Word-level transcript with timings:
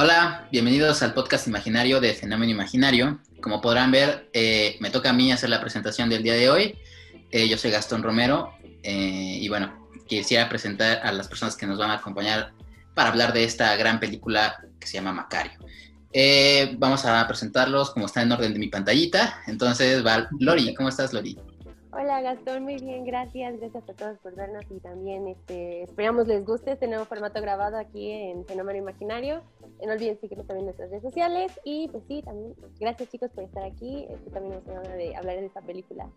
Hola, 0.00 0.46
bienvenidos 0.52 1.02
al 1.02 1.14
podcast 1.14 1.48
imaginario 1.48 2.00
de 2.00 2.14
Fenómeno 2.14 2.52
Imaginario. 2.52 3.18
Como 3.40 3.60
podrán 3.60 3.90
ver, 3.90 4.30
eh, 4.32 4.76
me 4.78 4.90
toca 4.90 5.10
a 5.10 5.12
mí 5.12 5.32
hacer 5.32 5.50
la 5.50 5.60
presentación 5.60 6.08
del 6.08 6.22
día 6.22 6.34
de 6.34 6.48
hoy. 6.50 6.78
Eh, 7.32 7.48
yo 7.48 7.58
soy 7.58 7.72
Gastón 7.72 8.04
Romero 8.04 8.52
eh, 8.84 9.38
y 9.40 9.48
bueno, 9.48 9.88
quisiera 10.06 10.48
presentar 10.48 11.00
a 11.02 11.10
las 11.10 11.26
personas 11.26 11.56
que 11.56 11.66
nos 11.66 11.78
van 11.78 11.90
a 11.90 11.94
acompañar 11.94 12.52
para 12.94 13.08
hablar 13.08 13.32
de 13.32 13.42
esta 13.42 13.74
gran 13.74 13.98
película 13.98 14.64
que 14.78 14.86
se 14.86 14.94
llama 14.94 15.12
Macario. 15.12 15.58
Vamos 16.78 17.04
a 17.04 17.26
presentarlos 17.26 17.90
como 17.90 18.06
está 18.06 18.22
en 18.22 18.32
orden 18.32 18.52
de 18.52 18.58
mi 18.58 18.68
pantallita. 18.68 19.42
Entonces, 19.46 20.04
va 20.04 20.28
Lori, 20.38 20.74
¿cómo 20.74 20.88
estás, 20.88 21.12
Lori? 21.12 21.38
Hola 21.90 22.20
Gastón, 22.20 22.62
muy 22.62 22.76
bien, 22.76 23.04
gracias. 23.04 23.58
Gracias 23.58 23.82
a 23.88 23.92
todos 23.92 24.18
por 24.18 24.34
vernos 24.36 24.64
y 24.70 24.78
también 24.78 25.26
este, 25.26 25.82
esperamos 25.82 26.28
les 26.28 26.44
guste 26.44 26.72
este 26.72 26.86
nuevo 26.86 27.06
formato 27.06 27.40
grabado 27.40 27.76
aquí 27.76 28.12
en 28.12 28.46
Fenómeno 28.46 28.78
Imaginario. 28.78 29.42
No 29.84 29.94
olviden 29.94 30.20
seguirnos 30.20 30.46
también 30.46 30.60
en 30.60 30.64
nuestras 30.66 30.90
redes 30.90 31.02
sociales 31.02 31.50
y 31.64 31.88
pues 31.88 32.04
sí, 32.06 32.22
también 32.22 32.54
gracias 32.78 33.08
chicos 33.08 33.30
por 33.34 33.42
estar 33.42 33.64
aquí. 33.64 34.06
Este 34.10 34.30
también 34.30 34.54
nos 34.54 34.64
van 34.66 34.96
de 34.96 35.16
hablar 35.16 35.40
de 35.40 35.46
esta 35.46 35.62
película. 35.62 36.08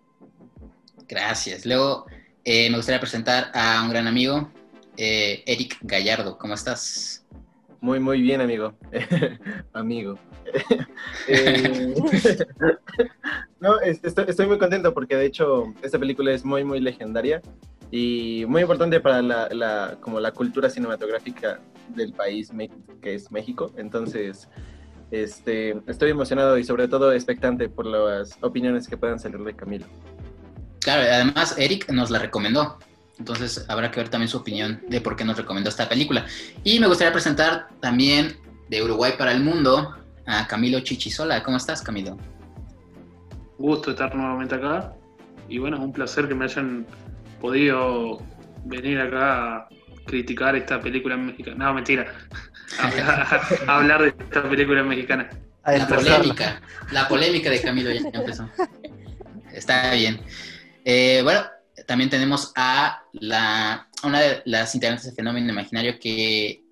Gracias. 1.08 1.66
Luego 1.66 2.06
eh, 2.44 2.70
me 2.70 2.78
gustaría 2.78 3.00
presentar 3.00 3.50
a 3.54 3.82
un 3.84 3.90
gran 3.90 4.08
amigo, 4.08 4.52
eh, 4.98 5.42
Eric 5.48 5.78
Gallardo. 5.82 6.38
¿Cómo 6.38 6.54
estás? 6.54 7.26
Muy, 7.82 8.00
muy 8.00 8.22
bien, 8.22 8.42
amigo. 8.42 8.74
amigo. 9.74 10.18
Eh, 11.28 11.94
no, 13.60 13.80
estoy, 13.80 14.46
muy 14.48 14.58
contento 14.58 14.94
porque 14.94 15.16
de 15.16 15.26
hecho 15.26 15.74
esta 15.82 16.00
película 16.00 16.32
es 16.32 16.44
muy, 16.44 16.64
muy 16.64 16.80
legendaria 16.80 17.42
y 17.90 18.46
muy 18.48 18.62
importante 18.62 19.00
para 19.00 19.22
la, 19.22 19.98
como 20.00 20.20
la 20.20 20.32
cultura 20.32 20.70
cinematográfica 20.70 21.60
del 21.90 22.14
país 22.14 22.52
que 23.02 23.16
es 23.16 23.32
México. 23.32 23.72
Entonces, 23.78 24.48
este, 25.12 25.82
estoy 25.88 26.12
emocionado 26.12 26.58
y 26.58 26.64
sobre 26.64 26.88
todo 26.88 27.14
expectante 27.14 27.70
por 27.70 27.86
las 27.86 28.38
opiniones 28.42 28.88
que 28.88 28.98
puedan 28.98 29.20
salir 29.20 29.40
de 29.44 29.56
Camilo. 29.56 29.86
Claro, 30.80 31.02
además 31.02 31.56
Eric 31.58 31.90
nos 31.92 32.10
la 32.10 32.20
recomendó. 32.20 32.78
Entonces 33.22 33.66
habrá 33.68 33.92
que 33.92 34.00
ver 34.00 34.10
también 34.10 34.28
su 34.30 34.38
opinión 34.38 34.82
de 34.90 35.00
por 35.00 35.16
qué 35.16 35.24
nos 35.24 35.38
recomendó 35.38 35.70
esta 35.70 35.88
película. 35.88 36.26
Y 36.64 36.80
me 36.80 36.88
gustaría 36.88 37.14
presentar 37.14 37.68
también 37.80 38.36
de 38.68 38.82
Uruguay 38.82 39.14
para 39.16 39.32
el 39.32 39.44
Mundo 39.44 39.96
a 40.26 40.48
Camilo 40.48 40.80
Chichisola. 40.80 41.44
¿Cómo 41.44 41.58
estás, 41.58 41.84
Camilo? 41.84 42.18
Gusto 43.60 43.92
estar 43.92 44.16
nuevamente 44.16 44.56
acá. 44.56 44.96
Y 45.48 45.60
bueno, 45.60 45.78
es 45.78 45.84
un 45.84 45.94
placer 45.94 46.28
que 46.28 46.34
me 46.34 46.46
hayan 46.46 46.88
podido 47.40 48.24
venir 48.66 49.00
acá 49.00 49.58
a 49.58 49.70
criticar 50.08 50.56
esta 50.56 50.82
película 50.82 51.16
mexicana. 51.16 51.68
No, 51.68 51.76
mentira. 51.76 52.12
A, 53.68 53.78
hablar 53.78 54.02
de 54.02 54.08
esta 54.08 54.50
película 54.50 54.82
mexicana. 54.82 55.30
La 55.64 55.88
polémica. 55.88 56.60
La 56.92 57.08
polémica 57.08 57.52
de 57.52 57.62
Camilo 57.62 57.92
ya 57.92 58.00
empezó. 58.00 58.50
Está 59.54 59.94
bien. 59.94 60.20
Eh, 60.86 61.20
bueno, 61.24 61.42
también 61.88 62.10
tenemos 62.10 62.52
a 62.56 63.04
la, 63.14 63.88
una 64.04 64.20
de 64.20 64.42
las 64.46 64.74
integrantes 64.76 65.06
de 65.08 65.14
Fenómeno 65.14 65.52
Imaginario 65.52 66.00
que, 66.00 66.64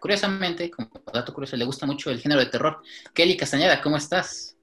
curiosamente, 0.00 0.70
como 0.70 0.90
dato 1.12 1.32
curioso, 1.32 1.56
le 1.56 1.64
gusta 1.64 1.86
mucho 1.86 2.10
el 2.10 2.20
género 2.20 2.40
de 2.40 2.46
terror. 2.46 2.78
Kelly 3.14 3.36
Castañeda, 3.36 3.80
¿cómo 3.80 3.96
estás? 3.96 4.56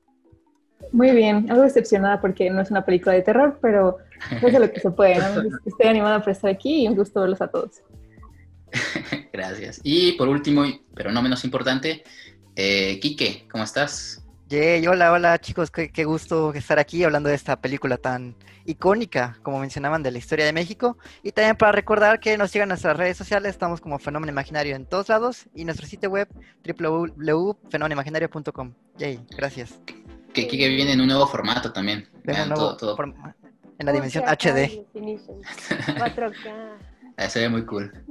Muy 0.92 1.11
bien, 1.11 1.50
algo 1.50 1.64
decepcionada 1.64 2.22
porque 2.22 2.50
no 2.50 2.61
es 2.61 2.72
una 2.72 2.86
película 2.86 3.14
de 3.14 3.22
terror, 3.22 3.59
pero 3.61 3.98
es 4.42 4.53
lo 4.53 4.72
que 4.72 4.80
se 4.80 4.92
puede. 4.92 5.16
Estoy 5.66 5.88
animada 5.88 6.22
por 6.22 6.31
estar 6.31 6.50
aquí 6.50 6.83
y 6.83 6.88
un 6.88 6.95
gusto 6.95 7.22
verlos 7.22 7.42
a 7.42 7.48
todos. 7.48 7.81
Gracias. 9.33 9.80
Y 9.83 10.14
por 10.14 10.27
último, 10.27 10.64
pero 10.94 11.11
no 11.11 11.21
menos 11.21 11.44
importante, 11.45 12.04
eh, 12.55 12.99
Quique, 12.99 13.48
¿cómo 13.52 13.64
estás? 13.64 14.24
Yay, 14.48 14.86
hola, 14.86 15.11
hola 15.11 15.39
chicos, 15.39 15.72
qué, 15.72 15.89
qué, 15.89 16.06
gusto 16.06 16.54
estar 16.54 16.78
aquí 16.78 17.04
hablando 17.04 17.30
de 17.30 17.36
esta 17.36 17.60
película 17.60 17.98
tan 17.98 18.36
icónica, 18.66 19.39
como 19.42 19.60
mencionaban, 19.60 20.04
de 20.04 20.11
la 20.11 20.20
historia 20.20 20.45
de 20.45 20.54
México. 20.54 21.00
Y 21.23 21.32
también 21.32 21.56
para 21.56 21.72
recordar 21.72 22.20
que 22.20 22.38
nos 22.38 22.52
sigan 22.52 22.70
nuestras 22.70 22.95
redes 22.95 23.17
sociales, 23.17 23.50
estamos 23.50 23.82
como 23.82 23.98
Fenómeno 23.98 24.32
Imaginario 24.32 24.76
en 24.76 24.86
todos 24.86 25.10
lados 25.10 25.48
y 25.56 25.66
nuestro 25.66 25.88
sitio 25.88 26.11
web 26.11 26.28
www.fenómenoimaginario.com. 26.64 28.73
Yay, 28.98 29.20
gracias. 29.36 29.80
Que, 30.32 30.48
que 30.48 30.70
viene 30.70 30.92
en 30.92 31.02
un 31.02 31.08
nuevo 31.08 31.26
formato 31.26 31.73
también. 31.73 32.08
en 33.80 33.86
la 33.86 33.92
dimensión 33.92 34.23
HD. 34.26 34.86
4K. 34.94 36.77
Se 37.30 37.39
ve 37.39 37.50
muy 37.50 37.66
cool. 37.66 37.92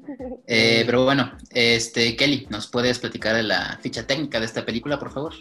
Eh, 0.47 0.83
pero 0.85 1.05
bueno, 1.05 1.33
este 1.51 2.15
Kelly, 2.17 2.47
¿nos 2.51 2.67
puedes 2.67 2.99
platicar 2.99 3.35
de 3.35 3.43
la 3.43 3.79
ficha 3.81 4.07
técnica 4.07 4.39
de 4.39 4.45
esta 4.45 4.67
película, 4.67 4.99
por 4.99 5.11
favor? 5.11 5.33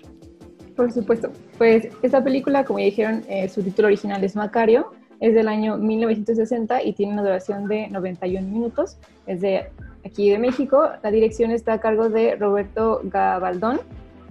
Por 0.75 0.91
supuesto. 0.91 1.31
Pues 1.57 1.88
esta 2.01 2.23
película, 2.23 2.66
como 2.66 2.79
ya 2.79 2.85
dijeron, 2.85 3.23
eh, 3.28 3.47
su 3.50 3.61
título 3.61 3.88
original 3.88 4.23
es 4.23 4.35
Macario, 4.35 4.91
es 5.19 5.34
del 5.34 5.47
año 5.47 5.78
1960 5.78 6.84
y 6.84 6.94
tiene 6.94 7.13
una 7.13 7.22
duración 7.22 7.67
de 7.67 7.88
91 7.89 8.47
minutos. 8.47 8.97
Es 9.28 9.41
de 9.41 9.69
aquí 10.06 10.29
de 10.29 10.38
México. 10.38 10.89
La 11.01 11.12
dirección 11.12 11.51
está 11.51 11.73
a 11.73 11.79
cargo 11.79 12.09
de 12.09 12.35
Roberto 12.35 13.01
Gabaldón 13.03 13.79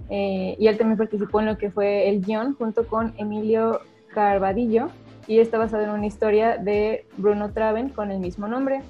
eh, 0.09 0.55
y 0.59 0.67
él 0.67 0.77
también 0.77 0.97
participó 0.97 1.39
en 1.39 1.47
lo 1.47 1.57
que 1.57 1.71
fue 1.71 2.09
el 2.09 2.21
guion 2.21 2.55
junto 2.55 2.85
con 2.87 3.13
Emilio 3.17 3.79
Carvadillo 4.13 4.89
y 5.27 5.39
está 5.39 5.57
basado 5.57 5.83
en 5.83 5.89
una 5.89 6.05
historia 6.05 6.57
de 6.57 7.05
Bruno 7.17 7.51
Traven 7.51 7.89
con 7.89 8.11
el 8.11 8.19
mismo 8.19 8.47
nombre. 8.47 8.81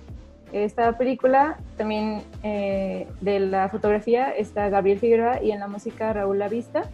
Esta 0.51 0.97
película 0.97 1.57
también 1.77 2.21
eh, 2.43 3.07
de 3.21 3.39
la 3.39 3.69
fotografía 3.69 4.31
está 4.31 4.69
Gabriel 4.69 4.99
Figueroa 4.99 5.41
y 5.41 5.51
en 5.51 5.59
la 5.59 5.67
música 5.67 6.13
Raúl 6.13 6.39
Lavista. 6.39 6.89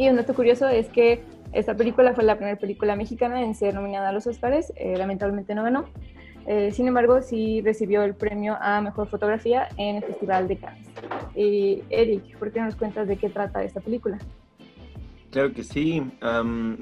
Y 0.00 0.08
un 0.08 0.16
dato 0.16 0.32
curioso 0.32 0.66
es 0.66 0.88
que 0.88 1.20
esta 1.52 1.76
película 1.76 2.14
fue 2.14 2.24
la 2.24 2.36
primera 2.36 2.56
película 2.58 2.96
mexicana 2.96 3.42
en 3.42 3.54
ser 3.54 3.74
nominada 3.74 4.08
a 4.08 4.12
los 4.12 4.26
Oscars, 4.26 4.72
eh, 4.76 4.96
lamentablemente 4.96 5.54
no 5.54 5.62
ganó. 5.62 5.90
Eh, 6.46 6.72
sin 6.72 6.88
embargo, 6.88 7.20
sí 7.20 7.60
recibió 7.60 8.02
el 8.02 8.14
premio 8.14 8.56
a 8.62 8.80
Mejor 8.80 9.10
Fotografía 9.10 9.68
en 9.76 9.96
el 9.96 10.02
Festival 10.02 10.48
de 10.48 10.56
Cannes. 10.56 10.86
Y 11.36 11.82
Eric, 11.90 12.34
¿por 12.38 12.50
qué 12.50 12.60
no 12.60 12.64
nos 12.64 12.76
cuentas 12.76 13.08
de 13.08 13.18
qué 13.18 13.28
trata 13.28 13.62
esta 13.62 13.82
película? 13.82 14.18
Claro 15.32 15.52
que 15.52 15.64
sí. 15.64 16.02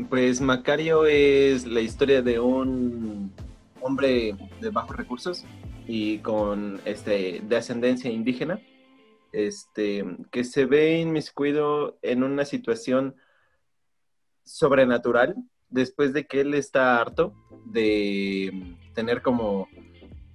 pues 0.08 0.40
Macario 0.40 1.04
es 1.04 1.66
la 1.66 1.80
historia 1.80 2.22
de 2.22 2.38
un 2.38 3.32
hombre 3.80 4.36
de 4.60 4.70
bajos 4.70 4.96
recursos 4.96 5.44
y 5.88 6.18
con 6.18 6.80
este 6.84 7.40
de 7.42 7.56
ascendencia 7.56 8.12
indígena, 8.12 8.60
este 9.32 10.04
que 10.30 10.44
se 10.44 10.66
ve 10.66 10.98
inmiscuido 10.98 11.98
en 12.02 12.22
una 12.22 12.44
situación 12.44 13.16
sobrenatural 14.44 15.36
después 15.68 16.12
de 16.12 16.26
que 16.26 16.40
él 16.40 16.54
está 16.54 17.00
harto 17.00 17.34
de 17.66 18.76
tener 18.94 19.22
como 19.22 19.68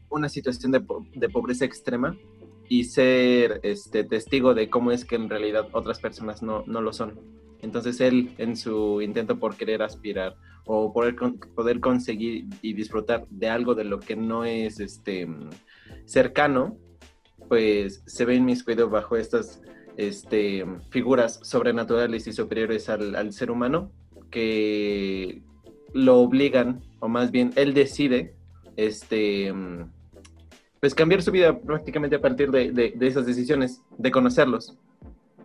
una 0.09 0.29
situación 0.29 0.71
de, 0.71 1.29
pobreza 1.29 1.65
extrema 1.65 2.15
y 2.69 2.83
ser 2.85 3.59
este, 3.63 4.03
testigo 4.03 4.53
de 4.53 4.69
cómo 4.69 4.91
es 4.91 5.05
que 5.05 5.15
en 5.15 5.29
realidad 5.29 5.67
otras 5.71 5.99
personas 5.99 6.43
no, 6.43 6.63
lo 6.65 6.93
son. 6.93 7.19
Entonces 7.61 7.99
él, 7.99 8.33
en 8.37 8.55
su 8.55 9.01
intento 9.01 9.39
por 9.39 9.55
querer 9.55 9.81
aspirar 9.81 10.35
o 10.65 10.93
poder, 10.93 11.15
poder 11.55 11.79
conseguir 11.79 12.45
y 12.61 12.73
disfrutar 12.73 13.25
de 13.29 13.49
algo 13.49 13.73
de 13.73 13.85
lo 13.85 13.99
que 13.99 14.15
no 14.15 14.45
es 14.45 14.79
este, 14.79 15.27
cercano, 16.05 16.77
pues 17.47 18.03
se 18.05 18.25
ve 18.25 18.35
inmiscuido 18.35 18.89
bajo 18.89 19.15
estas 19.15 19.61
este, 19.97 20.65
figuras 20.89 21.39
sobrenaturales 21.43 22.27
y 22.27 22.33
superiores 22.33 22.89
al, 22.89 23.33
ser 23.33 23.51
humano 23.51 23.91
que 24.31 25.41
lo 25.93 26.19
obligan, 26.19 26.81
o 26.99 27.07
más 27.07 27.31
bien 27.31 27.51
él 27.55 27.73
decide, 27.73 28.35
este, 28.77 29.53
pues 30.79 30.95
cambiar 30.95 31.21
su 31.21 31.31
vida 31.31 31.59
prácticamente 31.59 32.15
a 32.15 32.21
partir 32.21 32.49
de, 32.49 32.71
de 32.71 33.07
esas 33.07 33.25
decisiones, 33.25 33.81
de 33.97 34.11
conocerlos. 34.11 34.75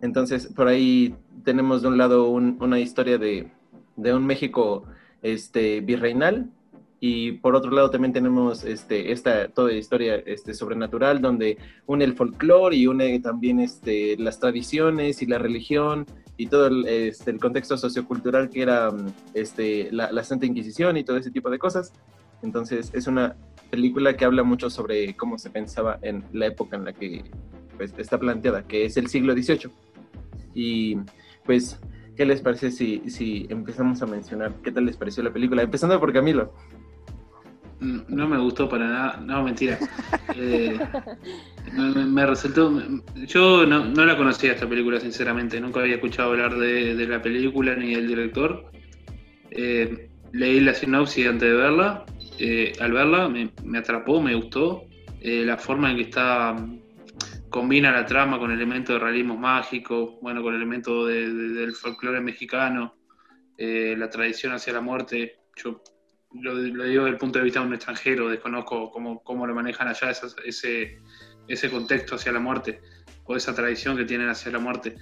Entonces, 0.01 0.47
por 0.47 0.67
ahí 0.67 1.15
tenemos 1.43 1.81
de 1.81 1.87
un 1.89 1.97
lado 1.97 2.29
una 2.29 2.79
historia 2.79 3.17
de, 3.17 3.51
un 3.97 4.25
México 4.25 4.85
este, 5.21 5.81
virreinal 5.81 6.49
y 6.99 7.33
por 7.33 7.55
otro 7.55 7.71
lado 7.71 7.89
también 7.89 8.11
tenemos 8.11 8.63
este, 8.63 9.11
esta 9.11 9.47
toda 9.47 9.71
historia 9.71 10.15
este, 10.15 10.53
sobrenatural 10.53 11.21
donde 11.21 11.57
une 11.85 12.03
el 12.03 12.13
folclore 12.13 12.75
y 12.75 12.87
une 12.87 13.19
también 13.19 13.59
este, 13.59 14.17
las 14.17 14.39
tradiciones 14.39 15.21
y 15.21 15.25
la 15.25 15.37
religión 15.37 16.05
y 16.35 16.47
todo 16.47 16.67
el, 16.67 16.85
este, 16.87 17.31
el 17.31 17.39
contexto 17.39 17.77
sociocultural 17.77 18.49
que 18.49 18.61
era 18.61 18.91
este, 19.33 19.89
la, 19.91 20.11
la 20.11 20.23
Santa 20.23 20.45
Inquisición 20.45 20.97
y 20.97 21.03
todo 21.03 21.17
ese 21.17 21.31
tipo 21.31 21.49
de 21.49 21.59
cosas. 21.59 21.93
Entonces 22.41 22.91
es 22.93 23.07
una 23.07 23.35
película 23.69 24.15
que 24.15 24.25
habla 24.25 24.43
mucho 24.43 24.69
sobre 24.69 25.15
cómo 25.15 25.37
se 25.37 25.49
pensaba 25.49 25.99
en 26.01 26.23
la 26.33 26.47
época 26.47 26.75
en 26.75 26.85
la 26.85 26.93
que 26.93 27.23
pues, 27.77 27.93
está 27.97 28.17
planteada, 28.17 28.63
que 28.63 28.85
es 28.85 28.97
el 28.97 29.07
siglo 29.07 29.33
XVIII. 29.33 29.71
Y 30.53 30.97
pues 31.45 31.79
¿qué 32.19 32.25
les 32.25 32.41
parece 32.41 32.69
si, 32.69 33.01
si 33.09 33.47
empezamos 33.49 34.01
a 34.01 34.05
mencionar 34.05 34.53
qué 34.61 34.73
tal 34.73 34.85
les 34.85 34.97
pareció 34.97 35.23
la 35.23 35.31
película? 35.31 35.61
Empezando 35.61 35.97
por 36.01 36.11
Camilo. 36.11 36.53
No 37.79 38.27
me 38.27 38.37
gustó 38.37 38.67
para 38.67 38.87
nada, 38.87 39.17
no, 39.25 39.43
mentira. 39.43 39.77
Eh, 40.35 40.77
me, 41.73 42.25
resultó. 42.25 42.81
Yo 43.25 43.65
no, 43.65 44.05
la 44.05 44.15
conocía 44.15 44.53
esta 44.53 44.69
película, 44.69 44.99
sinceramente. 44.99 45.59
Nunca 45.59 45.81
había 45.81 45.95
escuchado 45.95 46.31
hablar 46.31 46.55
de, 46.55 46.93
la 47.07 47.21
película 47.21 47.75
ni 47.75 47.95
del 47.95 48.07
director. 48.07 48.71
Eh, 49.51 50.09
leí 50.31 50.59
la 50.59 50.73
sinopsis 50.73 51.27
antes 51.27 51.49
de 51.49 51.55
verla. 51.55 52.05
Eh, 52.37 52.73
al 52.79 52.93
verla 52.93 53.27
me, 53.27 53.77
atrapó, 53.77 54.21
me 54.21 54.35
gustó. 54.35 54.83
la 55.21 55.57
forma 55.57 55.91
en 55.91 55.97
que 55.97 56.03
está. 56.03 56.55
Combina 57.49 57.91
la 57.91 58.05
trama 58.05 58.37
con 58.37 58.51
elementos 58.51 58.95
de 58.95 58.99
realismo 58.99 59.35
mágico, 59.35 60.19
bueno, 60.21 60.43
con 60.43 60.55
elementos 60.55 61.07
del 61.07 61.73
folclore 61.73 62.21
mexicano, 62.21 62.95
la 63.57 64.09
tradición 64.09 64.53
hacia 64.53 64.73
la 64.73 64.81
muerte. 64.81 65.39
Yo 65.55 65.81
lo, 66.33 66.57
digo 66.57 66.83
desde 66.83 67.09
el 67.09 67.17
punto 67.17 67.39
de 67.39 67.45
vista 67.45 67.59
de 67.59 67.67
un 67.67 67.73
extranjero, 67.73 68.29
desconozco 68.29 68.91
cómo, 68.91 69.23
cómo 69.23 69.47
lo 69.47 69.55
manejan 69.55 69.87
allá 69.87 70.11
ese, 70.45 70.99
ese 71.47 71.71
contexto 71.71 72.15
hacia 72.15 72.31
la 72.31 72.39
muerte 72.39 72.81
o 73.25 73.35
esa 73.35 73.53
tradición 73.53 73.97
que 73.97 74.05
tienen 74.05 74.29
hacia 74.29 74.51
la 74.51 74.59
muerte, 74.59 74.95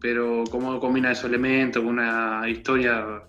pero 0.00 0.44
cómo 0.50 0.78
combina 0.80 1.12
esos 1.12 1.26
elementos 1.26 1.82
con 1.82 1.92
una 1.92 2.42
historia, 2.48 3.22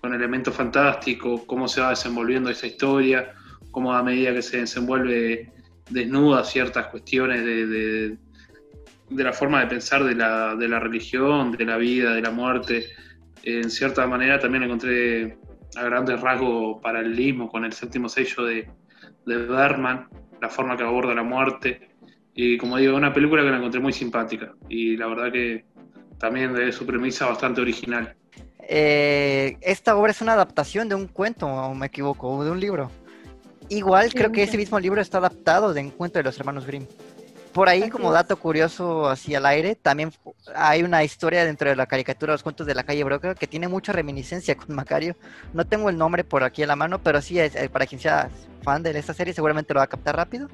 con 0.00 0.14
elementos 0.14 0.54
fantásticos, 0.54 1.42
cómo 1.46 1.68
se 1.68 1.80
va 1.80 1.90
desenvolviendo 1.90 2.50
esa 2.50 2.66
historia, 2.66 3.34
cómo 3.70 3.92
a 3.92 4.02
medida 4.02 4.32
que 4.32 4.42
se 4.42 4.60
desenvuelve 4.60 5.52
desnuda 5.90 6.44
ciertas 6.44 6.88
cuestiones 6.88 7.44
de, 7.44 7.66
de, 7.66 8.18
de 9.10 9.24
la 9.24 9.32
forma 9.32 9.60
de 9.60 9.66
pensar 9.66 10.04
de 10.04 10.14
la, 10.14 10.54
de 10.54 10.68
la 10.68 10.78
religión, 10.78 11.52
de 11.52 11.64
la 11.64 11.76
vida, 11.78 12.14
de 12.14 12.22
la 12.22 12.30
muerte. 12.30 12.86
En 13.42 13.70
cierta 13.70 14.06
manera 14.06 14.38
también 14.38 14.64
encontré 14.64 15.38
a 15.76 15.82
grandes 15.84 16.20
rasgos 16.20 16.80
paralelismo 16.82 17.48
con 17.48 17.64
el 17.64 17.72
séptimo 17.72 18.08
sello 18.08 18.44
de, 18.44 18.68
de 19.26 19.36
Berman, 19.36 20.08
la 20.40 20.48
forma 20.48 20.76
que 20.76 20.84
aborda 20.84 21.14
la 21.14 21.22
muerte. 21.22 21.88
Y 22.34 22.56
como 22.58 22.76
digo, 22.76 22.96
una 22.96 23.12
película 23.12 23.42
que 23.42 23.50
la 23.50 23.56
encontré 23.56 23.80
muy 23.80 23.92
simpática 23.92 24.54
y 24.68 24.96
la 24.96 25.08
verdad 25.08 25.32
que 25.32 25.64
también 26.18 26.52
de 26.52 26.70
su 26.72 26.86
premisa 26.86 27.26
bastante 27.26 27.60
original. 27.60 28.14
Eh, 28.70 29.56
esta 29.62 29.96
obra 29.96 30.10
es 30.10 30.20
una 30.20 30.34
adaptación 30.34 30.88
de 30.88 30.94
un 30.94 31.06
cuento, 31.06 31.46
o 31.46 31.74
me 31.74 31.86
equivoco, 31.86 32.28
o 32.28 32.44
de 32.44 32.50
un 32.50 32.60
libro. 32.60 32.90
Igual 33.70 34.12
creo 34.12 34.30
que 34.30 34.42
ese 34.42 34.56
mismo 34.56 34.78
libro 34.78 35.00
está 35.00 35.18
adaptado 35.18 35.72
de 35.72 35.80
un 35.80 35.90
cuento 35.90 36.18
de 36.18 36.24
los 36.24 36.38
hermanos 36.38 36.66
Grimm. 36.66 36.86
Por 37.58 37.68
ahí, 37.68 37.90
como 37.90 38.12
dato 38.12 38.36
curioso 38.36 39.08
así 39.08 39.34
al 39.34 39.44
aire, 39.44 39.74
también 39.74 40.12
hay 40.54 40.84
una 40.84 41.02
historia 41.02 41.44
dentro 41.44 41.68
de 41.68 41.74
la 41.74 41.86
caricatura 41.86 42.32
Los 42.32 42.44
Cuentos 42.44 42.68
de 42.68 42.74
la 42.76 42.84
Calle 42.84 43.02
Broca 43.02 43.34
que 43.34 43.48
tiene 43.48 43.66
mucha 43.66 43.92
reminiscencia 43.92 44.56
con 44.56 44.76
Macario. 44.76 45.16
No 45.52 45.66
tengo 45.66 45.90
el 45.90 45.98
nombre 45.98 46.22
por 46.22 46.44
aquí 46.44 46.62
a 46.62 46.68
la 46.68 46.76
mano, 46.76 47.00
pero 47.00 47.20
sí, 47.20 47.40
es, 47.40 47.56
eh, 47.56 47.68
para 47.68 47.84
quien 47.88 48.00
sea 48.00 48.30
fan 48.62 48.84
de 48.84 48.96
esta 48.96 49.12
serie, 49.12 49.34
seguramente 49.34 49.74
lo 49.74 49.78
va 49.78 49.84
a 49.84 49.88
captar 49.88 50.14
rápido, 50.14 50.48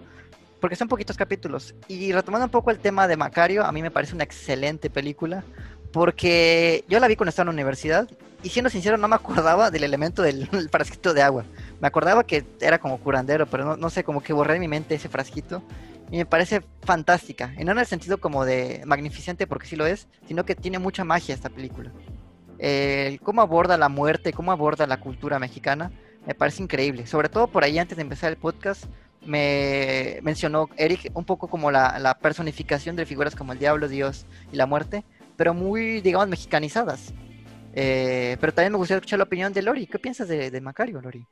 porque 0.61 0.77
son 0.77 0.89
poquitos 0.89 1.19
capítulos. 1.19 1.75
Y 1.89 2.11
retomando 2.13 2.47
un 2.47 2.51
poco 2.51 2.71
el 2.71 2.79
tema 2.79 3.07
de 3.07 3.19
Macario, 3.19 3.67
a 3.67 3.73
mí 3.73 3.83
me 3.83 3.91
parece 3.91 4.15
una 4.15 4.25
excelente 4.25 4.89
película, 4.89 5.45
porque 5.93 6.87
yo 6.89 7.01
la 7.01 7.07
vi 7.07 7.17
cuando 7.17 7.29
estaba 7.29 7.51
en 7.51 7.55
la 7.55 7.61
universidad 7.61 8.09
y 8.43 8.49
siendo 8.49 8.71
sincero 8.71 8.97
no 8.97 9.09
me 9.09 9.17
acordaba 9.17 9.71
del 9.71 9.85
elemento 9.85 10.23
del 10.23 10.49
frasquito 10.73 11.13
de 11.13 11.21
agua. 11.21 11.45
Me 11.83 11.87
acordaba 11.87 12.25
que 12.25 12.47
era 12.63 12.79
como 12.79 12.99
curandero, 12.99 13.45
pero 13.45 13.67
no, 13.67 13.77
no 13.77 13.91
sé, 13.91 14.05
como 14.05 14.23
que 14.23 14.33
borré 14.33 14.55
en 14.55 14.61
mi 14.63 14.69
mente 14.69 14.95
ese 14.95 15.11
frasquito 15.11 15.63
y 16.11 16.19
me 16.19 16.27
parece 16.27 16.63
fantástica. 16.83 17.55
Y 17.59 17.65
no 17.65 17.73
en 17.73 17.79
el 17.79 17.87
sentido 17.87 18.19
como 18.19 18.45
de 18.45 18.83
magnificente, 18.87 19.47
porque 19.47 19.67
sí 19.67 19.77
lo 19.77 19.87
es, 19.87 20.09
sino 20.27 20.45
que 20.45 20.55
tiene 20.55 20.79
mucha 20.79 21.05
magia 21.05 21.35
esta 21.35 21.51
película. 21.51 21.93
cómo 23.23 23.43
aborda 23.43 23.77
la 23.77 23.89
muerte, 23.89 24.33
cómo 24.33 24.53
aborda 24.53 24.87
la 24.87 25.01
cultura 25.01 25.39
mexicana, 25.39 25.91
me 26.27 26.35
parece 26.35 26.63
increíble. 26.63 27.07
Sobre 27.07 27.29
todo 27.29 27.49
por 27.49 27.65
ahí, 27.65 27.79
antes 27.79 27.97
de 27.97 28.03
empezar 28.03 28.31
el 28.31 28.39
podcast, 28.39 28.85
me 29.27 30.19
mencionó 30.23 30.69
Eric 30.77 31.11
un 31.15 31.25
poco 31.25 31.49
como 31.49 31.71
la, 31.71 32.19
personificación 32.21 32.97
de 32.97 33.07
figuras 33.07 33.35
como 33.35 33.53
el 33.53 33.59
diablo, 33.59 33.89
Dios 33.89 34.27
y 34.53 34.57
la 34.57 34.67
muerte, 34.67 35.05
pero 35.37 35.55
muy, 35.55 36.01
digamos, 36.01 36.29
mexicanizadas. 36.29 37.13
Eh, 37.75 38.37
pero 38.41 38.55
también 38.55 38.73
me 38.73 38.79
gustaría 38.79 38.99
escuchar 38.99 39.19
la 39.19 39.25
opinión 39.25 39.53
de 39.53 39.63
Lori. 39.63 39.87
¿Qué 39.87 39.99
piensas 39.99 40.29
de, 40.29 40.51
de 40.51 40.61
Macario, 40.61 41.01
Lori? 41.01 41.27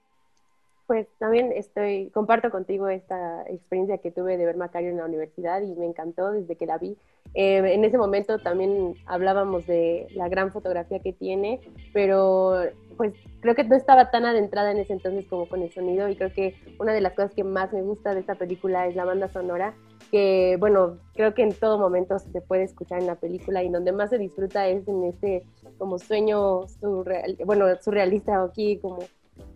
Pues 0.92 1.08
también 1.16 1.52
estoy, 1.52 2.10
comparto 2.10 2.50
contigo 2.50 2.86
esta 2.86 3.44
experiencia 3.48 3.96
que 3.96 4.10
tuve 4.10 4.36
de 4.36 4.44
ver 4.44 4.58
Macario 4.58 4.90
en 4.90 4.98
la 4.98 5.06
universidad 5.06 5.62
y 5.62 5.74
me 5.74 5.86
encantó 5.86 6.32
desde 6.32 6.54
que 6.54 6.66
la 6.66 6.76
vi. 6.76 6.98
Eh, 7.32 7.62
en 7.72 7.82
ese 7.86 7.96
momento 7.96 8.38
también 8.40 8.92
hablábamos 9.06 9.66
de 9.66 10.06
la 10.14 10.28
gran 10.28 10.52
fotografía 10.52 10.98
que 10.98 11.14
tiene, 11.14 11.60
pero 11.94 12.58
pues 12.98 13.14
creo 13.40 13.54
que 13.54 13.64
no 13.64 13.74
estaba 13.74 14.10
tan 14.10 14.26
adentrada 14.26 14.70
en 14.70 14.76
ese 14.76 14.92
entonces 14.92 15.24
como 15.30 15.48
con 15.48 15.62
el 15.62 15.72
sonido 15.72 16.10
y 16.10 16.16
creo 16.16 16.30
que 16.30 16.56
una 16.78 16.92
de 16.92 17.00
las 17.00 17.14
cosas 17.14 17.32
que 17.32 17.42
más 17.42 17.72
me 17.72 17.80
gusta 17.80 18.12
de 18.12 18.20
esta 18.20 18.34
película 18.34 18.86
es 18.86 18.94
la 18.94 19.06
banda 19.06 19.30
sonora, 19.30 19.72
que 20.10 20.58
bueno, 20.60 20.98
creo 21.14 21.32
que 21.32 21.42
en 21.42 21.54
todo 21.54 21.78
momento 21.78 22.18
se 22.18 22.42
puede 22.42 22.64
escuchar 22.64 23.00
en 23.00 23.06
la 23.06 23.14
película 23.14 23.62
y 23.62 23.70
donde 23.70 23.92
más 23.92 24.10
se 24.10 24.18
disfruta 24.18 24.68
es 24.68 24.86
en 24.86 25.04
este 25.04 25.46
como 25.78 25.98
sueño 25.98 26.68
surreal, 26.68 27.38
bueno, 27.46 27.64
surrealista 27.80 28.42
aquí 28.42 28.76
como 28.76 28.98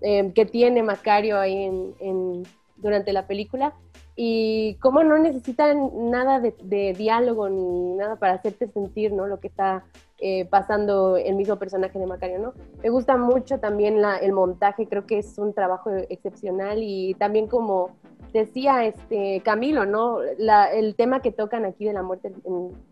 Em, 0.01 0.33
que 0.33 0.45
tiene 0.45 0.83
Macario 0.83 1.39
ahí 1.39 1.65
en, 2.01 2.43
durante 2.77 3.13
la 3.13 3.27
película 3.27 3.75
y 4.15 4.77
cómo 4.81 5.03
no 5.03 5.19
necesitan 5.19 6.11
nada 6.11 6.39
de, 6.41 6.95
diálogo 6.97 7.49
ni 7.49 7.95
nada 7.95 8.17
para 8.17 8.35
hacerte 8.35 8.69
sentir 8.69 9.13
¿no? 9.13 9.27
lo 9.27 9.41
que 9.41 9.49
está 9.49 9.85
eh, 10.19 10.45
pasando 10.47 11.17
el 11.17 11.35
mismo 11.35 11.57
personaje 11.57 11.99
de 11.99 12.07
Macario. 12.07 12.39
¿no? 12.39 12.53
Me 12.83 12.91
gusta 12.91 13.17
mucho 13.17 13.59
también 13.59 14.03
el 14.21 14.33
montaje, 14.33 14.87
creo 14.87 15.07
que 15.07 15.19
es 15.19 15.39
un 15.39 15.53
trabajo 15.55 15.91
excepcional 16.09 16.79
y 16.83 17.15
también 17.15 17.47
como 17.47 17.91
decía 18.37 18.85
este 18.85 19.41
Camilo, 19.45 19.87
¿no? 19.87 20.21
el 20.23 20.95
tema 20.95 21.21
que 21.21 21.33
tocan 21.33 21.65
aquí 21.65 21.85
de 21.85 21.93
la 21.93 22.03
muerte, 22.03 22.33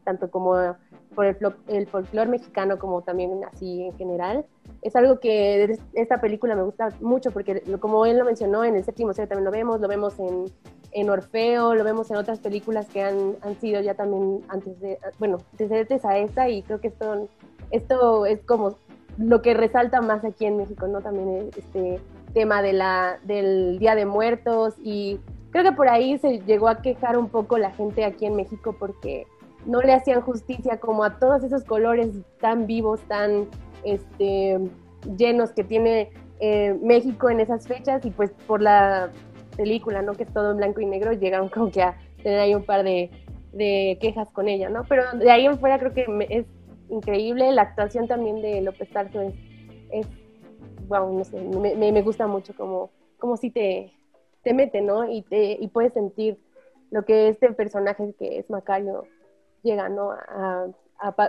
tanto 0.04 0.30
como 0.30 0.54
por 1.14 1.26
el, 1.26 1.36
el 1.68 1.86
folclore 1.86 2.28
mexicano 2.30 2.78
como 2.78 3.02
también 3.02 3.30
así 3.44 3.84
en 3.84 3.96
general, 3.96 4.44
es 4.82 4.96
algo 4.96 5.20
que 5.20 5.78
esta 5.94 6.20
película 6.20 6.56
me 6.56 6.62
gusta 6.62 6.88
mucho 7.00 7.30
porque 7.30 7.62
como 7.80 8.06
él 8.06 8.18
lo 8.18 8.24
mencionó, 8.24 8.64
en 8.64 8.76
el 8.76 8.84
séptimo 8.84 9.12
sello 9.12 9.28
también 9.28 9.44
lo 9.44 9.50
vemos, 9.50 9.80
lo 9.80 9.88
vemos 9.88 10.18
en, 10.18 10.46
en, 10.92 11.10
Orfeo, 11.10 11.74
lo 11.74 11.84
vemos 11.84 12.10
en 12.10 12.16
otras 12.16 12.40
películas 12.40 12.86
que 12.88 13.02
han, 13.02 13.36
han 13.42 13.58
sido 13.60 13.80
ya 13.80 13.94
también 13.94 14.40
antes 14.48 14.78
de, 14.80 14.98
bueno, 15.18 15.38
antecedentes 15.52 16.04
a 16.04 16.18
esta 16.18 16.48
y 16.48 16.62
creo 16.62 16.80
que 16.80 16.88
esto, 16.88 17.28
esto 17.70 18.26
es 18.26 18.42
como 18.42 18.76
lo 19.18 19.42
que 19.42 19.54
resalta 19.54 20.00
más 20.00 20.24
aquí 20.24 20.44
en 20.46 20.56
México, 20.56 20.86
¿no? 20.88 21.00
También 21.00 21.50
este 21.56 22.00
tema 22.32 22.62
de 22.62 22.72
la, 22.72 23.18
del 23.22 23.78
Día 23.78 23.94
de 23.94 24.04
Muertos 24.04 24.74
y 24.82 25.20
creo 25.54 25.70
que 25.70 25.76
por 25.76 25.88
ahí 25.88 26.18
se 26.18 26.40
llegó 26.40 26.66
a 26.66 26.82
quejar 26.82 27.16
un 27.16 27.28
poco 27.28 27.58
la 27.58 27.70
gente 27.70 28.04
aquí 28.04 28.26
en 28.26 28.34
México 28.34 28.74
porque 28.76 29.24
no 29.66 29.80
le 29.82 29.92
hacían 29.92 30.20
justicia 30.20 30.80
como 30.80 31.04
a 31.04 31.20
todos 31.20 31.44
esos 31.44 31.62
colores 31.62 32.08
tan 32.40 32.66
vivos, 32.66 33.00
tan 33.02 33.46
este, 33.84 34.58
llenos 35.16 35.52
que 35.52 35.62
tiene 35.62 36.10
eh, 36.40 36.76
México 36.82 37.30
en 37.30 37.38
esas 37.38 37.68
fechas 37.68 38.04
y 38.04 38.10
pues 38.10 38.32
por 38.48 38.60
la 38.60 39.12
película, 39.56 40.02
¿no? 40.02 40.14
Que 40.14 40.24
es 40.24 40.32
todo 40.32 40.50
en 40.50 40.56
blanco 40.56 40.80
y 40.80 40.86
negro, 40.86 41.12
llegaron 41.12 41.48
como 41.48 41.70
que 41.70 41.82
a 41.82 41.96
tener 42.24 42.40
ahí 42.40 42.52
un 42.56 42.64
par 42.64 42.82
de, 42.82 43.12
quejas 44.00 44.28
con 44.32 44.48
ella, 44.48 44.68
¿no? 44.70 44.82
Pero 44.88 45.04
de 45.12 45.30
ahí 45.30 45.46
en 45.46 45.60
fuera 45.60 45.78
creo 45.78 45.94
que 45.94 46.04
es 46.30 46.46
increíble, 46.88 47.52
la 47.52 47.62
actuación 47.62 48.08
también 48.08 48.42
de 48.42 48.60
López 48.60 48.90
Tarso 48.90 49.20
es, 49.20 49.34
es 49.92 50.08
wow, 50.88 51.16
no 51.16 51.22
sé, 51.22 51.40
me, 51.40 52.02
gusta 52.02 52.26
mucho 52.26 52.56
como, 52.56 52.90
como 53.18 53.36
si 53.36 53.50
te, 53.50 53.92
te 54.44 54.54
mete, 54.54 54.80
¿no? 54.82 55.10
Y, 55.10 55.22
te, 55.22 55.56
y 55.58 55.68
puedes 55.68 55.92
sentir 55.92 56.38
lo 56.90 57.04
que 57.04 57.28
este 57.28 57.52
personaje 57.52 58.14
que 58.18 58.38
es 58.38 58.50
Macario 58.50 59.04
llega, 59.62 59.88
¿no? 59.88 60.10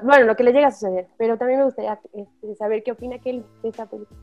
Bueno, 0.04 0.26
lo 0.26 0.36
que 0.36 0.44
le 0.44 0.52
llega 0.52 0.68
a 0.68 0.72
suceder, 0.72 1.08
pero 1.18 1.38
también 1.38 1.60
me 1.60 1.66
gustaría 1.66 2.00
este, 2.14 2.56
saber 2.56 2.84
qué 2.84 2.92
opina 2.92 3.18
Kelly 3.18 3.44
de 3.64 3.70
esta 3.70 3.88
película. 3.88 4.20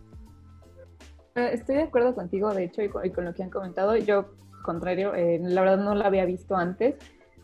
Eh, 1.34 1.50
estoy 1.54 1.76
de 1.76 1.82
acuerdo 1.82 2.14
contigo, 2.14 2.54
de 2.54 2.64
hecho, 2.64 2.82
y 2.82 2.88
con, 2.88 3.25
lo 3.25 3.34
que 3.34 3.42
han 3.42 3.50
comentado. 3.50 3.96
Yo, 3.96 4.26
contrario, 4.62 5.14
eh, 5.14 5.40
la 5.42 5.62
verdad 5.62 5.78
no 5.78 5.94
la 5.94 6.06
había 6.06 6.25
visto 6.25 6.56
antes. 6.56 6.94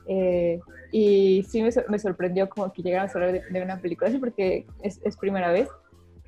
Eh, 0.06 0.60
y 0.90 1.42
sí 1.48 1.62
me, 1.62 1.98
sorprendió 1.98 2.48
como 2.48 2.72
que 2.72 2.82
llegaran 2.82 3.08
a 3.08 3.12
hablar 3.12 3.32
de, 3.32 3.62
una 3.62 3.78
película 3.78 4.08
así 4.08 4.18
porque 4.18 4.66
es, 4.82 5.00
es, 5.04 5.16
primera 5.16 5.50
vez. 5.52 5.68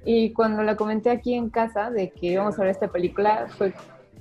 Y 0.05 0.33
cuando 0.33 0.63
la 0.63 0.77
comenté 0.77 1.11
aquí 1.11 1.35
en 1.35 1.51
casa 1.51 1.91
de 1.91 2.11
que 2.11 2.27
íbamos 2.27 2.59
a 2.59 2.63
ver 2.63 2.71
esta 2.71 2.89
película, 2.89 3.47
fue 3.57 3.73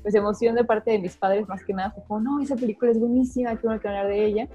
pues 0.01 0.15
emoción 0.15 0.55
de 0.55 0.63
parte 0.63 0.91
de 0.91 0.99
mis 0.99 1.15
padres 1.15 1.47
más 1.47 1.63
que 1.63 1.73
nada. 1.73 1.91
Fue 1.91 2.03
como, 2.07 2.19
no, 2.19 2.41
esa 2.41 2.55
película 2.55 2.91
es 2.91 2.99
buenísima, 2.99 3.55
quiero 3.57 3.79
que 3.79 3.87
hablar 3.87 4.07
de 4.07 4.25
ella. 4.25 4.47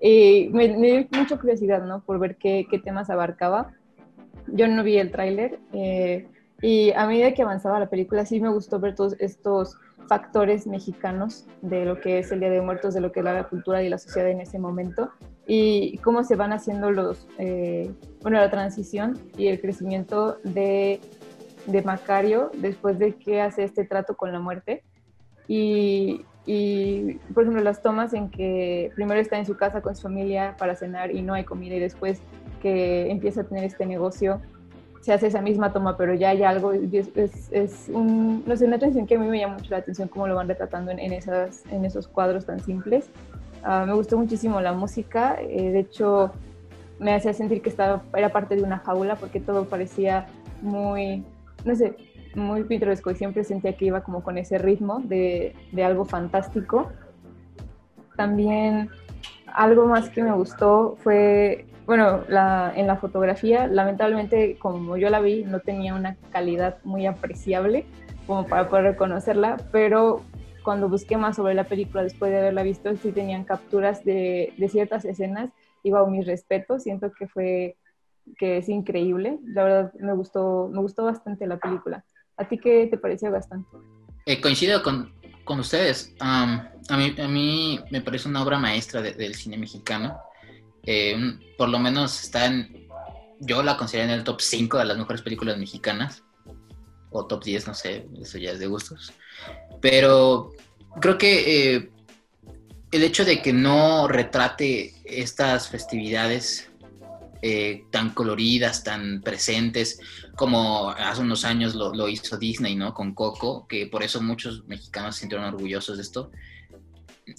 Y 0.00 0.48
me, 0.52 0.68
dio 0.68 1.06
mucha 1.16 1.36
curiosidad, 1.36 1.84
¿no? 1.84 2.02
Por 2.02 2.18
ver 2.18 2.36
qué, 2.36 2.66
qué, 2.70 2.78
temas 2.78 3.10
abarcaba. 3.10 3.72
Yo 4.46 4.66
no 4.66 4.82
vi 4.82 4.96
el 4.96 5.10
tráiler, 5.10 5.58
eh, 5.72 6.26
Y 6.62 6.92
a 6.92 7.06
medida 7.06 7.32
que 7.32 7.42
avanzaba 7.42 7.78
la 7.78 7.90
película, 7.90 8.24
sí 8.24 8.40
me 8.40 8.50
gustó 8.50 8.80
ver 8.80 8.94
todos 8.94 9.14
estos 9.18 9.76
factores 10.10 10.66
mexicanos 10.66 11.46
de 11.62 11.84
lo 11.84 12.00
que 12.00 12.18
es 12.18 12.32
el 12.32 12.40
Día 12.40 12.50
de 12.50 12.60
Muertos, 12.60 12.94
de 12.94 13.00
lo 13.00 13.12
que 13.12 13.20
es 13.20 13.24
la 13.24 13.48
cultura 13.48 13.80
y 13.82 13.88
la 13.88 13.96
sociedad 13.96 14.28
en 14.28 14.40
ese 14.40 14.58
momento, 14.58 15.10
y 15.46 15.98
cómo 15.98 16.24
se 16.24 16.34
van 16.34 16.52
haciendo 16.52 16.90
los, 16.90 17.28
eh, 17.38 17.92
bueno, 18.20 18.38
la 18.38 18.50
transición 18.50 19.16
y 19.36 19.46
el 19.46 19.60
crecimiento 19.60 20.38
de, 20.42 21.00
de 21.66 21.82
Macario 21.82 22.50
después 22.56 22.98
de 22.98 23.14
que 23.14 23.40
hace 23.40 23.62
este 23.62 23.84
trato 23.84 24.16
con 24.16 24.32
la 24.32 24.40
muerte. 24.40 24.82
Y, 25.52 26.24
y, 26.46 27.14
por 27.34 27.42
ejemplo, 27.42 27.60
las 27.60 27.82
tomas 27.82 28.14
en 28.14 28.30
que 28.30 28.92
primero 28.94 29.18
está 29.18 29.36
en 29.36 29.46
su 29.46 29.56
casa 29.56 29.82
con 29.82 29.96
su 29.96 30.02
familia 30.02 30.54
para 30.56 30.76
cenar 30.76 31.10
y 31.10 31.22
no 31.22 31.34
hay 31.34 31.42
comida 31.42 31.74
y 31.74 31.80
después 31.80 32.20
que 32.62 33.10
empieza 33.10 33.40
a 33.40 33.44
tener 33.44 33.64
este 33.64 33.84
negocio, 33.84 34.40
se 35.00 35.12
hace 35.12 35.26
esa 35.26 35.42
misma 35.42 35.72
toma, 35.72 35.96
pero 35.96 36.14
ya 36.14 36.28
hay 36.28 36.44
algo, 36.44 36.72
es, 36.72 37.50
es, 37.50 37.90
un, 37.92 38.44
no 38.46 38.56
sé, 38.56 38.64
una 38.64 38.76
atención 38.76 39.08
que 39.08 39.16
a 39.16 39.18
mí 39.18 39.26
me 39.26 39.40
llama 39.40 39.54
mucho 39.54 39.70
la 39.70 39.78
atención 39.78 40.06
cómo 40.06 40.28
lo 40.28 40.36
van 40.36 40.46
retratando 40.46 40.92
en, 40.92 41.00
en 41.00 41.12
esas, 41.12 41.64
en 41.72 41.84
esos 41.84 42.06
cuadros 42.06 42.46
tan 42.46 42.60
simples. 42.60 43.10
Uh, 43.66 43.86
me 43.86 43.94
gustó 43.94 44.16
muchísimo 44.16 44.60
la 44.60 44.72
música, 44.72 45.36
eh, 45.40 45.72
de 45.72 45.80
hecho 45.80 46.30
me 47.00 47.12
hacía 47.12 47.32
sentir 47.32 47.60
que 47.60 47.70
estaba, 47.70 48.04
era 48.14 48.28
parte 48.28 48.54
de 48.54 48.62
una 48.62 48.78
jaula 48.78 49.16
porque 49.16 49.40
todo 49.40 49.64
parecía 49.64 50.26
muy, 50.62 51.24
no 51.64 51.74
sé, 51.74 51.96
muy 52.34 52.64
pintoresco 52.64 53.10
y 53.10 53.14
siempre 53.16 53.44
sentía 53.44 53.76
que 53.76 53.86
iba 53.86 54.02
como 54.02 54.22
con 54.22 54.38
ese 54.38 54.58
ritmo 54.58 55.00
de, 55.00 55.54
de 55.72 55.84
algo 55.84 56.04
fantástico. 56.04 56.90
También 58.16 58.90
algo 59.46 59.86
más 59.86 60.10
que 60.10 60.22
me 60.22 60.32
gustó 60.32 60.96
fue, 60.98 61.66
bueno, 61.86 62.22
la, 62.28 62.72
en 62.76 62.86
la 62.86 62.96
fotografía, 62.96 63.66
lamentablemente 63.66 64.58
como 64.58 64.96
yo 64.96 65.10
la 65.10 65.20
vi, 65.20 65.44
no 65.44 65.60
tenía 65.60 65.94
una 65.94 66.16
calidad 66.30 66.78
muy 66.84 67.06
apreciable 67.06 67.86
como 68.26 68.46
para 68.46 68.68
poder 68.68 68.84
reconocerla, 68.84 69.56
pero 69.72 70.20
cuando 70.62 70.88
busqué 70.88 71.16
más 71.16 71.36
sobre 71.36 71.54
la 71.54 71.64
película 71.64 72.02
después 72.02 72.30
de 72.30 72.38
haberla 72.38 72.62
visto, 72.62 72.94
sí 72.96 73.12
tenían 73.12 73.44
capturas 73.44 74.04
de, 74.04 74.52
de 74.56 74.68
ciertas 74.68 75.04
escenas 75.04 75.50
y 75.82 75.90
bajo 75.90 76.08
mis 76.08 76.26
respetos, 76.26 76.82
siento 76.82 77.10
que 77.12 77.26
fue 77.26 77.76
que 78.38 78.58
es 78.58 78.68
increíble, 78.68 79.38
la 79.44 79.64
verdad 79.64 79.92
me 79.94 80.12
gustó, 80.12 80.68
me 80.72 80.80
gustó 80.80 81.04
bastante 81.04 81.46
la 81.46 81.56
película. 81.56 82.04
¿A 82.40 82.48
ti 82.48 82.56
qué 82.56 82.86
te 82.90 82.96
pareció 82.96 83.30
bastante? 83.30 83.68
Eh, 84.24 84.40
coincido 84.40 84.82
con, 84.82 85.12
ustedes. 85.46 86.14
A, 86.20 86.70
mí, 86.96 87.14
a 87.20 87.28
mí 87.28 87.78
me 87.90 88.00
parece 88.00 88.28
una 88.28 88.42
obra 88.42 88.58
maestra 88.58 89.02
de, 89.02 89.12
del 89.12 89.34
cine 89.34 89.58
mexicano. 89.58 90.18
Eh, 90.84 91.38
por 91.58 91.68
lo 91.68 91.78
menos 91.78 92.24
está 92.24 92.46
en, 92.46 92.88
yo 93.40 93.62
la 93.62 93.76
considero 93.76 94.08
en 94.08 94.18
el 94.18 94.24
top 94.24 94.40
5 94.40 94.78
de 94.78 94.84
las 94.86 94.96
mejores 94.96 95.20
películas 95.20 95.58
mexicanas, 95.58 96.22
o 97.10 97.26
top 97.26 97.44
10, 97.44 97.66
no 97.66 97.74
sé, 97.74 98.06
eso 98.22 98.38
ya 98.38 98.52
es 98.52 98.58
de 98.58 98.68
gustos. 98.68 99.12
Pero 99.82 100.52
creo 100.98 101.18
que 101.18 101.74
eh, 101.74 101.90
el 102.90 103.02
hecho 103.02 103.26
de 103.26 103.42
que 103.42 103.52
no 103.52 104.08
retrate 104.08 104.94
estas 105.04 105.68
festividades 105.68 106.69
eh, 107.42 107.84
tan 107.90 108.10
coloridas, 108.10 108.84
tan 108.84 109.22
presentes, 109.22 109.98
como 110.36 110.90
hace 110.90 111.22
unos 111.22 111.44
años 111.44 111.74
lo, 111.74 111.94
lo, 111.94 112.08
hizo 112.08 112.36
Disney, 112.36 112.76
¿no? 112.76 112.92
Con 112.92 113.14
Coco, 113.14 113.66
que 113.66 113.86
por 113.86 114.02
eso 114.02 114.20
muchos 114.20 114.66
mexicanos 114.66 115.16
se 115.16 115.20
sintieron 115.20 115.46
orgullosos 115.46 115.96
de 115.96 116.02
esto. 116.02 116.30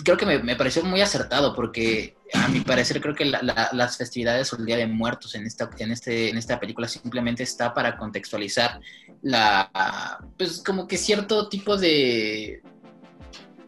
Creo 0.04 0.18
que 0.18 0.26
me, 0.26 0.40
me, 0.40 0.56
pareció 0.56 0.84
muy 0.84 1.02
acertado, 1.02 1.54
porque 1.54 2.16
a 2.34 2.48
mi 2.48 2.62
parecer 2.62 3.02
creo 3.02 3.14
que 3.14 3.26
la, 3.26 3.42
la, 3.42 3.70
las 3.74 3.98
festividades 3.98 4.52
o 4.54 4.58
el 4.58 4.66
Día 4.66 4.78
de 4.78 4.88
Muertos 4.88 5.36
en 5.36 5.46
esta, 5.46 5.70
en, 5.78 5.92
este, 5.92 6.30
en 6.30 6.38
esta 6.38 6.60
película 6.60 6.88
simplemente 6.88 7.44
está 7.44 7.74
para 7.74 7.98
contextualizar 7.98 8.80
la, 9.22 10.20
pues 10.38 10.64
como 10.66 10.88
que 10.88 10.98
cierto 10.98 11.48
tipo 11.50 11.78
de 11.78 12.62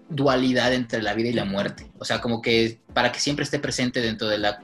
dualidad 0.10 0.74
entre 0.74 1.02
la 1.02 1.14
vida 1.14 1.30
y 1.30 1.34
la 1.34 1.46
muerte. 1.46 1.92
O 2.00 2.06
sea, 2.06 2.22
como 2.22 2.42
que 2.42 2.80
para 2.94 3.12
que 3.12 3.20
siempre 3.20 3.44
esté 3.44 3.60
presente 3.60 4.02
dentro, 4.02 4.28
de 4.28 4.38
la, 4.38 4.64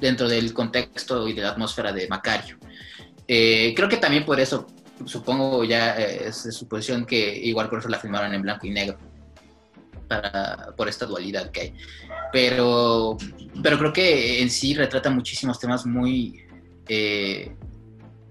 dentro 0.00 0.28
del 0.28 0.52
contexto 0.52 1.26
y 1.28 1.32
de 1.32 1.42
la 1.42 1.50
atmósfera 1.50 1.92
de 1.92 2.08
Macario. 2.08 2.56
Eh, 3.26 3.74
creo 3.76 3.88
que 3.88 3.96
también 3.96 4.24
por 4.24 4.40
eso, 4.40 4.66
supongo 5.04 5.64
ya 5.64 5.98
eh, 5.98 6.28
es 6.28 6.44
de 6.44 6.52
suposición 6.52 7.04
que 7.04 7.36
igual 7.36 7.68
por 7.68 7.80
eso 7.80 7.88
la 7.88 7.98
filmaron 7.98 8.34
en 8.34 8.42
blanco 8.42 8.66
y 8.66 8.70
negro, 8.70 8.98
para, 10.08 10.74
por 10.76 10.88
esta 10.88 11.06
dualidad 11.06 11.50
que 11.50 11.60
hay. 11.60 11.74
Pero, 12.32 13.16
pero 13.62 13.78
creo 13.78 13.92
que 13.92 14.42
en 14.42 14.50
sí 14.50 14.74
retrata 14.74 15.10
muchísimos 15.10 15.58
temas 15.58 15.84
muy, 15.84 16.46
eh, 16.88 17.54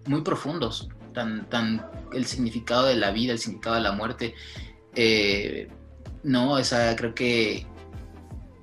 muy 0.06 0.22
profundos, 0.22 0.90
tan, 1.14 1.48
tan 1.50 1.86
el 2.14 2.26
significado 2.26 2.86
de 2.86 2.96
la 2.96 3.12
vida, 3.12 3.34
el 3.34 3.40
significado 3.40 3.76
de 3.76 3.82
la 3.82 3.92
muerte. 3.92 4.34
No, 6.24 6.54
o 6.54 6.64
sea, 6.64 6.96
creo 6.96 7.14
que 7.14 7.68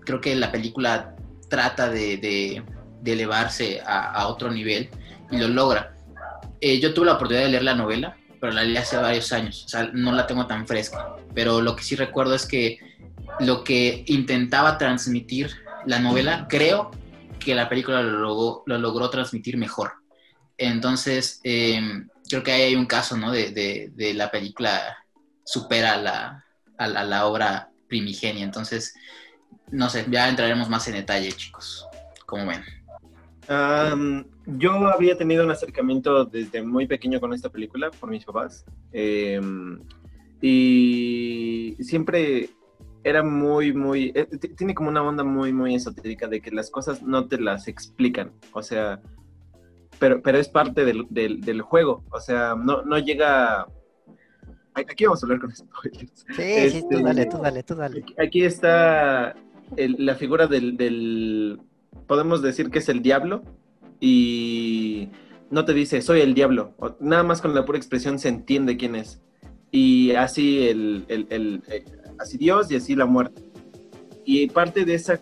creo 0.04 0.20
que 0.20 0.34
la 0.36 0.52
película 0.52 1.14
trata 1.48 1.88
de, 1.88 2.62
de 3.04 3.12
elevarse 3.12 3.82
a, 3.86 4.12
a, 4.12 4.28
otro 4.28 4.50
nivel 4.50 4.88
y 5.30 5.36
lo 5.36 5.48
logra. 5.48 5.94
Eh, 6.60 6.80
yo 6.80 6.94
tuve 6.94 7.06
la 7.06 7.14
oportunidad 7.14 7.44
de 7.44 7.50
leer 7.50 7.62
la 7.62 7.74
novela, 7.74 8.16
pero 8.40 8.52
la 8.52 8.64
leí 8.64 8.76
hace 8.76 8.96
varios 8.96 9.30
años, 9.32 9.64
o 9.66 9.68
sea, 9.68 9.90
no 9.92 10.12
la 10.12 10.26
tengo 10.26 10.46
tan 10.46 10.66
fresca, 10.66 11.16
pero 11.34 11.60
lo 11.60 11.76
que 11.76 11.84
sí 11.84 11.96
recuerdo 11.96 12.34
es 12.34 12.46
que 12.46 12.78
lo 13.40 13.62
que 13.62 14.04
intentaba 14.06 14.78
transmitir 14.78 15.50
la 15.86 15.98
novela, 15.98 16.46
creo 16.48 16.90
que 17.38 17.54
la 17.54 17.68
película 17.68 18.02
lo 18.02 18.18
logró, 18.18 18.62
lo 18.66 18.78
logró 18.78 19.10
transmitir 19.10 19.58
mejor. 19.58 19.92
Entonces, 20.56 21.40
eh, 21.44 21.80
creo 22.28 22.42
que 22.42 22.52
ahí 22.52 22.62
hay 22.62 22.76
un 22.76 22.86
caso, 22.86 23.16
¿no? 23.18 23.30
De, 23.30 23.50
de, 23.50 23.90
de 23.94 24.14
la 24.14 24.30
película 24.30 24.96
supera 25.44 25.96
la, 25.96 26.44
a, 26.78 26.84
a 26.84 27.04
la 27.04 27.26
obra 27.26 27.70
primigenia. 27.88 28.44
Entonces, 28.44 28.94
no 29.70 29.90
sé, 29.90 30.06
ya 30.08 30.28
entraremos 30.28 30.68
más 30.70 30.86
en 30.88 30.94
detalle, 30.94 31.32
chicos. 31.32 31.86
¿Cómo 32.24 32.46
ven? 32.46 32.64
Um, 33.48 34.24
yo 34.46 34.72
había 34.88 35.16
tenido 35.18 35.44
un 35.44 35.50
acercamiento 35.50 36.24
desde 36.24 36.62
muy 36.62 36.86
pequeño 36.86 37.20
con 37.20 37.32
esta 37.32 37.50
película 37.50 37.90
por 37.90 38.10
mis 38.10 38.24
papás. 38.24 38.64
Eh, 38.92 39.40
y 40.40 41.76
siempre 41.80 42.50
era 43.02 43.22
muy, 43.22 43.72
muy... 43.72 44.12
Eh, 44.14 44.26
tiene 44.56 44.74
como 44.74 44.88
una 44.88 45.02
onda 45.02 45.24
muy, 45.24 45.52
muy 45.52 45.74
esotérica 45.74 46.26
de 46.26 46.40
que 46.40 46.50
las 46.50 46.70
cosas 46.70 47.02
no 47.02 47.26
te 47.28 47.38
las 47.38 47.68
explican. 47.68 48.32
O 48.52 48.62
sea, 48.62 49.00
pero, 49.98 50.22
pero 50.22 50.38
es 50.38 50.48
parte 50.48 50.84
del, 50.84 51.06
del, 51.10 51.40
del 51.40 51.62
juego. 51.62 52.04
O 52.10 52.20
sea, 52.20 52.54
no, 52.54 52.82
no 52.82 52.98
llega... 52.98 53.66
Aquí 54.74 55.04
vamos 55.04 55.22
a 55.22 55.26
hablar 55.26 55.40
con 55.40 55.54
spoilers. 55.54 56.26
Sí, 56.34 56.42
este, 56.42 56.70
sí, 56.70 56.84
tú 56.90 57.00
dale, 57.00 57.26
tú 57.26 57.38
dale, 57.38 57.62
tú 57.62 57.74
dale. 57.76 58.04
Aquí 58.18 58.42
está 58.42 59.34
el, 59.76 59.96
la 59.98 60.16
figura 60.16 60.48
del, 60.48 60.76
del, 60.76 61.60
podemos 62.06 62.42
decir 62.42 62.70
que 62.70 62.78
es 62.78 62.88
el 62.88 63.02
diablo, 63.02 63.42
y 64.00 65.08
no 65.50 65.64
te 65.64 65.72
dice, 65.72 66.02
soy 66.02 66.20
el 66.20 66.34
diablo. 66.34 66.74
Nada 67.00 67.22
más 67.22 67.40
con 67.40 67.54
la 67.54 67.64
pura 67.64 67.78
expresión 67.78 68.18
se 68.18 68.28
entiende 68.28 68.76
quién 68.76 68.96
es. 68.96 69.20
Y 69.70 70.12
así, 70.12 70.68
el, 70.68 71.04
el, 71.08 71.26
el, 71.30 71.62
así 72.18 72.38
Dios 72.38 72.70
y 72.70 72.76
así 72.76 72.94
la 72.94 73.06
muerte. 73.06 73.42
Y 74.24 74.48
parte 74.48 74.84
de 74.84 74.94
esa, 74.94 75.20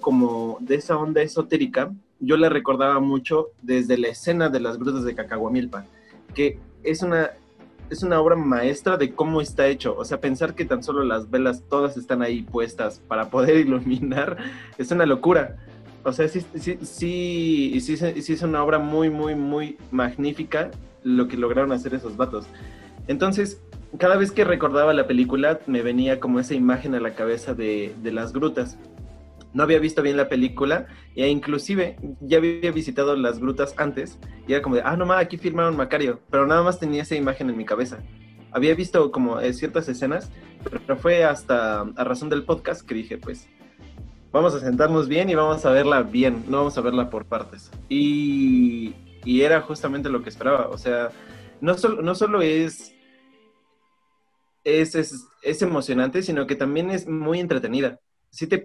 como, 0.00 0.58
de 0.60 0.76
esa 0.76 0.96
onda 0.96 1.22
esotérica, 1.22 1.92
yo 2.20 2.36
la 2.36 2.48
recordaba 2.48 3.00
mucho 3.00 3.48
desde 3.62 3.98
la 3.98 4.08
escena 4.08 4.48
de 4.48 4.60
las 4.60 4.78
grutas 4.78 5.04
de 5.04 5.14
Cacahuamilpa, 5.14 5.84
que 6.34 6.58
es 6.82 7.02
una, 7.02 7.30
es 7.90 8.02
una 8.02 8.20
obra 8.20 8.36
maestra 8.36 8.96
de 8.96 9.14
cómo 9.14 9.40
está 9.40 9.66
hecho. 9.68 9.96
O 9.96 10.04
sea, 10.04 10.20
pensar 10.20 10.54
que 10.54 10.64
tan 10.64 10.82
solo 10.82 11.04
las 11.04 11.30
velas 11.30 11.62
todas 11.68 11.96
están 11.96 12.22
ahí 12.22 12.42
puestas 12.42 13.00
para 13.08 13.30
poder 13.30 13.56
iluminar 13.66 14.36
es 14.78 14.90
una 14.90 15.06
locura. 15.06 15.56
O 16.04 16.12
sea, 16.12 16.28
sí, 16.28 16.44
sí, 16.54 16.78
sí, 16.82 17.80
sí, 17.80 18.32
es 18.32 18.42
una 18.42 18.62
obra 18.62 18.78
muy, 18.78 19.08
muy, 19.08 19.34
muy 19.34 19.78
magnífica 19.90 20.70
lo 21.02 21.28
que 21.28 21.36
lograron 21.36 21.72
hacer 21.72 21.94
esos 21.94 22.16
vatos. 22.16 22.46
Entonces, 23.06 23.60
cada 23.98 24.16
vez 24.16 24.30
que 24.30 24.44
recordaba 24.44 24.92
la 24.92 25.06
película, 25.06 25.60
me 25.66 25.82
venía 25.82 26.20
como 26.20 26.40
esa 26.40 26.54
imagen 26.54 26.94
a 26.94 27.00
la 27.00 27.14
cabeza 27.14 27.54
de, 27.54 27.94
de 28.02 28.12
las 28.12 28.32
grutas. 28.32 28.78
No 29.54 29.62
había 29.62 29.78
visto 29.78 30.02
bien 30.02 30.16
la 30.16 30.28
película 30.28 30.86
e 31.14 31.28
inclusive 31.28 31.96
ya 32.20 32.38
había 32.38 32.72
visitado 32.72 33.16
las 33.16 33.38
grutas 33.38 33.74
antes 33.78 34.18
y 34.46 34.52
era 34.52 34.62
como 34.62 34.74
de, 34.74 34.82
ah, 34.84 34.96
no 34.96 35.06
más, 35.06 35.22
aquí 35.22 35.38
filmaron 35.38 35.76
Macario, 35.76 36.20
pero 36.28 36.46
nada 36.46 36.62
más 36.62 36.80
tenía 36.80 37.02
esa 37.02 37.14
imagen 37.14 37.48
en 37.48 37.56
mi 37.56 37.64
cabeza. 37.64 37.98
Había 38.50 38.74
visto 38.74 39.10
como 39.10 39.40
eh, 39.40 39.52
ciertas 39.52 39.88
escenas, 39.88 40.30
pero 40.64 40.96
fue 40.96 41.24
hasta 41.24 41.80
a 41.80 42.04
razón 42.04 42.28
del 42.28 42.44
podcast 42.44 42.86
que 42.86 42.94
dije, 42.94 43.16
pues, 43.16 43.48
vamos 44.34 44.52
a 44.52 44.58
sentarnos 44.58 45.06
bien 45.06 45.30
y 45.30 45.36
vamos 45.36 45.64
a 45.64 45.70
verla 45.70 46.02
bien, 46.02 46.44
no 46.48 46.58
vamos 46.58 46.76
a 46.76 46.80
verla 46.80 47.08
por 47.08 47.24
partes. 47.24 47.70
Y, 47.88 48.92
era 49.24 49.62
justamente 49.62 50.10
lo 50.10 50.22
que 50.22 50.28
esperaba, 50.28 50.68
o 50.68 50.76
sea, 50.76 51.10
no, 51.60 51.76
solo 51.78 52.42
es 52.42 52.94
es, 54.64 55.62
emocionante, 55.62 56.22
sino 56.22 56.46
que 56.46 56.56
también 56.56 56.90
es 56.90 57.06
muy 57.06 57.38
entretenida. 57.38 58.00
sí 58.30 58.48
te, 58.48 58.60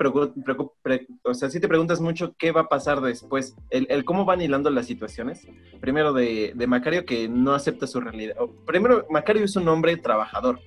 o 1.23 1.33
sea, 1.35 1.49
sí 1.51 1.59
te 1.59 1.67
preguntas 1.67 2.01
mucho 2.01 2.33
qué 2.37 2.51
va 2.51 2.61
a 2.61 2.67
pasar 2.67 2.99
después, 2.99 3.55
el, 3.69 4.03
cómo 4.05 4.25
van 4.25 4.41
hilando 4.41 4.71
las 4.71 4.87
situaciones. 4.87 5.47
Primero 5.79 6.13
de, 6.13 6.55
Macario 6.67 7.05
que 7.05 7.29
no 7.29 7.53
acepta 7.53 7.85
su 7.85 8.01
realidad. 8.01 8.35
primero, 8.65 9.05
Macario 9.11 9.45
es 9.45 9.55
un 9.55 9.67
hombre 9.67 9.95
trabajador. 9.97 10.59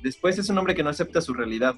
Después 0.00 0.38
es 0.38 0.48
un 0.48 0.58
hombre 0.58 0.76
que 0.76 0.84
no 0.84 0.90
acepta 0.90 1.20
su 1.20 1.34
realidad. 1.34 1.74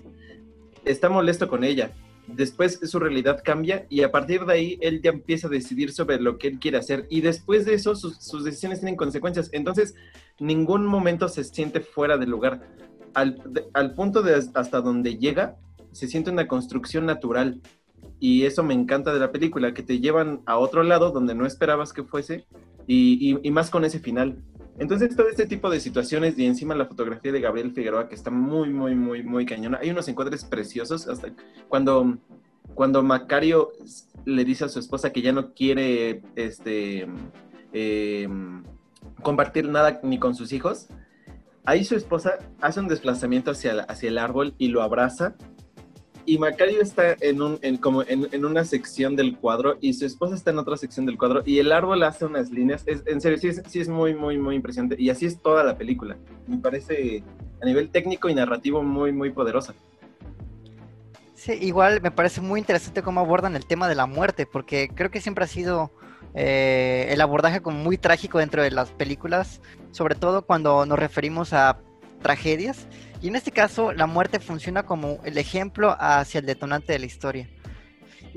Está 0.84 1.08
molesto 1.08 1.48
con 1.48 1.64
ella. 1.64 1.90
Después 2.28 2.80
su 2.82 2.98
realidad 2.98 3.42
cambia 3.44 3.86
y 3.88 4.02
a 4.02 4.10
partir 4.10 4.44
de 4.44 4.52
ahí 4.52 4.78
él 4.80 5.00
ya 5.02 5.10
empieza 5.10 5.46
a 5.46 5.50
decidir 5.50 5.92
sobre 5.92 6.20
lo 6.20 6.38
que 6.38 6.48
él 6.48 6.58
quiere 6.58 6.78
hacer. 6.78 7.06
Y 7.08 7.20
después 7.20 7.64
de 7.64 7.74
eso 7.74 7.94
sus, 7.94 8.44
decisiones 8.44 8.80
tienen 8.80 8.96
consecuencias. 8.96 9.48
Entonces, 9.52 9.94
ningún 10.40 10.84
momento 10.86 11.28
se 11.28 11.44
siente 11.44 11.80
fuera 11.80 12.18
de 12.18 12.26
lugar. 12.26 12.68
Al, 13.14 13.42
al 13.72 13.94
punto 13.94 14.22
de 14.22 14.34
hasta 14.34 14.80
donde 14.80 15.16
llega, 15.18 15.56
se 15.92 16.08
siente 16.08 16.30
una 16.30 16.48
construcción 16.48 17.06
natural. 17.06 17.60
Y 18.18 18.44
eso 18.44 18.62
me 18.62 18.74
encanta 18.74 19.12
de 19.12 19.20
la 19.20 19.30
película, 19.30 19.72
que 19.74 19.82
te 19.82 20.00
llevan 20.00 20.40
a 20.46 20.58
otro 20.58 20.82
lado 20.82 21.10
donde 21.10 21.34
no 21.34 21.46
esperabas 21.46 21.92
que 21.92 22.02
fuese 22.02 22.46
y- 22.86 23.38
y 23.42 23.50
más 23.50 23.70
con 23.70 23.84
ese 23.84 23.98
final. 23.98 24.42
Entonces, 24.78 25.16
todo 25.16 25.28
este 25.28 25.46
tipo 25.46 25.70
de 25.70 25.80
situaciones 25.80 26.38
y 26.38 26.44
encima 26.44 26.74
la 26.74 26.86
fotografía 26.86 27.32
de 27.32 27.40
Gabriel 27.40 27.72
Figueroa, 27.72 28.08
que 28.08 28.14
está 28.14 28.30
muy, 28.30 28.68
muy, 28.68 28.94
muy, 28.94 29.22
muy 29.22 29.46
cañona. 29.46 29.78
Hay 29.80 29.90
unos 29.90 30.06
encuadres 30.08 30.44
preciosos, 30.44 31.08
hasta 31.08 31.28
cuando, 31.68 32.18
cuando 32.74 33.02
Macario 33.02 33.72
le 34.26 34.44
dice 34.44 34.64
a 34.64 34.68
su 34.68 34.78
esposa 34.78 35.12
que 35.12 35.22
ya 35.22 35.32
no 35.32 35.54
quiere 35.54 36.22
este, 36.34 37.06
eh, 37.72 38.28
compartir 39.22 39.68
nada 39.68 40.00
ni 40.02 40.18
con 40.18 40.34
sus 40.34 40.52
hijos. 40.52 40.88
Ahí 41.64 41.84
su 41.84 41.96
esposa 41.96 42.38
hace 42.60 42.80
un 42.80 42.88
desplazamiento 42.88 43.52
hacia, 43.52 43.80
hacia 43.82 44.08
el 44.08 44.18
árbol 44.18 44.54
y 44.58 44.68
lo 44.68 44.82
abraza. 44.82 45.36
Y 46.26 46.38
Macario 46.38 46.82
está 46.82 47.16
en, 47.20 47.40
un, 47.40 47.58
como 47.80 48.02
en, 48.02 48.28
en 48.32 48.44
una 48.44 48.64
sección 48.64 49.14
del 49.14 49.36
cuadro 49.36 49.78
y 49.80 49.94
su 49.94 50.04
esposa 50.04 50.34
está 50.34 50.50
en 50.50 50.58
otra 50.58 50.76
sección 50.76 51.06
del 51.06 51.16
cuadro 51.16 51.42
y 51.46 51.60
el 51.60 51.70
árbol 51.70 52.02
hace 52.02 52.24
unas 52.24 52.50
líneas. 52.50 52.84
En 52.86 53.20
serio, 53.20 53.38
sí 53.38 53.48
es, 53.48 53.62
sí 53.68 53.80
es 53.80 53.88
muy, 53.88 54.12
muy, 54.14 54.36
muy 54.36 54.56
impresionante. 54.56 54.96
Y 54.98 55.08
así 55.08 55.24
es 55.24 55.40
toda 55.40 55.62
la 55.62 55.78
película. 55.78 56.16
Me 56.48 56.58
parece 56.58 57.22
a 57.62 57.64
nivel 57.64 57.90
técnico 57.90 58.28
y 58.28 58.34
narrativo 58.34 58.82
muy, 58.82 59.12
muy 59.12 59.30
poderosa. 59.30 59.72
Sí, 61.34 61.52
igual 61.60 62.00
me 62.00 62.10
parece 62.10 62.40
muy 62.40 62.58
interesante 62.58 63.02
cómo 63.02 63.20
abordan 63.20 63.54
el 63.54 63.64
tema 63.64 63.88
de 63.88 63.94
la 63.94 64.06
muerte, 64.06 64.46
porque 64.46 64.88
creo 64.92 65.12
que 65.12 65.20
siempre 65.20 65.44
ha 65.44 65.46
sido 65.48 65.92
eh, 66.34 67.06
el 67.10 67.20
abordaje 67.20 67.60
como 67.60 67.78
muy 67.78 67.98
trágico 67.98 68.38
dentro 68.38 68.62
de 68.62 68.72
las 68.72 68.90
películas, 68.90 69.60
sobre 69.92 70.16
todo 70.16 70.42
cuando 70.42 70.84
nos 70.86 70.98
referimos 70.98 71.52
a 71.52 71.78
tragedias. 72.26 72.88
Y 73.22 73.28
en 73.28 73.36
este 73.36 73.52
caso, 73.52 73.92
la 73.92 74.06
muerte 74.06 74.40
funciona 74.40 74.82
como 74.82 75.20
el 75.24 75.38
ejemplo 75.38 75.96
hacia 76.00 76.40
el 76.40 76.46
detonante 76.46 76.92
de 76.92 76.98
la 76.98 77.06
historia. 77.06 77.48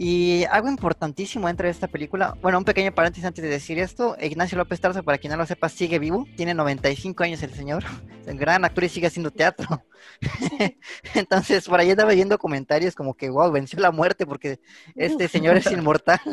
Y 0.01 0.45
algo 0.45 0.69
importantísimo 0.69 1.47
dentro 1.47 1.65
de 1.65 1.71
esta 1.71 1.89
película, 1.89 2.33
bueno, 2.41 2.57
un 2.57 2.63
pequeño 2.63 2.93
paréntesis 2.93 3.25
antes 3.25 3.43
de 3.43 3.49
decir 3.49 3.79
esto, 3.79 4.15
Ignacio 4.21 4.57
López 4.57 4.79
Tarso, 4.79 5.03
para 5.03 5.17
quien 5.17 5.31
no 5.31 5.35
lo 5.35 5.45
sepa, 5.45 5.67
sigue 5.67 5.99
vivo, 5.99 6.25
tiene 6.37 6.53
95 6.53 7.21
años 7.21 7.43
el 7.43 7.53
señor, 7.53 7.83
es 8.21 8.31
un 8.31 8.37
gran 8.37 8.63
actor 8.63 8.85
y 8.85 8.87
sigue 8.87 9.07
haciendo 9.07 9.29
teatro. 9.29 9.83
Entonces, 11.15 11.67
por 11.67 11.81
ahí 11.81 11.91
andaba 11.91 12.13
viendo 12.13 12.37
comentarios 12.37 12.95
como 12.95 13.13
que, 13.13 13.29
wow, 13.29 13.51
venció 13.51 13.77
la 13.81 13.91
muerte 13.91 14.25
porque 14.25 14.61
este 14.95 15.27
señor 15.27 15.57
es 15.57 15.69
inmortal. 15.69 16.21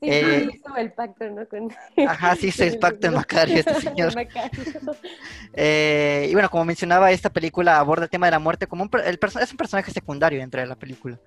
Sí, 0.00 0.10
Eh, 0.10 0.48
hizo 0.52 0.76
el 0.76 0.92
pacto, 0.92 1.30
¿no? 1.30 1.46
Con, 1.48 1.72
Ajá, 2.08 2.34
sí 2.34 2.48
hizo 2.48 2.64
el 2.64 2.78
pacto 2.78 3.06
en 3.06 3.14
Macario 3.14 3.56
este 3.58 3.80
señor. 3.80 4.14
Macario. 4.14 4.50
Eh, 5.52 6.26
y 6.30 6.32
bueno, 6.32 6.50
como 6.50 6.64
mencionaba, 6.64 7.12
esta 7.12 7.30
película 7.30 7.78
aborda 7.78 8.04
el 8.04 8.10
tema 8.10 8.26
de 8.26 8.32
la 8.32 8.38
muerte 8.40 8.66
como 8.66 8.82
un, 8.82 8.90
el 9.04 9.18
es 9.40 9.50
un 9.52 9.56
personaje 9.56 9.92
secundario 9.92 10.40
dentro 10.40 10.60
de 10.60 10.66
la 10.66 10.74
película. 10.74 11.18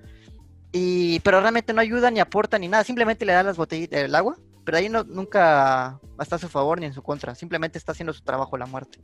Y, 0.79 1.19
pero 1.21 1.41
realmente 1.41 1.73
no 1.73 1.81
ayuda 1.81 2.11
ni 2.11 2.19
aporta 2.19 2.59
ni 2.59 2.67
nada, 2.67 2.83
simplemente 2.83 3.25
le 3.25 3.33
da 3.33 3.41
las 3.41 3.57
botellitas 3.57 3.99
del 3.99 4.13
agua, 4.13 4.37
pero 4.63 4.77
ahí 4.77 4.89
no, 4.89 5.03
nunca 5.03 5.99
está 6.19 6.35
a 6.35 6.39
su 6.39 6.47
favor 6.49 6.79
ni 6.79 6.85
en 6.85 6.93
su 6.93 7.01
contra, 7.01 7.33
simplemente 7.33 7.79
está 7.79 7.93
haciendo 7.93 8.13
su 8.13 8.21
trabajo 8.21 8.57
la 8.59 8.67
muerte. 8.67 8.99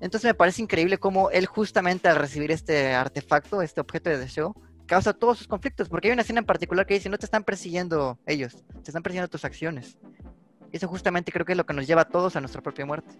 Entonces 0.00 0.28
me 0.28 0.34
parece 0.34 0.62
increíble 0.62 0.98
cómo 0.98 1.30
él 1.30 1.46
justamente 1.46 2.08
al 2.08 2.16
recibir 2.16 2.50
este 2.50 2.92
artefacto, 2.92 3.62
este 3.62 3.80
objeto 3.80 4.10
de 4.10 4.18
deseo, 4.18 4.56
causa 4.86 5.12
todos 5.12 5.38
sus 5.38 5.46
conflictos, 5.46 5.88
porque 5.88 6.08
hay 6.08 6.12
una 6.12 6.22
escena 6.22 6.40
en 6.40 6.46
particular 6.46 6.86
que 6.86 6.94
dice, 6.94 7.08
no 7.08 7.18
te 7.18 7.26
están 7.26 7.44
persiguiendo 7.44 8.18
ellos, 8.26 8.64
te 8.82 8.90
están 8.90 9.02
persiguiendo 9.04 9.28
tus 9.28 9.44
acciones. 9.44 9.96
Eso 10.72 10.88
justamente 10.88 11.30
creo 11.30 11.46
que 11.46 11.52
es 11.52 11.58
lo 11.58 11.66
que 11.66 11.72
nos 11.74 11.86
lleva 11.86 12.02
a 12.02 12.08
todos 12.08 12.34
a 12.34 12.40
nuestra 12.40 12.62
propia 12.62 12.84
muerte, 12.84 13.14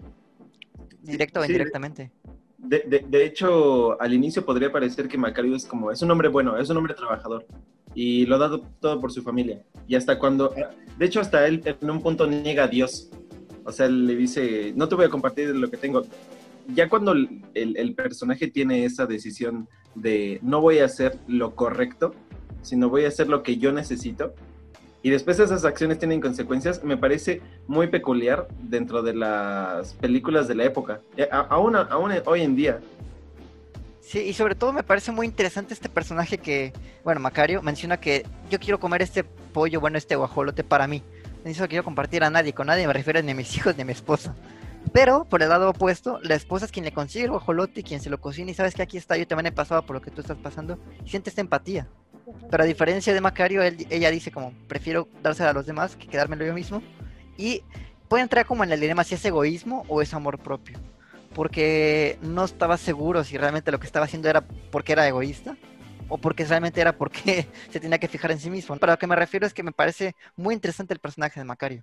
directo 1.02 1.38
o 1.38 1.44
Sí, 1.44 1.52
indirectamente. 1.52 2.10
De, 2.58 2.80
de- 2.80 3.04
de 3.08 3.24
hecho, 3.24 4.00
al 4.00 4.12
inicio 4.12 4.44
podría 4.44 4.72
parecer 4.72 5.06
que 5.06 5.16
Macario 5.16 5.54
es 5.54 5.64
como, 5.64 5.92
es 5.92 6.02
un 6.02 6.10
hombre 6.10 6.26
bueno, 6.28 6.56
es 6.58 6.68
un 6.68 6.76
hombre 6.78 6.94
trabajador 6.94 7.46
y 7.96 8.26
lo 8.26 8.38
dado 8.38 8.60
todo 8.78 9.00
por 9.00 9.10
su 9.10 9.22
familia. 9.22 9.62
Y 9.88 9.96
hasta 9.96 10.18
cuando, 10.18 10.54
de 10.98 11.06
hecho, 11.06 11.18
hasta 11.20 11.46
él 11.48 11.62
en 11.64 11.90
un 11.90 12.00
punto 12.02 12.26
niega 12.26 12.64
a 12.64 12.68
Dios. 12.68 13.10
O 13.64 13.72
sea, 13.72 13.88
le 13.88 14.14
dice, 14.14 14.72
no 14.76 14.86
te 14.86 14.94
voy 14.94 15.06
a 15.06 15.08
compartir 15.08 15.48
lo 15.56 15.68
que 15.70 15.78
tengo. 15.78 16.04
Ya 16.74 16.88
cuando 16.88 17.12
el, 17.12 17.42
el- 17.54 17.94
personaje 17.94 18.48
tiene 18.48 18.84
esa 18.84 19.06
decisión 19.06 19.68
de 19.94 20.38
no 20.42 20.60
voy 20.60 20.80
a 20.80 20.84
hacer 20.84 21.18
lo 21.26 21.54
correcto, 21.54 22.12
sino 22.62 22.90
voy 22.90 23.04
a 23.04 23.08
hacer 23.08 23.28
lo 23.28 23.42
que 23.42 23.56
yo 23.56 23.72
necesito, 23.72 24.34
y 25.02 25.10
después 25.10 25.38
esas 25.38 25.64
acciones 25.64 25.98
tienen 26.00 26.20
consecuencias, 26.20 26.82
me 26.82 26.96
parece 26.96 27.40
muy 27.68 27.86
peculiar 27.86 28.48
dentro 28.64 29.02
de 29.02 29.14
las 29.14 29.94
películas 29.94 30.48
de 30.48 30.56
la 30.56 30.64
época, 30.64 31.00
Eh, 31.16 31.28
aún, 31.30 31.76
aún 31.76 32.10
hoy 32.26 32.42
en 32.42 32.56
día. 32.56 32.80
Sí, 34.06 34.20
y 34.20 34.34
sobre 34.34 34.54
todo 34.54 34.72
me 34.72 34.84
parece 34.84 35.10
muy 35.10 35.26
interesante 35.26 35.74
este 35.74 35.88
personaje 35.88 36.38
que, 36.38 36.72
bueno, 37.02 37.20
Macario 37.20 37.60
menciona 37.60 37.98
que 37.98 38.24
yo 38.48 38.60
quiero 38.60 38.78
comer 38.78 39.02
este 39.02 39.24
pollo, 39.24 39.80
bueno, 39.80 39.98
este 39.98 40.14
guajolote 40.14 40.62
para 40.62 40.86
mí. 40.86 41.02
No 41.44 41.50
lo 41.58 41.68
quiero 41.68 41.82
compartir 41.82 42.22
a 42.22 42.30
nadie, 42.30 42.52
con 42.52 42.68
nadie 42.68 42.86
me 42.86 42.92
refiero 42.92 43.20
ni 43.22 43.32
a 43.32 43.34
mis 43.34 43.52
hijos 43.56 43.74
ni 43.76 43.82
a 43.82 43.84
mi 43.84 43.90
esposa. 43.92 44.34
Pero, 44.92 45.24
por 45.24 45.42
el 45.42 45.48
lado 45.48 45.70
opuesto, 45.70 46.20
la 46.22 46.36
esposa 46.36 46.66
es 46.66 46.70
quien 46.72 46.84
le 46.84 46.92
consigue 46.92 47.24
el 47.24 47.32
guajolote 47.32 47.80
y 47.80 47.82
quien 47.82 48.00
se 48.00 48.08
lo 48.08 48.20
cocina 48.20 48.52
y 48.52 48.54
sabes 48.54 48.74
que 48.74 48.82
aquí 48.82 48.96
está, 48.96 49.16
yo 49.16 49.26
también 49.26 49.46
he 49.46 49.52
pasado 49.52 49.84
por 49.84 49.94
lo 49.96 50.00
que 50.02 50.12
tú 50.12 50.20
estás 50.20 50.36
pasando 50.38 50.78
y 51.04 51.10
siente 51.10 51.30
esta 51.30 51.40
empatía. 51.40 51.88
Pero 52.48 52.62
a 52.62 52.66
diferencia 52.66 53.12
de 53.12 53.20
Macario, 53.20 53.62
él- 53.64 53.88
ella 53.90 54.12
dice 54.12 54.30
como, 54.30 54.52
prefiero 54.68 55.08
dársela 55.20 55.50
a 55.50 55.52
los 55.52 55.66
demás 55.66 55.96
que 55.96 56.06
quedármelo 56.06 56.46
yo 56.46 56.54
mismo. 56.54 56.80
Y 57.36 57.62
puede 58.08 58.22
entrar 58.22 58.46
como 58.46 58.62
en 58.62 58.70
el 58.70 58.78
dilema 58.80 59.02
si 59.02 59.16
es 59.16 59.24
egoísmo 59.24 59.84
o 59.88 60.00
es 60.00 60.14
amor 60.14 60.38
propio. 60.38 60.78
Porque 61.34 62.18
no 62.22 62.44
estaba 62.44 62.76
seguro 62.76 63.24
si 63.24 63.36
realmente 63.36 63.72
lo 63.72 63.78
que 63.78 63.86
estaba 63.86 64.06
haciendo 64.06 64.28
era 64.28 64.42
porque 64.70 64.92
era 64.92 65.06
egoísta 65.06 65.56
o 66.08 66.18
porque 66.18 66.44
realmente 66.44 66.80
era 66.80 66.96
porque 66.96 67.46
se 67.70 67.80
tenía 67.80 67.98
que 67.98 68.08
fijar 68.08 68.30
en 68.30 68.38
sí 68.38 68.50
mismo. 68.50 68.76
Pero 68.76 68.92
a 68.92 68.94
lo 68.94 68.98
que 68.98 69.06
me 69.06 69.16
refiero 69.16 69.46
es 69.46 69.54
que 69.54 69.62
me 69.62 69.72
parece 69.72 70.14
muy 70.36 70.54
interesante 70.54 70.94
el 70.94 71.00
personaje 71.00 71.40
de 71.40 71.44
Macario. 71.44 71.82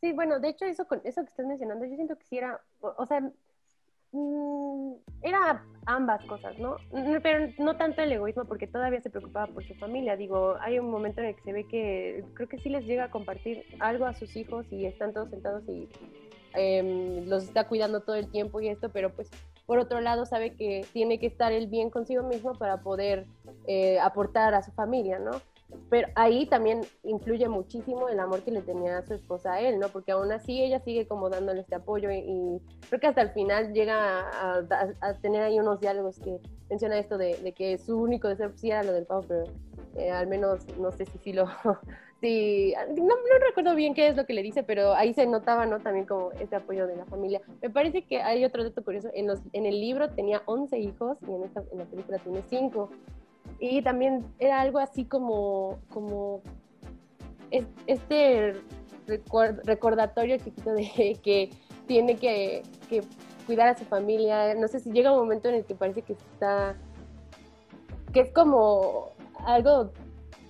Sí, 0.00 0.12
bueno, 0.12 0.38
de 0.38 0.50
hecho, 0.50 0.66
eso, 0.66 0.86
eso 1.04 1.22
que 1.22 1.30
estás 1.30 1.46
mencionando, 1.46 1.86
yo 1.86 1.94
siento 1.94 2.16
que 2.16 2.24
sí 2.24 2.36
era, 2.36 2.60
o, 2.82 2.94
o 2.98 3.06
sea, 3.06 3.22
mm, 4.12 4.92
era 5.22 5.64
ambas 5.86 6.22
cosas, 6.26 6.58
¿no? 6.58 6.76
Mm, 6.92 7.16
Pero 7.22 7.50
no 7.58 7.78
tanto 7.78 8.02
el 8.02 8.12
egoísmo, 8.12 8.44
porque 8.44 8.66
todavía 8.66 9.00
se 9.00 9.08
preocupaba 9.08 9.46
por 9.46 9.66
su 9.66 9.74
familia. 9.76 10.16
Digo, 10.16 10.56
hay 10.60 10.78
un 10.78 10.90
momento 10.90 11.22
en 11.22 11.28
el 11.28 11.36
que 11.36 11.42
se 11.42 11.52
ve 11.54 11.66
que 11.66 12.22
creo 12.34 12.48
que 12.48 12.58
sí 12.58 12.68
les 12.68 12.84
llega 12.84 13.04
a 13.04 13.10
compartir 13.10 13.64
algo 13.80 14.04
a 14.04 14.12
sus 14.12 14.36
hijos 14.36 14.66
y 14.70 14.84
están 14.84 15.14
todos 15.14 15.30
sentados 15.30 15.66
y 15.68 15.88
em, 16.54 17.26
los 17.28 17.44
está 17.44 17.66
cuidando 17.68 18.00
todo 18.00 18.16
el 18.16 18.28
tiempo 18.28 18.60
y 18.60 18.68
esto, 18.68 18.88
pero 18.90 19.10
pues 19.10 19.28
por 19.66 19.78
otro 19.78 20.00
lado 20.00 20.26
sabe 20.26 20.54
que 20.54 20.84
tiene 20.92 21.18
que 21.18 21.26
estar 21.26 21.52
él 21.52 21.66
bien 21.68 21.90
consigo 21.90 22.22
mismo 22.22 22.52
para 22.54 22.78
poder 22.82 23.26
eh, 23.66 23.98
aportar 24.00 24.54
a 24.54 24.62
su 24.62 24.70
familia, 24.72 25.18
¿no? 25.18 25.32
Pero 25.90 26.08
ahí 26.14 26.46
también 26.46 26.82
influye 27.02 27.48
muchísimo 27.48 28.08
el 28.08 28.20
amor 28.20 28.42
que 28.42 28.50
le 28.50 28.62
tenía 28.62 28.98
a 28.98 29.02
su 29.06 29.14
esposa 29.14 29.54
a 29.54 29.60
él, 29.60 29.78
¿no? 29.78 29.88
Porque 29.88 30.12
aún 30.12 30.30
así 30.30 30.62
ella 30.62 30.80
sigue 30.80 31.06
como 31.06 31.30
dándole 31.30 31.62
este 31.62 31.74
apoyo 31.74 32.10
y, 32.10 32.18
y 32.18 32.60
creo 32.88 33.00
que 33.00 33.06
hasta 33.06 33.22
el 33.22 33.30
final 33.30 33.72
llega 33.72 34.20
a, 34.20 34.58
a- 34.58 34.94
a 35.08 35.14
tener 35.14 35.42
ahí 35.42 35.58
unos 35.58 35.80
diálogos 35.80 36.18
que 36.20 36.38
menciona 36.70 36.98
esto 36.98 37.18
de, 37.18 37.36
de 37.38 37.52
que 37.52 37.78
su 37.78 37.98
único 37.98 38.28
deseo 38.28 38.48
pues, 38.50 38.60
sí 38.60 38.70
era 38.70 38.82
lo 38.82 38.92
del 38.92 39.06
pavo, 39.06 39.24
pero 39.26 39.44
eh, 39.96 40.10
al 40.10 40.26
menos 40.26 40.64
no 40.78 40.92
sé 40.92 41.06
si 41.06 41.18
sí 41.18 41.32
lo... 41.32 41.46
Sí, 42.24 42.72
no, 42.96 43.14
recuerdo 43.46 43.74
bien 43.74 43.92
qué 43.92 44.08
es 44.08 44.16
lo 44.16 44.24
que 44.24 44.32
le 44.32 44.42
dice, 44.42 44.62
pero 44.62 44.94
ahí 44.94 45.12
se 45.12 45.26
notaba, 45.26 45.66
¿no? 45.66 45.80
También 45.80 46.06
como 46.06 46.32
ese 46.32 46.56
apoyo 46.56 46.86
de 46.86 46.96
la 46.96 47.04
familia. 47.04 47.42
Me 47.60 47.68
parece 47.68 48.00
que 48.06 48.22
hay 48.22 48.42
otro 48.46 48.64
dato 48.64 48.82
curioso. 48.82 49.10
En, 49.12 49.26
los, 49.26 49.40
en 49.52 49.66
el 49.66 49.78
libro 49.78 50.08
tenía 50.08 50.40
11 50.46 50.78
hijos 50.78 51.18
y 51.28 51.34
en, 51.34 51.44
esta, 51.44 51.62
en 51.70 51.80
la 51.80 51.84
película 51.84 52.18
tiene 52.20 52.40
5. 52.48 52.88
Y 53.60 53.82
también 53.82 54.24
era 54.38 54.62
algo 54.62 54.78
así 54.78 55.04
como, 55.04 55.78
como 55.90 56.40
es- 57.50 57.66
este 57.86 58.54
recordatorio 59.66 60.38
chiquito 60.38 60.72
de 60.72 61.18
que 61.22 61.50
tiene 61.86 62.16
que, 62.16 62.62
que 62.88 63.02
cuidar 63.44 63.68
a 63.68 63.76
su 63.76 63.84
familia. 63.84 64.54
No 64.54 64.66
sé 64.68 64.80
si 64.80 64.90
llega 64.92 65.12
un 65.12 65.18
momento 65.18 65.50
en 65.50 65.56
el 65.56 65.66
que 65.66 65.74
parece 65.74 66.00
que 66.00 66.14
está, 66.14 66.74
que 68.14 68.20
es 68.20 68.32
como 68.32 69.10
algo, 69.44 69.90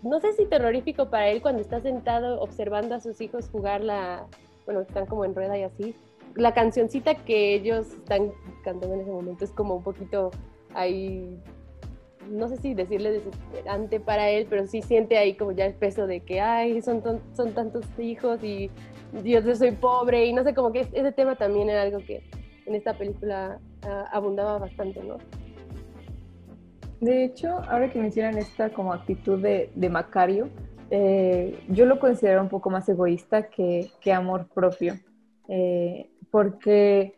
no 0.05 0.21
sé 0.21 0.33
si 0.35 0.45
terrorífico 0.47 1.09
para 1.09 1.29
él 1.29 1.41
cuando 1.41 1.63
está 1.63 1.81
sentado 1.81 2.41
observando 2.41 2.95
a 2.95 3.01
sus 3.01 3.21
hijos 3.21 3.49
jugar 3.51 3.83
la, 3.83 4.27
bueno, 4.67 4.83
están 4.83 5.07
como 5.07 5.25
en 5.25 5.35
rueda 5.35 5.59
y 5.59 5.63
así. 5.63 5.95
La 6.37 6.53
cancioncita 6.53 7.15
que 7.15 7.55
ellos 7.55 7.87
están 7.93 8.33
cantando 8.65 8.95
en 8.95 9.01
ese 9.01 9.11
momento 9.11 9.45
es 9.45 9.51
como 9.53 9.77
un 9.77 9.83
poquito 9.83 10.31
ahí 10.75 11.41
no 12.31 12.49
sé 12.49 12.57
si 12.57 12.75
decirle 12.75 13.13
desesperante 13.13 14.01
para 14.01 14.31
él, 14.31 14.47
pero 14.49 14.67
sí 14.67 14.83
siente 14.83 15.19
ahí 15.19 15.35
como 15.35 15.53
ya 15.53 15.67
el 15.67 15.75
peso 15.75 16.07
de 16.07 16.21
que, 16.21 16.41
ay, 16.41 16.81
son, 16.83 17.03
son 17.35 17.53
tantos 17.53 17.85
hijos 17.99 18.43
y 18.43 18.71
yo 19.23 19.55
soy 19.55 19.73
pobre 19.73 20.27
y 20.27 20.33
no 20.33 20.43
sé, 20.43 20.55
como 20.55 20.73
que 20.73 20.81
ese 20.81 21.13
tema 21.13 21.37
también 21.37 21.69
era 21.71 21.83
algo 21.83 21.99
que 21.99 22.23
en 22.67 22.75
esta 22.75 22.95
película 22.95 23.61
ah, 23.83 24.09
abundaba 24.13 24.59
bastante, 24.59 25.03
¿no? 25.03 25.19
De 27.05 27.23
hecho, 27.23 27.59
ahora 27.69 27.91
que 27.91 27.99
mencionan 27.99 28.39
esta 28.39 28.71
como 28.71 28.95
actitud 28.95 29.39
de, 29.39 29.89
Macario, 29.91 30.49
eh, 30.89 31.63
yo 31.69 31.85
lo 31.85 32.01
considero 32.01 32.41
un 32.41 32.49
poco 32.49 32.71
más 32.71 32.89
egoísta 32.89 33.51
que, 33.51 33.91
que 34.01 34.11
amor 34.11 34.49
propio, 34.55 34.95
eh, 35.47 36.09
porque 36.31 37.15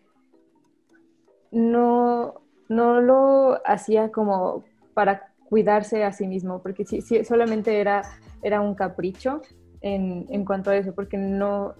no, 1.52 2.34
no 2.68 3.00
lo 3.00 3.60
hacía 3.64 4.10
como 4.10 4.64
para 4.92 5.28
cuidarse 5.48 6.02
a 6.02 6.12
sí 6.12 6.26
mismo, 6.26 6.60
porque 6.62 6.84
solamente 7.22 7.78
era, 7.80 8.02
era 8.42 8.60
un 8.60 8.74
capricho 8.74 9.40
en, 9.82 10.26
en, 10.30 10.44
cuanto 10.44 10.70
a 10.70 10.76
eso, 10.76 10.96
porque 10.96 11.16
no, 11.16 11.74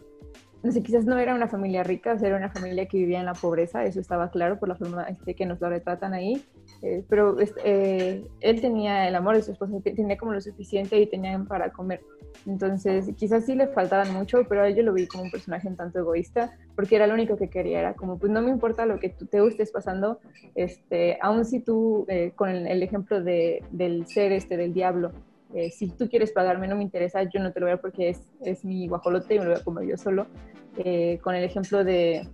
no 0.63 0.71
sé, 0.71 0.81
quizás 0.81 1.07
no 1.07 1.19
era 1.19 1.35
una 1.35 1.49
familia 1.49 1.83
rica, 1.83 2.17
era 2.23 2.37
una 2.37 2.51
familia 2.51 2.87
que 2.87 2.99
vivía 2.99 3.19
en 3.19 3.27
la 3.27 3.35
pobreza, 3.35 3.85
eso 3.85 3.99
estaba 3.99 4.31
claro 4.31 4.61
por 4.61 4.69
la 4.69 4.77
forma 4.77 5.09
este, 5.09 5.35
que 5.35 5.45
nos 5.45 5.61
lo 5.61 5.69
retratan 5.69 6.15
ahí, 6.15 6.45
eh, 6.87 7.05
pero 7.09 7.37
eh, 7.65 8.25
él 8.41 8.61
tenía 8.61 9.09
el 9.09 9.15
amor 9.17 9.35
de 9.35 9.43
su 9.43 9.53
esposa, 9.53 9.73
tenía 9.83 10.17
como 10.17 10.33
lo 10.33 10.41
suficiente 10.41 10.99
y 11.01 11.07
tenían 11.07 11.47
para 11.47 11.71
comer. 11.73 12.01
Entonces, 12.47 13.11
quizás 13.17 13.45
sí 13.45 13.57
le 13.57 13.67
faltaban 13.69 14.13
mucho, 14.13 14.45
pero 14.49 14.69
yo 14.69 14.83
lo 14.85 14.93
vi 14.93 15.09
como 15.09 15.25
un 15.25 15.31
personaje 15.31 15.67
un 15.67 15.77
tanto 15.77 15.99
egoísta, 15.99 16.57
porque 16.77 16.95
era 16.95 17.07
lo 17.07 17.15
único 17.15 17.37
que 17.37 17.49
quería, 17.49 17.81
era 17.81 17.95
como, 17.95 18.19
pues 18.19 18.31
no 18.31 18.41
me 18.41 18.51
importa 18.51 18.87
lo 18.87 19.01
que 19.01 19.09
tú 19.09 19.27
te 19.27 19.45
estés 19.45 19.73
pasando, 19.73 20.21
este, 20.55 21.19
aun 21.23 21.45
si 21.45 21.61
tú, 21.61 22.05
eh, 22.09 22.33
con 22.37 22.51
el, 22.51 22.67
el 22.69 22.83
ejemplo 22.83 23.21
de, 23.21 23.65
del 23.73 24.07
ser 24.07 24.31
este, 24.33 24.57
del 24.57 24.73
diablo, 24.73 25.13
eh, 25.55 25.71
si 25.71 25.89
tú 25.89 26.09
quieres 26.09 26.33
pagarme, 26.33 26.69
no 26.69 26.77
me 26.77 26.83
interesa, 26.83 27.23
yo 27.23 27.41
no 27.41 27.53
te 27.53 27.61
lo 27.61 27.67
voy 27.67 27.75
a 27.75 27.81
porque 27.81 28.11
es, 28.11 28.21
es 28.43 28.65
mi 28.65 28.89
guajolote 28.89 29.35
y 29.35 29.39
me 29.39 29.45
lo 29.47 29.51
voy 29.53 29.61
a 29.61 29.65
comer 29.65 29.89
yo 29.89 29.97
solo. 29.97 30.27
Eh, 30.79 31.19
con 31.23 31.35
el 31.35 31.45
ejemplo 31.45 31.85
de, 31.85 32.29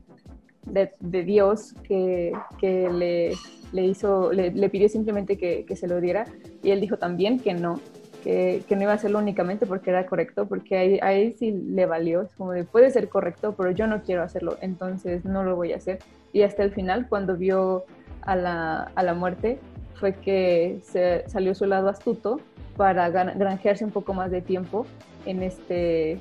de, 0.67 1.23
Dios 1.25 1.75
que, 1.83 2.33
que 2.59 2.89
le, 2.91 3.33
le, 3.73 3.87
hizo, 3.87 4.33
le, 4.33 4.51
le 4.51 4.69
pidió 4.69 4.89
simplemente 4.89 5.37
que, 5.37 5.65
que, 5.65 5.77
se 5.77 5.89
lo 5.89 6.01
diera 6.01 6.27
y 6.63 6.71
él 6.71 6.81
dijo 6.81 6.97
también 6.97 7.41
que 7.41 7.55
no, 7.55 7.81
que, 8.23 8.63
que, 8.69 8.77
no 8.77 8.83
iba 8.83 8.93
a 8.93 8.95
hacerlo 8.95 9.19
únicamente 9.19 9.67
porque 9.67 9.91
era 9.91 10.07
correcto, 10.07 10.47
porque 10.47 10.77
a 10.77 10.83
él, 10.83 11.01
a 11.03 11.13
él 11.13 11.35
sí 11.39 11.53
le 11.53 11.87
valió, 11.87 12.23
es 12.23 12.33
como 12.35 12.53
de 12.53 12.65
puede 12.65 12.91
ser 12.91 13.09
correcto, 13.09 13.55
pero 13.57 13.71
yo 13.71 13.87
no 13.87 14.03
quiero 14.03 14.23
hacerlo, 14.23 14.57
entonces 14.61 15.25
no 15.25 15.43
lo 15.43 15.57
voy 15.57 15.73
a 15.73 15.77
hacer. 15.77 15.99
Y 16.33 16.43
hasta 16.43 16.63
el 16.63 16.73
final, 16.73 17.09
cuando 17.09 17.37
vio 17.37 17.85
a 18.23 18.37
la, 18.37 18.91
a 18.95 19.03
la 19.03 19.15
muerte, 19.15 19.59
fue 19.95 20.15
que 20.15 20.81
se 20.85 21.29
salió 21.29 21.55
su 21.55 21.67
lado 21.67 21.89
astuto 21.89 22.41
para 22.77 23.11
granjearse 23.11 23.85
un 23.85 23.91
poco 23.91 24.15
más 24.15 24.31
de 24.31 24.41
tiempo 24.41 24.87
en 25.27 25.43
este 25.43 26.19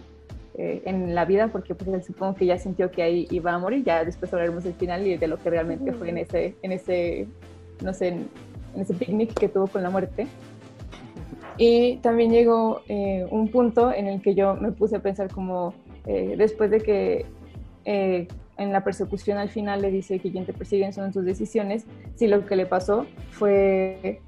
eh, 0.58 0.82
en 0.86 1.16
la 1.16 1.26
vida 1.26 1.48
porque 1.48 1.76
pues 1.76 2.06
supongo 2.06 2.36
que 2.36 2.46
ya 2.46 2.58
sintió 2.58 2.92
que 2.92 3.04
ahí 3.04 3.28
iba 3.32 3.54
a 3.54 3.60
morir. 3.60 3.84
Ya 3.84 4.04
después 4.04 4.34
hablaremos 4.34 4.64
del 4.64 4.74
final 4.74 5.06
y 5.08 5.18
de 5.18 5.28
lo 5.28 5.38
que 5.38 5.50
realmente 5.50 5.94
fue 5.94 6.10
en 6.10 6.18
ese 6.18 6.56
en 6.62 6.72
ese 6.72 7.28
no 7.82 7.94
sé 7.94 8.10
en, 8.10 8.30
en 8.76 8.82
ese 8.82 8.94
picnic 8.94 9.34
que 9.34 9.48
tuvo 9.48 9.68
con 9.68 9.84
la 9.84 9.90
muerte. 9.90 10.28
Y 11.58 11.98
también 11.98 12.32
llegó 12.32 12.82
eh, 12.88 13.26
un 13.30 13.50
punto 13.50 13.94
en 13.94 14.08
el 14.08 14.22
que 14.22 14.34
yo 14.34 14.56
me 14.56 14.72
puse 14.72 14.96
a 14.96 15.00
pensar 15.00 15.30
como 15.32 15.74
eh, 16.06 16.36
después 16.38 16.72
de 16.72 16.80
que 16.80 17.26
eh, 17.86 18.28
en 18.58 18.72
la 18.72 18.84
persecución 18.84 19.38
al 19.38 19.50
final 19.50 19.82
le 19.82 19.92
dice 19.92 20.20
que 20.20 20.32
quien 20.32 20.46
te 20.46 20.54
persiguen 20.54 20.94
son 20.94 21.12
tus 21.12 21.26
decisiones, 21.26 21.86
si 22.16 22.28
lo 22.28 22.46
que 22.46 22.56
le 22.56 22.66
pasó 22.66 23.06
fue 23.32 24.22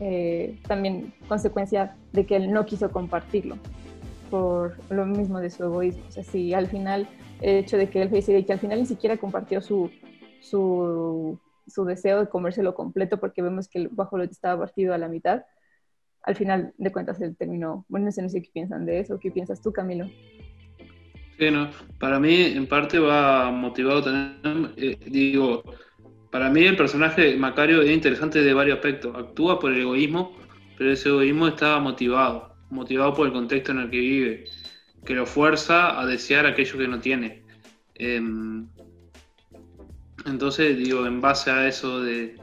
eh, 0.00 0.58
también 0.66 1.14
consecuencia 1.28 1.96
de 2.12 2.26
que 2.26 2.36
él 2.36 2.52
no 2.52 2.66
quiso 2.66 2.90
compartirlo 2.90 3.56
por 4.30 4.76
lo 4.90 5.06
mismo 5.06 5.40
de 5.40 5.50
su 5.50 5.64
egoísmo. 5.64 6.04
O 6.08 6.10
sea, 6.10 6.24
si 6.24 6.54
al 6.54 6.66
final, 6.66 7.08
el 7.40 7.56
hecho 7.56 7.76
de 7.76 7.88
que 7.88 8.02
él 8.02 8.10
decide 8.10 8.44
que 8.44 8.52
al 8.52 8.60
final 8.60 8.80
ni 8.80 8.86
siquiera 8.86 9.16
compartió 9.16 9.60
su, 9.60 9.90
su, 10.40 11.38
su, 11.66 11.84
deseo 11.84 12.20
de 12.20 12.28
comérselo 12.28 12.74
completo 12.74 13.18
porque 13.18 13.42
vemos 13.42 13.68
que 13.68 13.78
el 13.78 13.88
guajolote 13.88 14.32
estaba 14.32 14.60
partido 14.60 14.94
a 14.94 14.98
la 14.98 15.08
mitad, 15.08 15.44
al 16.22 16.34
final 16.34 16.74
de 16.76 16.92
cuentas 16.92 17.20
él 17.20 17.36
terminó, 17.36 17.84
bueno, 17.88 18.06
no 18.06 18.12
sé, 18.12 18.22
no 18.22 18.28
sé 18.28 18.42
qué 18.42 18.50
piensan 18.52 18.84
de 18.84 19.00
eso, 19.00 19.18
¿qué 19.18 19.30
piensas 19.30 19.62
tú, 19.62 19.72
Camilo? 19.72 20.06
Sí, 21.38 21.50
no, 21.50 21.70
para 22.00 22.18
mí 22.18 22.42
en 22.42 22.66
parte 22.66 22.98
va 22.98 23.50
motivado 23.50 24.02
también, 24.02 24.72
eh, 24.76 24.98
digo, 25.06 25.62
para 26.30 26.50
mí 26.50 26.64
el 26.64 26.76
personaje 26.76 27.36
Macario 27.36 27.82
es 27.82 27.90
interesante 27.90 28.42
de 28.42 28.54
varios 28.54 28.76
aspectos. 28.76 29.14
Actúa 29.14 29.58
por 29.58 29.72
el 29.72 29.80
egoísmo, 29.80 30.36
pero 30.76 30.90
ese 30.92 31.08
egoísmo 31.08 31.48
está 31.48 31.78
motivado, 31.78 32.55
motivado 32.70 33.14
por 33.14 33.26
el 33.26 33.32
contexto 33.32 33.72
en 33.72 33.78
el 33.80 33.90
que 33.90 33.98
vive, 33.98 34.44
que 35.04 35.14
lo 35.14 35.26
fuerza 35.26 36.00
a 36.00 36.06
desear 36.06 36.46
aquello 36.46 36.78
que 36.78 36.88
no 36.88 37.00
tiene. 37.00 37.42
Em, 37.94 38.66
entonces, 40.26 40.76
digo, 40.76 41.06
en 41.06 41.20
base 41.20 41.50
a 41.50 41.66
eso 41.68 42.02
de, 42.02 42.36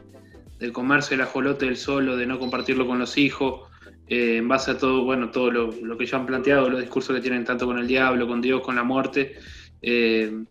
comerse 0.71 1.15
el 1.15 1.21
ajolote 1.21 1.65
del 1.65 1.75
solo, 1.75 2.15
de 2.15 2.25
no 2.25 2.39
compartirlo 2.39 2.87
con 2.87 2.97
los 2.97 3.17
hijos, 3.17 3.69
eh, 4.07 4.37
en 4.37 4.47
base 4.47 4.71
a 4.71 4.77
todo, 4.77 5.03
bueno, 5.03 5.29
todo 5.29 5.51
lo, 5.51 5.71
lo, 5.71 5.97
que 5.97 6.05
ya 6.05 6.17
han 6.17 6.25
planteado, 6.25 6.69
los 6.69 6.79
discursos 6.79 7.15
que 7.15 7.21
tienen 7.21 7.43
tanto 7.43 7.65
con 7.65 7.77
el 7.77 7.87
diablo, 7.87 8.27
con 8.27 8.41
Dios, 8.41 8.61
con 8.61 8.75
la 8.75 8.83
muerte, 8.83 9.35
eh, 9.81 10.45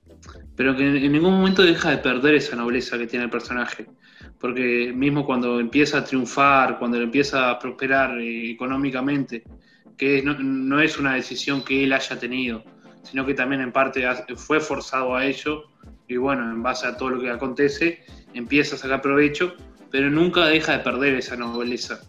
pero 0.54 0.76
que 0.76 0.86
en 0.86 1.12
ningún 1.12 1.32
momento 1.32 1.62
deja 1.62 1.90
de 1.90 1.98
perder 1.98 2.34
esa 2.34 2.54
nobleza 2.54 2.98
que 2.98 3.06
tiene 3.06 3.24
el 3.24 3.30
personaje. 3.30 3.86
Porque 4.38 4.92
mismo 4.94 5.24
cuando 5.24 5.58
empieza 5.58 5.98
a 5.98 6.04
triunfar, 6.04 6.78
cuando 6.78 7.00
empieza 7.00 7.50
a 7.50 7.58
prosperar 7.58 8.18
eh, 8.20 8.50
económicamente, 8.50 9.42
que 10.02 10.20
no, 10.20 10.80
es 10.80 10.98
una 10.98 11.14
decisión 11.14 11.62
que 11.62 11.84
él 11.84 11.92
haya 11.92 12.18
tenido, 12.18 12.64
sino 13.04 13.24
que 13.24 13.34
también 13.34 13.62
en 13.62 13.70
parte 13.70 14.04
fue 14.34 14.58
forzado 14.58 15.14
a 15.14 15.24
ello, 15.24 15.62
y 16.08 16.16
bueno, 16.16 16.50
en 16.50 16.60
base 16.60 16.88
a 16.88 16.96
todo 16.96 17.10
lo 17.10 17.20
que 17.20 17.30
acontece, 17.30 18.02
empieza 18.34 18.74
a 18.74 18.78
sacar 18.78 19.00
provecho, 19.00 19.54
pero 19.92 20.10
nunca 20.10 20.46
deja 20.46 20.72
de 20.72 20.78
perder 20.80 21.14
esa 21.14 21.36
nobleza. 21.36 22.00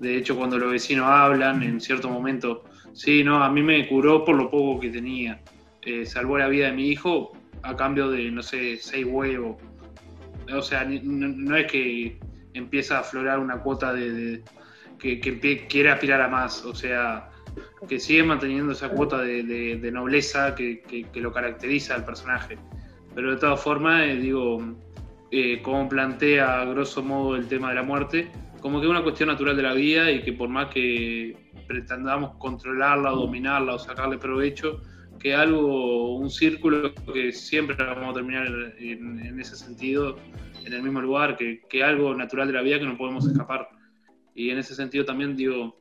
De 0.00 0.16
hecho, 0.16 0.38
cuando 0.38 0.56
los 0.56 0.72
vecinos 0.72 1.04
hablan, 1.06 1.62
en 1.62 1.82
cierto 1.82 2.08
momento, 2.08 2.64
sí, 2.94 3.22
no, 3.22 3.44
a 3.44 3.50
mí 3.50 3.60
me 3.60 3.86
curó 3.86 4.24
por 4.24 4.34
lo 4.34 4.50
poco 4.50 4.80
que 4.80 4.88
tenía, 4.88 5.42
eh, 5.82 6.06
salvó 6.06 6.38
la 6.38 6.48
vida 6.48 6.68
de 6.68 6.72
mi 6.72 6.88
hijo, 6.88 7.32
a 7.62 7.76
cambio 7.76 8.08
de, 8.08 8.30
no 8.30 8.42
sé, 8.42 8.78
seis 8.80 9.04
huevos. 9.06 9.58
O 10.50 10.62
sea, 10.62 10.82
no, 10.86 11.56
es 11.56 11.70
que 11.70 12.18
empieza 12.54 12.96
a 12.96 13.00
aflorar 13.00 13.38
una 13.38 13.58
cuota 13.58 13.92
de 13.92 14.42
que, 14.98 15.20
que, 15.20 15.66
quiere 15.68 15.90
aspirar 15.90 16.20
a 16.20 16.28
más, 16.28 16.64
o 16.64 16.74
sea, 16.74 17.30
que 17.88 17.98
sigue 17.98 18.22
manteniendo 18.22 18.72
esa 18.72 18.88
cuota 18.88 19.20
de, 19.20 19.42
de 19.42 19.92
nobleza 19.92 20.54
que, 20.54 20.82
que, 20.82 21.20
lo 21.20 21.32
caracteriza 21.32 21.94
al 21.94 22.04
personaje. 22.04 22.58
Pero 23.14 23.32
de 23.32 23.36
todas 23.36 23.60
formas, 23.60 24.04
eh, 24.04 24.16
digo, 24.16 24.76
eh, 25.30 25.60
como 25.62 25.88
plantea 25.88 26.60
a 26.60 26.64
grosso 26.66 27.02
modo 27.02 27.36
el 27.36 27.46
tema 27.48 27.70
de 27.70 27.74
la 27.76 27.82
muerte, 27.82 28.30
como 28.60 28.80
que 28.80 28.86
es 28.86 28.90
una 28.90 29.02
cuestión 29.02 29.28
natural 29.28 29.56
de 29.56 29.62
la 29.62 29.74
vida 29.74 30.10
y 30.10 30.22
que 30.22 30.32
por 30.32 30.48
más 30.48 30.68
que 30.68 31.36
pretendamos 31.66 32.36
controlarla 32.38 33.10
dominarla 33.10 33.74
o 33.74 33.78
sacarle 33.78 34.18
provecho, 34.18 34.80
que 35.18 35.34
algo, 35.34 36.16
un 36.16 36.30
círculo 36.30 36.94
que 37.12 37.32
siempre 37.32 37.76
vamos 37.76 38.10
a 38.10 38.14
terminar 38.14 38.46
en, 38.78 39.20
en 39.20 39.40
ese 39.40 39.56
sentido, 39.56 40.16
en 40.64 40.72
el 40.72 40.82
mismo 40.82 41.00
lugar, 41.00 41.36
que, 41.36 41.60
que, 41.68 41.82
algo 41.82 42.14
natural 42.14 42.46
de 42.46 42.54
la 42.54 42.62
vida 42.62 42.78
que 42.78 42.86
no 42.86 42.96
podemos 42.96 43.26
escapar. 43.26 43.68
Y 44.34 44.50
en 44.50 44.58
ese 44.58 44.74
sentido 44.74 45.04
también 45.04 45.36
digo, 45.36 45.80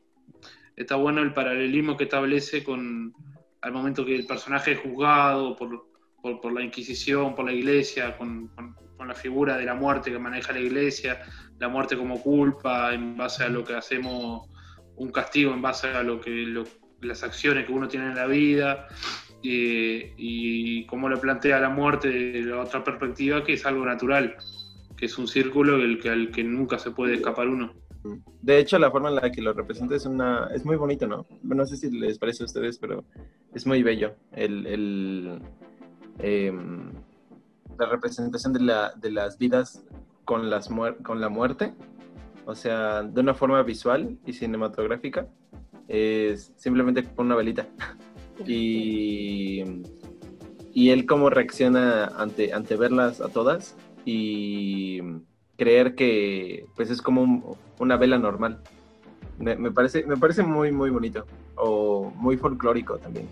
está 0.75 0.95
bueno 0.95 1.21
el 1.21 1.33
paralelismo 1.33 1.97
que 1.97 2.05
establece 2.05 2.63
con 2.63 3.13
al 3.61 3.71
momento 3.71 4.05
que 4.05 4.15
el 4.15 4.25
personaje 4.25 4.73
es 4.73 4.79
juzgado 4.79 5.55
por, 5.55 5.87
por, 6.21 6.53
la 6.53 6.63
Inquisición, 6.63 7.35
por 7.35 7.45
la 7.45 7.53
Iglesia, 7.53 8.17
con, 8.17 8.47
con, 8.47 9.07
la 9.07 9.13
figura 9.13 9.57
de 9.57 9.63
la 9.63 9.73
muerte 9.73 10.11
que 10.11 10.19
maneja 10.19 10.51
la 10.51 10.59
Iglesia, 10.59 11.21
la 11.59 11.69
muerte 11.69 11.95
como 11.95 12.21
culpa 12.21 12.93
en 12.93 13.15
base 13.15 13.43
a 13.43 13.49
lo 13.49 13.63
que 13.63 13.73
hacemos, 13.73 14.49
un 14.95 15.11
castigo 15.11 15.53
en 15.53 15.61
base 15.61 15.87
a 15.87 16.03
lo 16.03 16.19
que 16.19 16.63
las 17.01 17.23
acciones 17.23 17.65
que 17.65 17.71
uno 17.71 17.87
tiene 17.87 18.07
en 18.07 18.15
la 18.15 18.25
vida 18.25 18.87
y, 19.41 20.11
y 20.17 20.85
cómo 20.87 21.07
lo 21.09 21.21
plantea 21.21 21.59
la 21.59 21.69
muerte 21.69 22.09
de 22.09 22.41
la 22.41 22.61
otra 22.61 22.83
perspectiva, 22.83 23.43
que 23.43 23.53
es 23.53 23.65
algo 23.65 23.85
natural, 23.85 24.35
que 24.97 25.05
es 25.05 25.17
un 25.17 25.27
círculo 25.27 25.77
el 25.77 25.99
que, 25.99 26.09
al 26.09 26.31
que 26.31 26.43
nunca 26.43 26.79
se 26.79 26.91
puede 26.91 27.15
escapar 27.15 27.47
uno. 27.47 27.73
De 28.41 28.59
hecho, 28.59 28.79
la 28.79 28.91
forma 28.91 29.09
en 29.09 29.15
la 29.15 29.31
que 29.31 29.41
lo 29.41 29.53
representa 29.53 29.95
es, 29.95 30.05
una, 30.05 30.49
es 30.53 30.65
muy 30.65 30.75
bonito, 30.75 31.07
¿no? 31.07 31.25
No 31.43 31.65
sé 31.65 31.77
si 31.77 31.89
les 31.91 32.17
parece 32.19 32.43
a 32.43 32.45
ustedes, 32.45 32.77
pero 32.77 33.03
es 33.53 33.65
muy 33.65 33.83
bello. 33.83 34.15
El, 34.31 34.65
el 34.67 35.41
eh, 36.19 36.53
la 37.77 37.85
representación 37.87 38.53
de, 38.53 38.61
la, 38.61 38.93
de, 38.95 39.11
las 39.11 39.37
vidas 39.37 39.83
con, 40.25 40.49
las 40.49 40.69
muer 40.69 40.97
con 40.97 41.21
la 41.21 41.29
muerte, 41.29 41.73
o 42.45 42.55
sea, 42.55 43.03
de 43.03 43.21
una 43.21 43.33
forma 43.33 43.61
visual 43.63 44.17
y 44.25 44.33
cinematográfica, 44.33 45.27
es 45.87 46.53
simplemente 46.57 47.03
con 47.03 47.27
una 47.27 47.35
velita. 47.35 47.67
y, 48.45 49.63
y 50.73 50.89
él 50.89 51.05
cómo 51.05 51.29
reacciona 51.29 52.05
ante, 52.05 52.53
ante 52.53 52.75
verlas 52.75 53.21
a 53.21 53.29
todas 53.29 53.75
y, 54.05 55.01
creer 55.57 55.95
que 55.95 56.65
pues 56.75 56.89
es 56.89 57.01
como 57.01 57.21
un- 57.23 57.43
una 57.79 57.97
vela 57.97 58.17
normal. 58.17 58.59
Me, 59.37 59.55
me 59.55 59.71
parece, 59.71 60.03
me 60.05 60.17
parece 60.17 60.43
muy, 60.43 60.71
muy 60.71 60.89
bonito. 60.89 61.25
O 61.55 62.11
muy 62.15 62.37
folclórico 62.37 62.97
también. 62.97 63.27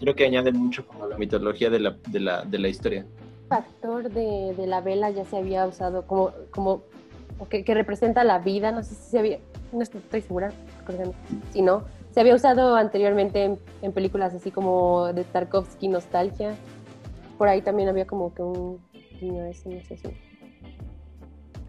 Creo 0.00 0.14
que 0.14 0.26
añade 0.26 0.52
mucho 0.52 0.86
como 0.86 1.04
a 1.04 1.08
la 1.08 1.16
mitología 1.16 1.70
de 1.70 1.80
la, 1.80 1.96
de 2.08 2.20
la, 2.20 2.44
de 2.44 2.58
la 2.58 2.68
historia. 2.68 3.06
factor 3.48 4.10
de, 4.10 4.54
de 4.56 4.66
la 4.66 4.80
vela 4.80 5.10
ya 5.10 5.24
se 5.24 5.36
había 5.36 5.66
usado 5.66 6.06
como, 6.06 6.32
como 6.50 6.82
que, 7.48 7.64
que 7.64 7.74
representa 7.74 8.24
la 8.24 8.38
vida, 8.38 8.72
no 8.72 8.82
sé 8.82 8.94
si 8.94 9.10
se 9.10 9.18
había, 9.18 9.38
no 9.72 9.82
estoy, 9.82 10.00
estoy 10.00 10.22
segura, 10.22 10.52
si 11.52 11.62
no, 11.62 11.84
se 12.10 12.20
había 12.20 12.34
usado 12.34 12.76
anteriormente 12.76 13.44
en, 13.44 13.58
en 13.82 13.92
películas 13.92 14.34
así 14.34 14.50
como 14.50 15.12
de 15.12 15.24
Tarkovsky, 15.24 15.88
Nostalgia, 15.88 16.54
por 17.38 17.48
ahí 17.48 17.62
también 17.62 17.88
había 17.88 18.06
como 18.06 18.34
que 18.34 18.42
un 18.42 18.80
guiño 19.20 19.44
a 19.44 19.50
eso, 19.50 19.68
no 19.68 19.80
sé 19.84 19.96
si. 19.96 20.08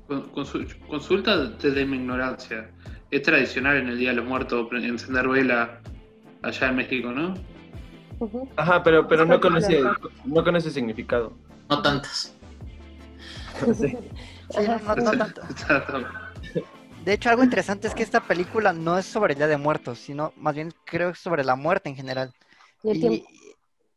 Con- 0.07 0.29
consul- 0.31 0.75
Consulta 0.87 1.37
desde 1.37 1.85
mi 1.85 1.97
ignorancia. 1.97 2.69
Es 3.11 3.21
tradicional 3.21 3.77
en 3.77 3.89
el 3.89 3.97
Día 3.97 4.09
de 4.09 4.15
los 4.17 4.25
Muertos 4.25 4.67
encender 4.71 5.27
vela 5.27 5.79
allá 6.41 6.69
en 6.69 6.75
México, 6.75 7.11
¿no? 7.11 7.33
Ajá, 8.55 8.81
pero, 8.83 9.07
pero 9.07 9.25
no 9.25 9.39
claro. 9.39 9.95
no 10.25 10.43
conoce 10.43 10.71
significado. 10.71 11.37
No 11.69 11.81
tantas. 11.81 12.33
Sí. 13.73 13.97
Sí, 14.49 14.59
no, 14.67 14.95
no- 14.95 15.25
De 17.05 17.13
hecho, 17.13 17.29
algo 17.29 17.43
interesante 17.43 17.87
es 17.87 17.95
que 17.95 18.03
esta 18.03 18.19
película 18.21 18.71
no 18.73 18.97
es 18.97 19.05
sobre 19.05 19.33
el 19.33 19.37
Día 19.39 19.47
de 19.47 19.57
Muertos, 19.57 19.97
sino 19.99 20.31
más 20.37 20.53
bien 20.55 20.73
creo 20.85 21.07
que 21.07 21.13
es 21.13 21.19
sobre 21.19 21.43
la 21.43 21.55
muerte 21.55 21.89
en 21.89 21.95
general. 21.95 22.33
Y 22.83 22.89
el 22.91 22.97
Y- 22.97 22.99
tiempo. 22.99 23.27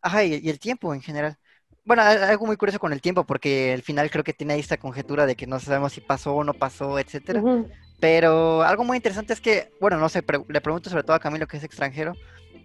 ajá, 0.00 0.24
y, 0.24 0.34
y 0.42 0.48
el 0.48 0.58
tiempo 0.58 0.94
en 0.94 1.02
general. 1.02 1.36
Bueno, 1.84 2.02
algo 2.02 2.46
muy 2.46 2.56
curioso 2.56 2.78
con 2.78 2.92
el 2.92 3.00
tiempo, 3.00 3.24
porque 3.24 3.72
al 3.72 3.82
final 3.82 4.10
creo 4.10 4.22
que 4.22 4.32
tiene 4.34 4.54
ahí 4.54 4.60
esta 4.60 4.76
conjetura 4.76 5.26
de 5.26 5.34
que 5.34 5.46
no 5.46 5.58
sabemos 5.58 5.92
si 5.92 6.00
pasó 6.00 6.34
o 6.34 6.44
no 6.44 6.54
pasó, 6.54 6.98
etcétera. 6.98 7.40
Ujú. 7.40 7.68
Pero 7.98 8.62
algo 8.62 8.84
muy 8.84 8.96
interesante 8.96 9.32
es 9.32 9.40
que, 9.40 9.72
bueno, 9.80 9.98
no 9.98 10.08
sé, 10.08 10.22
pre- 10.22 10.44
le 10.48 10.60
pregunto 10.60 10.88
sobre 10.90 11.02
todo 11.02 11.14
a 11.16 11.20
Camilo, 11.20 11.46
que 11.46 11.56
es 11.56 11.64
extranjero, 11.64 12.14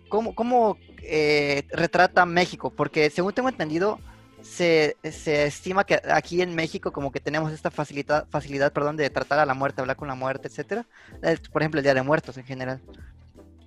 ¿cómo, 0.10 0.36
cómo 0.36 0.78
eh, 1.02 1.64
retrata 1.72 2.26
México? 2.26 2.70
Porque 2.70 3.10
según 3.10 3.34
tengo 3.34 3.50
entendido, 3.50 4.00
se, 4.42 4.96
se 5.12 5.46
estima 5.46 5.84
que 5.86 6.00
aquí 6.12 6.42
en 6.42 6.54
México 6.54 6.92
como 6.92 7.12
que 7.12 7.20
tenemos 7.20 7.52
esta 7.52 7.72
facilidad, 7.72 8.28
facilidad 8.30 8.72
perdón, 8.72 8.96
de 8.96 9.10
tratar 9.10 9.40
a 9.40 9.46
la 9.46 9.54
muerte, 9.54 9.82
hablar 9.82 9.98
con 9.98 10.08
la 10.08 10.16
muerte, 10.16 10.48
etcétera. 10.48 10.86
Por 11.52 11.62
ejemplo, 11.62 11.80
el 11.80 11.84
Día 11.84 11.94
de 11.96 12.04
Muertos 12.04 12.38
en 12.38 12.46
general. 12.46 12.82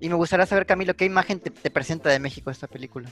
Y 0.00 0.08
me 0.08 0.14
gustaría 0.14 0.46
saber, 0.46 0.66
Camilo, 0.66 0.94
¿qué 0.94 1.04
imagen 1.04 1.40
te, 1.40 1.50
te 1.50 1.70
presenta 1.70 2.08
de 2.11 2.20
México 2.20 2.50
esta 2.50 2.68
película? 2.68 3.11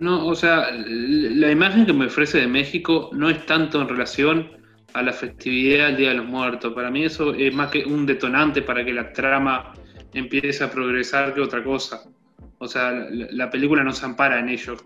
No, 0.00 0.26
o 0.26 0.34
sea, 0.34 0.70
la 0.72 1.50
imagen 1.50 1.84
que 1.84 1.92
me 1.92 2.06
ofrece 2.06 2.40
de 2.40 2.46
México 2.46 3.10
no 3.12 3.28
es 3.28 3.44
tanto 3.44 3.82
en 3.82 3.88
relación 3.88 4.48
a 4.94 5.02
la 5.02 5.12
festividad 5.12 5.88
del 5.88 5.96
Día 5.98 6.08
de 6.08 6.14
los 6.16 6.26
Muertos. 6.26 6.72
Para 6.72 6.90
mí 6.90 7.04
eso 7.04 7.34
es 7.34 7.54
más 7.54 7.70
que 7.70 7.84
un 7.84 8.06
detonante 8.06 8.62
para 8.62 8.82
que 8.82 8.94
la 8.94 9.12
trama 9.12 9.74
empiece 10.14 10.64
a 10.64 10.70
progresar 10.70 11.34
que 11.34 11.42
otra 11.42 11.62
cosa. 11.62 12.02
O 12.58 12.66
sea, 12.66 12.92
la, 12.92 13.26
la 13.30 13.50
película 13.50 13.84
no 13.84 13.92
se 13.92 14.06
ampara 14.06 14.40
en 14.40 14.48
ello. 14.48 14.76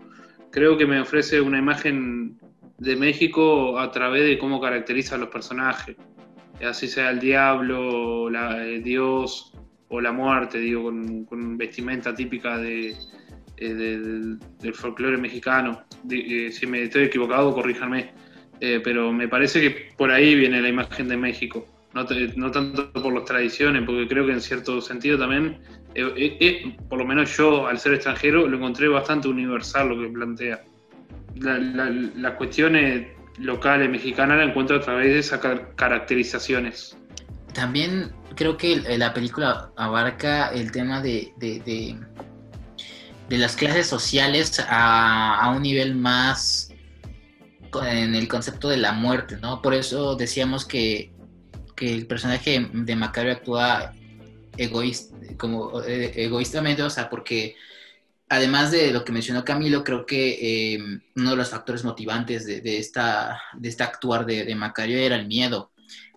Creo 0.51 0.77
que 0.77 0.85
me 0.85 0.99
ofrece 0.99 1.39
una 1.39 1.59
imagen 1.59 2.37
de 2.77 2.95
México 2.97 3.79
a 3.79 3.91
través 3.91 4.25
de 4.25 4.37
cómo 4.37 4.59
caracteriza 4.59 5.15
a 5.15 5.17
los 5.17 5.29
personajes. 5.29 5.95
Así 6.61 6.89
sea 6.89 7.09
el 7.09 7.21
diablo, 7.21 8.29
la, 8.29 8.65
eh, 8.65 8.79
Dios 8.79 9.53
o 9.87 10.01
la 10.01 10.11
muerte, 10.11 10.57
digo, 10.57 10.91
con 11.27 11.57
vestimenta 11.57 12.13
típica 12.13 12.57
de, 12.57 12.95
eh, 13.57 13.73
del, 13.73 14.37
del 14.61 14.73
folclore 14.73 15.17
mexicano. 15.17 15.83
Di- 16.03 16.47
eh, 16.47 16.51
si 16.51 16.65
me 16.67 16.83
estoy 16.83 17.03
equivocado, 17.05 17.53
corríjanme. 17.53 18.13
Eh, 18.61 18.79
pero 18.83 19.11
me 19.11 19.27
parece 19.27 19.59
que 19.59 19.89
por 19.97 20.11
ahí 20.11 20.33
viene 20.35 20.61
la 20.61 20.69
imagen 20.69 21.07
de 21.09 21.17
México. 21.17 21.67
No, 21.93 22.05
no 22.35 22.51
tanto 22.51 22.91
por 22.91 23.13
las 23.13 23.25
tradiciones, 23.25 23.83
porque 23.85 24.07
creo 24.07 24.25
que 24.25 24.33
en 24.33 24.41
cierto 24.41 24.81
sentido 24.81 25.17
también, 25.17 25.59
eh, 25.93 26.11
eh, 26.17 26.37
eh, 26.39 26.77
por 26.89 26.99
lo 26.99 27.05
menos 27.05 27.35
yo, 27.37 27.67
al 27.67 27.79
ser 27.79 27.93
extranjero, 27.93 28.47
lo 28.47 28.57
encontré 28.57 28.87
bastante 28.87 29.27
universal 29.29 29.89
lo 29.89 30.01
que 30.01 30.09
plantea. 30.09 30.61
La- 31.35 31.57
la- 31.57 31.89
las 31.89 32.33
cuestiones 32.35 33.07
locales 33.39 33.89
mexicanas 33.89 34.37
la 34.37 34.43
encuentro 34.45 34.77
a 34.77 34.81
través 34.81 35.07
de 35.13 35.19
esas 35.19 35.39
car- 35.39 35.73
caracterizaciones. 35.75 36.97
También 37.53 38.11
creo 38.35 38.57
que 38.57 38.81
la 38.97 39.13
película 39.13 39.69
abarca 39.77 40.49
el 40.49 40.71
tema 40.71 41.01
de, 41.01 41.31
de, 41.37 41.59
de- 41.61 41.95
de 43.29 43.37
las 43.37 43.55
clases 43.55 43.87
sociales 43.87 44.59
a, 44.59 45.39
a 45.39 45.51
un 45.51 45.63
nivel 45.63 45.95
más 45.95 46.69
en 47.83 48.15
el 48.15 48.27
concepto 48.27 48.69
de 48.69 48.77
la 48.77 48.93
muerte, 48.93 49.37
¿no? 49.41 49.61
Por 49.61 49.73
eso 49.73 50.15
decíamos 50.15 50.65
que, 50.65 51.13
que 51.75 51.93
el 51.93 52.07
personaje 52.07 52.69
de 52.71 52.95
Macario 52.95 53.33
actúa 53.33 53.93
egoísta, 54.57 55.17
como, 55.37 55.81
eh, 55.81 56.13
egoístamente, 56.15 56.83
o 56.83 56.89
sea, 56.89 57.09
porque 57.09 57.55
además 58.29 58.71
de 58.71 58.91
lo 58.91 59.03
que 59.03 59.11
mencionó 59.11 59.43
Camilo, 59.43 59.83
creo 59.83 60.05
que 60.05 60.75
eh, 60.75 60.79
uno 61.15 61.31
de 61.31 61.35
los 61.35 61.49
factores 61.49 61.83
motivantes 61.83 62.45
de, 62.45 62.61
de 62.61 62.77
esta, 62.77 63.41
de 63.53 63.69
este 63.69 63.83
actuar 63.83 64.25
de, 64.25 64.55
Macario 64.55 64.97
era 64.97 65.15
el 65.15 65.27
miedo 65.27 65.71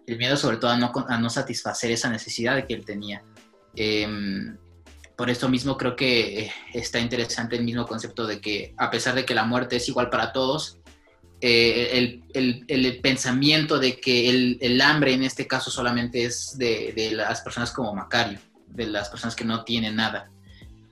el 0.07 0.17
miedo 0.17 0.37
sobre 0.39 0.57
todo 0.57 0.71
a 0.71 0.77
no, 0.79 0.91
a 1.07 1.19
no 1.19 1.29
satisfacer 1.29 1.91
esa 1.91 2.09
necesidad 2.09 2.67
que 2.67 2.73
él 2.73 2.85
tenía. 2.85 3.23
Em, 3.77 4.57
por 5.19 5.29
esto 5.31 5.49
mismo 5.49 5.77
creo 5.77 5.97
que 5.97 6.43
eh, 6.45 6.53
está 6.73 7.01
interesante 7.01 7.57
el 7.57 7.65
mismo 7.65 7.85
concepto 7.87 8.25
de 8.25 8.41
que 8.41 8.73
a 8.79 8.89
pesar 8.89 9.17
de 9.17 9.25
que 9.25 9.35
la 9.35 9.43
muerte 9.45 9.75
es 9.77 9.89
igual 9.89 10.11
para 10.11 10.33
todos, 10.33 10.79
eh, 11.41 11.91
el, 11.93 12.23
el- 12.35 12.65
el 12.69 13.01
pensamiento 13.01 13.81
de 13.81 13.99
que 13.99 14.31
el, 14.31 14.59
el 14.61 14.81
hambre 14.81 15.13
en 15.15 15.25
este 15.25 15.49
caso 15.49 15.73
solamente 15.73 16.25
es 16.25 16.57
de, 16.57 16.93
de 16.95 17.11
las 17.11 17.41
personas 17.41 17.73
como 17.73 17.93
Macario, 17.93 18.39
de 18.69 18.87
las 18.87 19.09
personas 19.09 19.35
que 19.35 19.45
no 19.45 19.65
tienen 19.65 19.97
nada. 19.97 20.31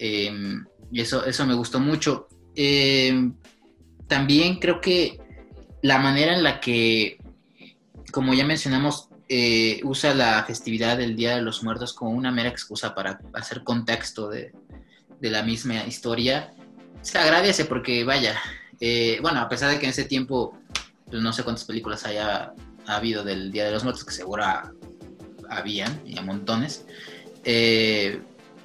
Em, 0.00 0.66
y 0.90 1.00
eso, 1.00 1.24
eso 1.24 1.46
me 1.46 1.54
gustó 1.54 1.78
mucho. 1.78 2.26
Em, 2.56 3.32
también 4.08 4.58
creo 4.58 4.80
que 4.80 5.18
la 5.82 5.98
manera 6.00 6.34
en 6.34 6.42
la 6.42 6.58
que 6.58 7.18
como 8.12 8.34
ya 8.34 8.44
mencionamos, 8.44 9.05
eh, 9.28 9.80
usa 9.82 10.14
la 10.14 10.44
festividad 10.44 10.96
del 10.96 11.16
Día 11.16 11.36
de 11.36 11.42
los 11.42 11.62
Muertos 11.62 11.92
como 11.92 12.12
una 12.12 12.30
mera 12.30 12.48
excusa 12.48 12.94
para 12.94 13.18
hacer 13.34 13.64
contexto 13.64 14.28
de, 14.28 14.52
la 15.20 15.42
misma 15.42 15.84
historia. 15.84 16.52
Se 17.02 17.18
agradece 17.18 17.64
porque, 17.64 18.04
vaya, 18.04 18.36
eh, 18.80 19.18
bueno, 19.20 19.40
a 19.40 19.48
pesar 19.48 19.70
de 19.70 19.78
que 19.78 19.86
en 19.86 19.90
ese 19.90 20.04
tiempo, 20.04 20.56
pues, 21.10 21.20
no 21.22 21.32
sé 21.32 21.42
cuántas 21.42 21.64
películas 21.64 22.04
haya 22.04 22.52
habido 22.86 23.24
del 23.24 23.50
Día 23.50 23.64
de 23.64 23.72
los 23.72 23.82
Muertos, 23.82 24.04
que 24.04 24.12
seguro 24.12 24.44
ha- 24.44 24.72
habían, 25.48 26.00
y 26.04 26.18
a 26.18 26.22
montones, 26.22 26.86
eh, 27.44 28.20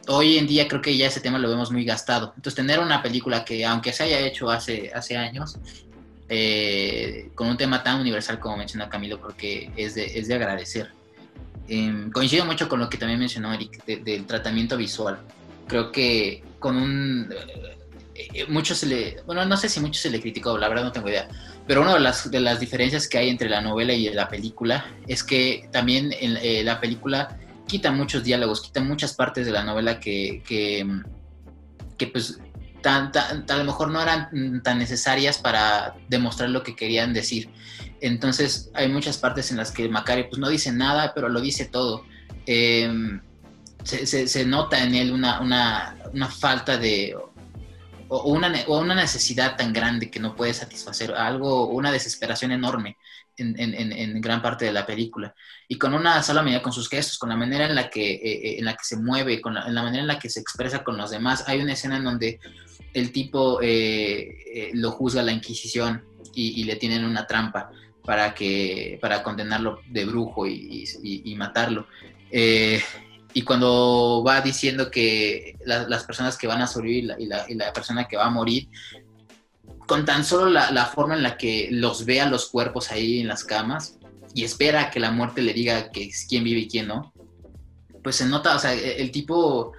hoy 0.07 0.37
en 0.37 0.45
día 0.45 0.67
creo 0.67 0.81
que 0.81 0.95
ya 0.95 1.07
ese 1.07 1.21
tema 1.21 1.39
lo 1.39 1.49
vemos 1.49 1.71
muy 1.71 1.85
gastado. 1.85 2.33
Entonces, 2.35 2.55
tener 2.55 2.79
una 2.79 3.01
película 3.01 3.43
que, 3.43 3.65
aunque 3.65 3.93
se 3.93 4.03
haya 4.03 4.19
hecho 4.19 4.51
hace 4.51 5.17
años, 5.17 5.57
eh, 6.33 7.29
con 7.35 7.49
un 7.49 7.57
tema 7.57 7.83
tan 7.83 7.99
universal 7.99 8.39
como 8.39 8.55
menciona 8.55 8.87
Camilo, 8.87 9.19
creo 9.19 9.35
que 9.35 9.69
es 9.75 9.95
de, 9.95 10.05
es 10.17 10.29
de 10.29 10.35
agradecer. 10.35 10.91
Eh, 11.67 12.07
coincido 12.13 12.45
mucho 12.45 12.69
con 12.69 12.79
lo 12.79 12.89
que 12.89 12.97
también 12.97 13.19
mencionó 13.19 13.53
Eric 13.53 13.83
de- 13.85 13.97
del 13.97 14.25
tratamiento 14.25 14.77
visual. 14.77 15.19
Creo 15.67 15.91
que 15.91 16.41
con 16.57 16.77
un... 16.77 17.33
eh, 18.15 18.63
se 18.63 18.85
le... 18.85 19.21
Bueno, 19.25 19.43
no 19.45 19.57
sé 19.57 19.67
si 19.67 19.81
mucho 19.81 19.99
se 19.99 20.09
le 20.09 20.21
criticó, 20.21 20.57
la 20.57 20.69
verdad 20.69 20.85
no 20.85 20.91
tengo 20.93 21.09
idea. 21.09 21.27
Pero 21.67 21.81
una 21.81 21.93
de 21.95 21.99
las, 21.99 22.31
de 22.31 22.39
las 22.39 22.59
diferencias 22.59 23.07
que 23.09 23.17
hay 23.17 23.29
entre 23.29 23.49
la 23.49 23.59
novela 23.59 23.93
y 23.93 24.09
la 24.13 24.29
película 24.29 24.85
es 25.07 25.23
que 25.23 25.67
también 25.71 26.11
en 26.13 26.37
eh, 26.37 26.63
la 26.63 26.79
película 26.79 27.37
quita 27.67 27.91
muchos 27.91 28.23
diálogos, 28.23 28.61
quita 28.61 28.79
muchas 28.81 29.13
partes 29.13 29.45
de 29.45 29.51
la 29.51 29.63
novela 29.63 29.99
que, 29.99 30.41
que, 30.47 30.85
que 31.97 32.07
pues 32.07 32.39
tan, 32.81 33.11
tan- 33.11 33.45
a 33.49 33.55
lo 33.57 33.63
mejor 33.63 33.89
no 33.91 34.01
eran 34.01 34.61
tan 34.63 34.77
necesarias 34.79 35.37
para 35.37 35.95
demostrar 36.09 36.49
lo 36.49 36.63
que 36.63 36.75
querían 36.75 37.13
decir. 37.13 37.49
Entonces 38.01 38.69
hay 38.73 38.87
muchas 38.89 39.17
partes 39.17 39.51
en 39.51 39.57
las 39.57 39.71
que 39.71 39.87
Macario 39.89 40.27
pues 40.29 40.39
no 40.39 40.49
dice 40.49 40.71
nada, 40.71 41.13
pero 41.13 41.29
lo 41.29 41.39
dice 41.41 41.65
todo. 41.65 42.03
Eh, 42.45 43.19
se, 43.83 44.05
se- 44.05 44.27
se 44.27 44.45
nota 44.45 44.83
en 44.83 44.95
él 44.95 45.11
una, 45.11 45.39
una- 45.41 45.95
una 46.13 46.27
falta 46.27 46.77
de... 46.77 47.15
O 48.13 48.23
una, 48.33 48.51
o 48.67 48.79
una 48.79 48.93
necesidad 48.93 49.55
tan 49.55 49.71
grande 49.71 50.11
que 50.11 50.19
no 50.19 50.35
puede 50.35 50.53
satisfacer, 50.53 51.13
algo, 51.13 51.67
una 51.69 51.93
desesperación 51.93 52.51
enorme 52.51 52.97
en, 53.37 53.57
en- 53.57 53.73
en- 53.73 53.93
en 53.93 54.19
gran 54.19 54.41
parte 54.41 54.65
de 54.65 54.73
la 54.73 54.85
película. 54.85 55.33
Y 55.69 55.77
con 55.77 55.93
una 55.93 56.21
sola 56.21 56.41
medida, 56.43 56.61
con 56.61 56.73
sus 56.73 56.89
gestos, 56.89 57.17
con 57.17 57.29
la 57.29 57.37
manera 57.37 57.67
en 57.67 57.73
la 57.75 57.89
que, 57.89 58.15
eh, 58.15 58.19
eh, 58.25 58.55
en 58.59 58.65
la 58.65 58.73
que 58.73 58.83
se 58.83 58.97
mueve, 58.97 59.39
con 59.39 59.53
la, 59.53 59.65
en 59.65 59.73
la 59.73 59.81
manera 59.83 60.01
en 60.01 60.07
la 60.07 60.19
que 60.19 60.29
se 60.29 60.41
expresa 60.41 60.83
con 60.83 60.97
los 60.97 61.09
demás. 61.09 61.45
Hay 61.47 61.61
una 61.61 61.71
escena 61.71 61.95
en 61.95 62.03
donde 62.03 62.41
el 62.93 63.11
tipo 63.11 63.61
eh, 63.61 64.37
eh, 64.53 64.71
lo 64.73 64.91
juzga 64.91 65.23
la 65.23 65.31
Inquisición 65.31 66.03
y, 66.33 66.63
le 66.63 66.75
tienen 66.77 67.03
una 67.03 67.27
trampa 67.27 67.71
para, 68.05 68.33
que, 68.33 68.97
para 69.01 69.21
condenarlo 69.21 69.81
de 69.89 70.05
brujo 70.05 70.47
y, 70.47 71.35
matarlo. 71.37 71.87
Eh, 72.31 72.81
y 73.33 73.41
cuando 73.43 74.23
va 74.25 74.41
diciendo 74.41 74.89
que 74.89 75.57
la- 75.65 75.87
las 75.87 76.03
personas 76.03 76.37
que 76.37 76.47
van 76.47 76.61
a 76.61 76.67
sobrevivir 76.67 77.15
y 77.19 77.25
la, 77.25 77.73
persona 77.73 78.07
que 78.07 78.17
va 78.17 78.25
a 78.25 78.29
morir, 78.29 78.69
con 79.87 80.05
tan 80.05 80.23
solo 80.23 80.49
la, 80.49 80.85
forma 80.85 81.15
en 81.15 81.23
la 81.23 81.37
que 81.37 81.67
los 81.71 82.05
ve 82.05 82.21
a 82.21 82.29
los 82.29 82.49
cuerpos 82.49 82.91
ahí 82.91 83.19
en 83.19 83.27
las 83.27 83.43
camas, 83.43 83.97
y 84.33 84.45
espera 84.45 84.89
que 84.89 85.01
la 85.01 85.11
muerte 85.11 85.41
le 85.41 85.53
diga 85.53 85.91
que 85.91 86.09
quién 86.29 86.45
vive 86.45 86.61
y 86.61 86.67
quién 86.69 86.87
no, 86.87 87.13
pues 88.01 88.15
se 88.15 88.25
nota, 88.25 88.55
o 88.55 88.59
sea, 88.59 88.73
el 88.73 89.11
tipo, 89.11 89.73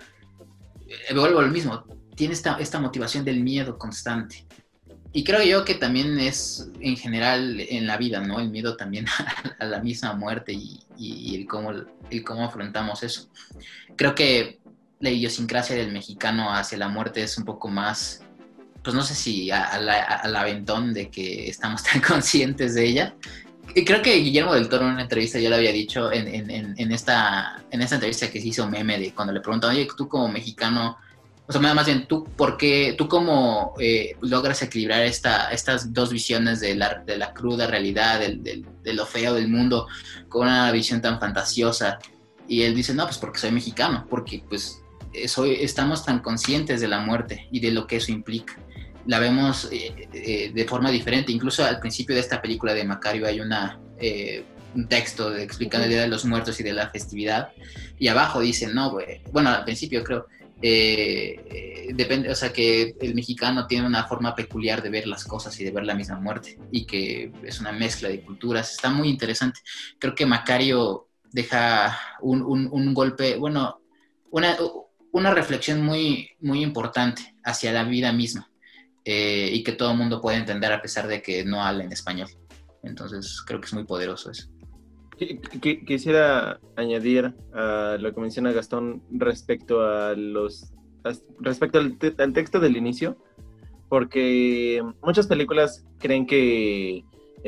vuelvo 1.14 1.40
lo 1.40 1.48
mismo, 1.48 1.83
tiene 2.14 2.35
esta, 2.35 2.57
esta 2.59 2.81
motivación 2.81 3.25
del 3.25 3.40
miedo 3.40 3.79
constante. 3.79 4.46
Y 5.14 5.25
creo 5.25 5.42
yo 5.42 5.64
que 5.64 5.75
también 5.75 6.18
es 6.18 6.70
en 6.81 6.96
general 6.96 7.61
en 7.61 7.87
la 7.87 7.98
vida, 7.98 8.20
¿no? 8.20 8.40
El 8.40 8.51
miedo 8.51 8.77
también 8.77 9.07
a 9.59 9.64
la 9.64 9.81
misma 9.81 10.14
muerte 10.14 10.53
y, 10.53 10.81
y 10.96 11.37
el, 11.37 11.46
cómo, 11.46 11.70
el 12.11 12.25
cómo 12.25 12.44
afrontamos 12.44 13.03
eso. 13.03 13.29
Creo 13.96 14.14
que 14.14 14.61
la 15.01 15.11
idiosincrasia 15.11 15.77
del 15.77 15.92
mexicano 15.92 16.55
hacia 16.55 16.79
la 16.79 16.88
muerte 16.88 17.22
es 17.22 17.37
un 17.37 17.44
poco 17.44 17.68
más, 17.68 18.22
pues 18.83 18.94
no 18.94 19.03
sé 19.03 19.14
si 19.14 19.51
al 19.51 20.37
aventón 20.37 20.94
de 20.94 21.11
que 21.11 21.48
estamos 21.48 21.83
tan 21.83 22.01
conscientes 22.09 22.75
de 22.75 22.87
ella. 22.87 23.14
Y 23.75 23.85
creo 23.85 24.03
que 24.03 24.14
Guillermo 24.16 24.55
del 24.55 24.68
Toro 24.68 24.87
en 24.87 24.92
una 24.92 25.03
entrevista 25.03 25.38
ya 25.38 25.51
lo 25.51 25.57
había 25.57 25.72
dicho 25.72 26.12
en, 26.12 26.29
en, 26.29 26.75
en, 26.77 26.92
esta, 26.92 27.64
en 27.70 27.81
esta 27.81 27.96
entrevista 27.96 28.31
que 28.31 28.40
se 28.40 28.48
hizo 28.48 28.68
meme 28.68 28.98
de 28.98 29.12
cuando 29.14 29.33
le 29.33 29.40
preguntan, 29.40 29.70
oye, 29.70 29.88
tú 29.96 30.09
como 30.09 30.29
mexicano, 30.29 30.98
o 31.46 31.52
sea, 31.52 31.61
más 31.61 31.87
bien, 31.87 32.07
¿tú 32.07 32.24
por 32.24 32.57
qué, 32.57 32.94
tú 32.96 33.09
cómo 33.09 33.74
eh, 33.81 34.16
logras 34.20 34.62
equilibrar 34.62 35.02
esta, 35.02 35.50
estas 35.50 35.92
dos 35.92 36.12
visiones 36.12 36.61
de 36.61 36.76
la, 36.76 37.02
de 37.05 37.18
la 37.18 37.35
cruda 37.35 37.66
realidad, 37.66 38.20
del, 38.20 38.42
del, 38.42 38.64
de 38.83 38.92
lo 38.94 39.07
feo 39.07 39.35
del 39.35 39.48
mundo, 39.48 39.88
con 40.28 40.42
una 40.42 40.70
visión 40.70 41.00
tan 41.00 41.18
fantasiosa? 41.18 41.98
Y 42.46 42.62
él 42.62 42.74
dice, 42.74 42.94
no, 42.94 43.05
pues 43.05 43.18
porque 43.18 43.40
soy 43.40 43.50
mexicano, 43.50 44.07
porque 44.09 44.42
pues 44.48 44.83
soy, 45.26 45.57
estamos 45.61 46.05
tan 46.05 46.20
conscientes 46.20 46.81
de 46.81 46.88
la 46.88 47.00
muerte 47.00 47.48
y 47.50 47.61
de 47.61 47.72
lo 47.72 47.87
que 47.87 47.96
eso 47.96 48.12
implica. 48.12 48.59
La 49.07 49.18
vemos 49.18 49.68
eh, 49.72 50.09
eh, 50.12 50.52
de 50.55 50.64
forma 50.64 50.90
diferente. 50.90 51.33
Incluso 51.33 51.64
al 51.64 51.81
principio 51.81 52.14
de 52.14 52.20
esta 52.20 52.40
película 52.40 52.72
de 52.72 52.85
Macario 52.85 53.26
hay 53.26 53.40
una, 53.40 53.81
un 54.74 54.88
texto 54.88 55.37
explicando 55.37 55.87
el 55.87 55.90
Día 55.90 56.02
de 56.02 56.09
los 56.09 56.24
Muertos 56.24 56.61
y 56.61 56.62
de 56.62 56.72
la 56.72 56.88
festividad. 56.88 57.48
Y 57.98 58.07
abajo 58.09 58.40
dice, 58.40 58.68
no, 58.68 58.96
bueno, 59.33 59.50
al 59.50 59.64
principio 59.64 60.05
creo, 60.05 60.26
eh, 60.62 61.88
depende, 61.94 62.31
o 62.31 62.35
sea, 62.35 62.53
que 62.53 62.94
el 63.01 63.14
mexicano 63.14 63.66
tiene 63.66 63.87
una 63.87 64.05
forma 64.05 64.35
peculiar 64.35 64.83
de 64.83 64.90
ver 64.90 65.09
las 65.09 65.25
cosas 65.25 65.59
y 65.61 65.64
de 65.64 65.72
ver 65.72 65.85
la 65.85 65.94
misma 65.94 66.20
muerte 66.20 66.59
y 66.70 66.87
que 66.87 67.33
es 67.42 67.61
una 67.61 67.72
mezcla 67.72 68.09
de 68.09 68.22
culturas. 68.22 68.72
Está 68.72 68.90
muy 68.90 69.09
interesante. 69.09 69.61
Creo 69.98 70.14
que 70.14 70.25
Macario 70.25 71.09
deja 71.33 71.98
un, 72.20 72.94
golpe, 72.94 73.37
bueno, 73.37 73.81
una, 74.31 74.57
una, 75.12 75.35
reflexión 75.35 75.83
muy, 75.83 76.31
muy 76.40 76.62
importante 76.62 77.35
hacia 77.42 77.72
la 77.72 77.85
vida 77.85 78.12
misma 78.12 78.48
eh, 79.05 79.51
y 79.53 79.64
que 79.64 79.72
todo 79.72 79.92
el 79.92 79.98
mundo 79.98 80.20
puede 80.20 80.37
entender 80.37 80.72
a 80.72 80.83
pesar 80.83 81.09
de 81.09 81.22
que 81.22 81.44
no 81.44 81.64
habla 81.64 81.85
en 81.85 81.92
español. 81.92 82.29
Entonces 82.83 83.42
creo 83.46 83.61
que 83.61 83.66
es 83.66 83.75
muy 83.75 83.85
poderoso 83.85 84.31
eso. 84.31 84.52
Quisiera 85.16 86.59
añadir 86.77 87.35
a 87.53 87.96
lo 88.01 88.14
que 88.14 88.20
menciona 88.20 88.53
Gastón 88.53 89.03
respecto 89.11 89.83
a 89.83 90.14
respecto 91.40 91.79
al, 91.79 92.33
texto 92.33 92.61
del 92.61 92.77
inicio, 92.77 93.16
porque 93.88 94.83
muchas 95.03 95.27
películas 95.27 95.85
creen 95.98 96.27
que 96.27 97.05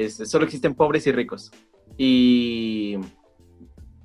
solo 0.08 0.44
existen 0.44 0.74
pobres 0.74 1.06
y 1.06 1.12
ricos. 1.12 1.50
Y 1.96 2.96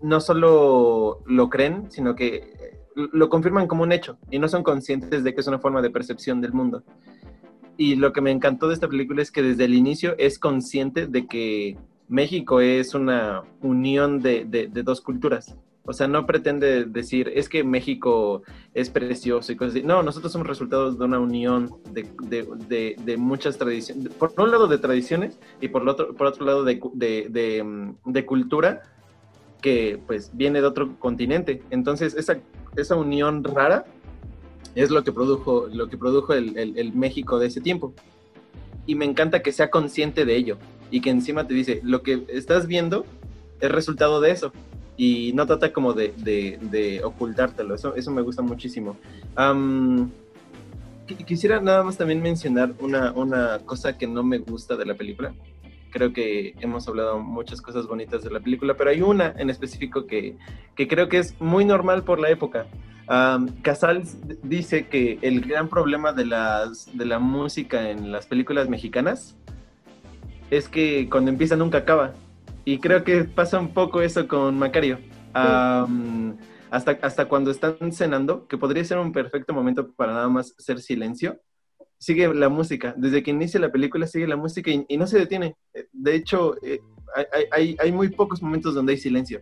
no 0.01 0.21
solo 0.21 1.21
lo 1.25 1.49
creen, 1.49 1.91
sino 1.91 2.15
que 2.15 2.77
lo 2.95 3.29
confirman 3.29 3.67
como 3.67 3.83
un 3.83 3.91
hecho 3.91 4.17
y 4.29 4.39
no 4.39 4.47
son 4.47 4.63
conscientes 4.63 5.23
de 5.23 5.33
que 5.33 5.41
es 5.41 5.47
una 5.47 5.59
forma 5.59 5.81
de 5.81 5.89
percepción 5.89 6.41
del 6.41 6.53
mundo. 6.53 6.83
Y 7.77 7.95
lo 7.95 8.11
que 8.11 8.21
me 8.21 8.31
encantó 8.31 8.67
de 8.67 8.73
esta 8.73 8.89
película 8.89 9.21
es 9.21 9.31
que 9.31 9.41
desde 9.41 9.65
el 9.65 9.73
inicio 9.73 10.15
es 10.17 10.37
consciente 10.37 11.07
de 11.07 11.27
que 11.27 11.77
México 12.09 12.59
es 12.59 12.95
una 12.95 13.43
unión 13.61 14.19
de, 14.19 14.69
dos 14.83 14.99
culturas. 14.99 15.55
O 15.85 15.93
sea, 15.93 16.07
no 16.07 16.25
pretende 16.25 16.85
decir, 16.85 17.31
es 17.33 17.47
que 17.47 17.63
México 17.63 18.43
es 18.73 18.89
precioso 18.89 19.51
y 19.51 19.55
cosas 19.55 19.75
así. 19.75 19.83
No, 19.83 20.03
nosotros 20.03 20.31
somos 20.31 20.47
resultados 20.47 20.99
de 20.99 21.05
una 21.05 21.19
unión 21.19 21.71
de, 21.91 23.15
muchas 23.17 23.57
tradiciones. 23.57 24.13
Por 24.15 24.33
un 24.37 24.51
lado 24.51 24.67
de 24.67 24.79
tradiciones 24.79 25.39
y 25.61 25.67
por, 25.67 25.87
otro, 25.87 26.13
por 26.15 26.27
otro 26.27 26.45
lado 26.45 26.63
de, 26.63 28.25
cultura 28.25 28.81
que 29.61 29.99
pues 30.05 30.31
viene 30.33 30.61
de 30.61 30.67
otro 30.67 30.97
continente. 30.99 31.61
Entonces, 31.69 32.15
esa, 32.15 32.39
esa 32.75 32.95
unión 32.95 33.43
rara 33.43 33.85
es 34.73 34.89
lo 34.89 35.03
que 35.03 35.11
produjo, 35.11 35.67
lo 35.71 35.89
que 35.89 35.97
produjo 35.97 36.33
el 36.33 36.91
México 36.93 37.37
de 37.37 37.47
ese 37.47 37.61
tiempo. 37.61 37.93
Y 38.87 38.95
me 38.95 39.05
encanta 39.05 39.43
que 39.43 39.51
sea 39.51 39.69
consciente 39.69 40.25
de 40.25 40.35
ello 40.35 40.57
y 40.91 41.01
que 41.01 41.09
encima 41.09 41.47
te 41.47 41.53
dice, 41.53 41.81
lo 41.83 42.01
que 42.03 42.23
estás 42.29 42.67
viendo 42.67 43.05
es 43.59 43.71
resultado 43.71 44.21
de 44.21 44.31
eso. 44.31 44.51
Y 44.97 45.31
no 45.33 45.45
trata 45.45 45.71
como 45.71 45.93
de, 45.93 46.13
de, 46.17 47.01
ocultártelo. 47.03 47.73
Eso, 47.73 47.95
eso 47.95 48.11
me 48.11 48.21
gusta 48.21 48.41
muchísimo. 48.41 48.97
quisiera 51.25 51.61
nada 51.61 51.83
más 51.83 51.97
también 51.97 52.21
mencionar 52.21 52.73
una, 52.79 53.13
una 53.13 53.59
cosa 53.59 53.97
que 53.97 54.07
no 54.07 54.23
me 54.23 54.39
gusta 54.39 54.75
de 54.75 54.85
la 54.85 54.95
película. 54.95 55.33
Creo 55.91 56.11
que 56.11 56.53
hemos 56.59 56.87
hablado 56.87 57.19
muchas 57.19 57.61
cosas 57.61 57.87
bonitas 57.87 58.23
de 58.23 58.29
la 58.29 58.41
película, 58.41 58.75
pero 58.75 58.89
hay 58.89 59.01
una 59.01 59.33
en 59.37 59.49
específico 59.49 60.05
que, 60.05 60.35
que 60.75 60.87
creo 60.87 61.07
que 61.07 61.19
es 61.19 61.39
muy 61.39 61.63
normal 61.63 62.03
por 62.03 62.19
la 62.19 62.29
época. 62.29 62.67
Casals 63.63 64.17
dice 64.43 64.87
que 64.87 65.17
el 65.23 65.41
gran 65.41 65.67
problema 65.67 66.13
de, 66.13 66.27
las, 66.27 66.95
de 66.95 67.05
la 67.05 67.17
música 67.17 67.89
en 67.89 68.11
las 68.11 68.27
películas 68.27 68.69
mexicanas 68.69 69.35
es 70.49 70.67
que 70.67 71.09
cuando 71.09 71.31
empieza 71.31 71.55
nunca 71.55 71.79
acaba. 71.79 72.13
Y 72.65 72.79
creo 72.79 73.03
que 73.03 73.23
pasa 73.23 73.59
un 73.59 73.73
poco 73.73 74.01
eso 74.01 74.27
con 74.27 74.57
Macario. 74.57 74.99
hasta, 75.33 76.91
hasta 77.01 77.25
cuando 77.25 77.51
están 77.51 77.91
cenando, 77.91 78.47
que 78.47 78.57
podría 78.57 78.83
ser 78.83 78.97
un 78.99 79.11
perfecto 79.11 79.53
momento 79.53 79.91
para 79.93 80.13
nada 80.13 80.29
más 80.29 80.53
hacer 80.57 80.79
silencio, 80.79 81.39
sigue 81.97 82.33
la 82.33 82.49
música. 82.49 82.93
Desde 82.97 83.23
que 83.23 83.31
inicia 83.31 83.59
la 83.59 83.71
película 83.71 84.07
sigue 84.07 84.27
la 84.27 84.35
música 84.35 84.71
y, 84.71 84.97
no 84.97 85.07
se 85.07 85.19
detiene. 85.19 85.55
Eh, 85.73 85.87
de 85.91 86.15
hecho, 86.15 86.55
eh, 86.63 86.79
hay, 87.51 87.75
hay, 87.79 87.91
muy 87.91 88.09
pocos 88.09 88.41
momentos 88.41 88.75
donde 88.75 88.93
hay 88.93 88.99
silencio. 88.99 89.41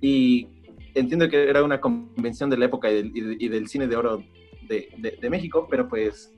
Y 0.00 0.48
entiendo 0.94 1.28
que 1.28 1.48
era 1.48 1.62
una 1.62 1.80
convención 1.80 2.50
de 2.50 2.58
la 2.58 2.66
época 2.66 2.90
y 2.90 3.48
del, 3.48 3.68
cine 3.68 3.86
de 3.86 3.96
oro 3.96 4.22
de 4.68 5.28
México, 5.30 5.66
pero 5.70 5.88
pues 5.88 6.32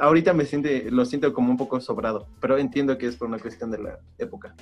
ahorita 0.00 0.32
me 0.32 0.44
siente, 0.44 0.90
lo 0.90 1.04
siento 1.04 1.32
como 1.32 1.50
un 1.50 1.56
poco 1.56 1.80
sobrado, 1.80 2.26
pero 2.40 2.58
entiendo 2.58 2.96
que 2.98 3.06
es 3.06 3.16
por 3.16 3.28
una 3.28 3.38
cuestión 3.38 3.70
de 3.70 3.78
la 3.78 3.98
época. 4.18 4.54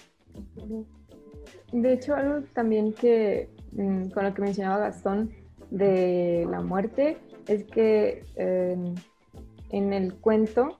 De 1.72 1.92
hecho, 1.92 2.14
algo 2.14 2.46
también 2.54 2.92
que 2.92 3.50
mm, 3.72 4.10
con 4.10 4.24
lo 4.24 4.34
que 4.34 4.42
mencionaba 4.42 4.78
Gastón 4.78 5.30
de 5.70 6.46
la 6.50 6.60
muerte 6.62 7.18
es 7.46 7.64
que 7.64 8.24
en 9.70 9.92
el 9.92 10.14
cuento 10.14 10.78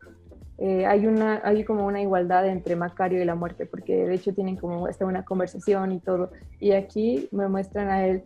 eh, 0.59 0.87
hay 0.87 1.07
una 1.07 1.41
hay 1.45 1.65
como 1.65 1.87
una 1.87 2.01
igualdad 2.03 2.49
entre 2.49 2.75
Macario 2.75 3.23
y 3.23 3.25
la 3.25 3.37
muerte 3.37 3.65
porque 3.65 4.07
de 4.07 4.15
hecho 4.15 4.35
tienen 4.35 4.57
como 4.57 4.87
hasta 4.87 5.07
una 5.07 5.25
conversación 5.25 5.93
y 5.93 6.01
todo 6.01 6.33
y 6.59 6.73
aquí 6.73 7.29
me 7.31 7.49
muestran 7.49 7.89
a 7.89 8.07
él 8.07 8.25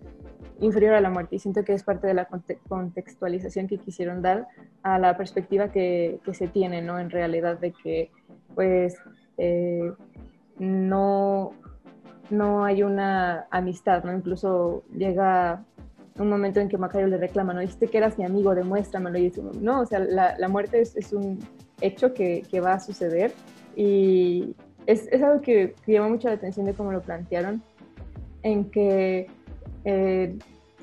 inferior 0.61 0.95
a 0.95 1.01
la 1.01 1.11
muerte 1.11 1.37
y 1.37 1.39
siento 1.39 1.65
que 1.65 1.73
es 1.73 1.83
parte 1.83 2.07
de 2.07 2.15
la 2.15 2.29
contextualización 2.69 3.67
que 3.67 3.79
quisieron 3.79 4.23
dar 4.23 4.49
a 4.83 4.99
la 4.99 5.17
perspectiva 5.17 5.71
que, 5.71 6.21
que 6.25 6.35
se 6.35 6.49
tiene, 6.49 6.83
¿no? 6.83 6.99
En 6.99 7.11
realidad 7.11 7.59
de 7.59 7.73
que 7.73 8.11
pues 8.55 8.97
eh, 9.39 9.93
no, 10.59 11.53
no 12.31 12.65
hay 12.65 12.83
una 12.83 13.47
amistad, 13.51 14.05
¿no? 14.05 14.15
Incluso 14.15 14.85
llega 14.97 15.65
un 16.19 16.29
momento 16.29 16.61
en 16.61 16.69
que 16.69 16.79
Macario 16.79 17.07
le 17.07 17.17
reclama, 17.17 17.55
no 17.55 17.61
dijiste 17.61 17.89
que 17.89 17.99
eras 17.99 18.19
mi 18.19 18.25
amigo, 18.25 18.55
demuéstramelo. 18.55 19.19
Y 19.19 19.25
dice, 19.25 19.43
no, 19.61 19.81
o 19.81 19.87
sea, 19.87 19.99
la, 19.99 20.37
la 20.39 20.49
muerte 20.49 20.81
es, 20.81 20.95
es, 20.97 21.13
un 21.13 21.39
hecho 21.81 22.13
que, 22.13 22.43
que, 22.51 22.61
va 22.61 22.75
a 22.75 22.81
suceder 22.81 23.33
y 23.75 24.55
es, 24.87 25.09
es 25.11 25.23
algo 25.23 25.41
que, 25.41 25.75
que, 25.85 25.93
llama 25.93 26.09
mucho 26.09 26.29
la 26.29 26.35
atención 26.35 26.67
de 26.67 26.75
cómo 26.75 26.93
lo 26.93 27.01
plantearon, 27.01 27.63
en 28.43 28.71
que 28.71 29.29
eh, 29.85 30.37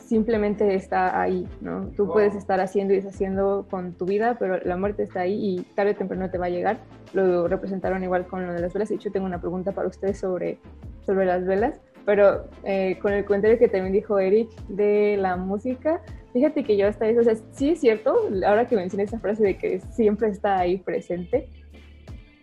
simplemente 0.09 0.73
está 0.73 1.21
ahí, 1.21 1.47
¿no? 1.62 1.91
Tú 1.95 2.12
puedes 2.12 2.35
estar 2.35 2.59
haciendo 2.59 2.93
y 2.93 2.97
deshaciendo 2.97 3.67
con 3.69 3.93
tu 3.93 4.05
vida, 4.05 4.38
pero 4.39 4.57
la 4.63 4.75
muerte 4.75 5.03
está 5.03 5.21
ahí 5.21 5.57
y 5.57 5.62
tarde 5.75 5.91
o 5.91 5.95
temprano 5.95 6.29
te 6.29 6.38
va 6.38 6.47
a 6.47 6.49
llegar. 6.49 6.77
Lo 7.13 7.47
representaron 7.47 8.03
igual 8.03 8.25
con 8.25 8.45
lo 8.45 8.53
de 8.53 8.62
las 8.62 8.73
velas. 8.73 8.89
De 8.89 8.95
hecho, 8.95 9.12
tengo 9.12 9.25
una 9.25 9.39
pregunta 9.39 9.71
para 9.71 9.88
ustedes 9.88 10.19
sobre, 10.19 10.57
sobre 11.05 11.25
las 11.25 11.45
velas, 11.45 11.79
pero 12.05 12.49
eh, 12.63 12.97
con 13.01 13.13
el 13.13 13.23
comentario 13.23 13.59
que 13.59 13.67
también 13.67 13.93
dijo 13.93 14.17
Eric 14.17 14.49
de 14.67 15.15
la 15.17 15.38
música, 15.38 16.01
fíjate 16.33 16.63
que 16.63 16.75
yo 16.75 16.88
hasta 16.88 17.07
eso, 17.07 17.21
o 17.21 17.23
sea, 17.23 17.35
sí 17.51 17.69
es 17.69 17.79
cierto, 17.79 18.15
ahora 18.47 18.67
que 18.67 18.75
mencioné 18.75 19.03
esa 19.03 19.19
frase 19.19 19.43
de 19.43 19.57
que 19.57 19.80
siempre 19.80 20.30
está 20.30 20.57
ahí 20.57 20.78
presente, 20.78 21.49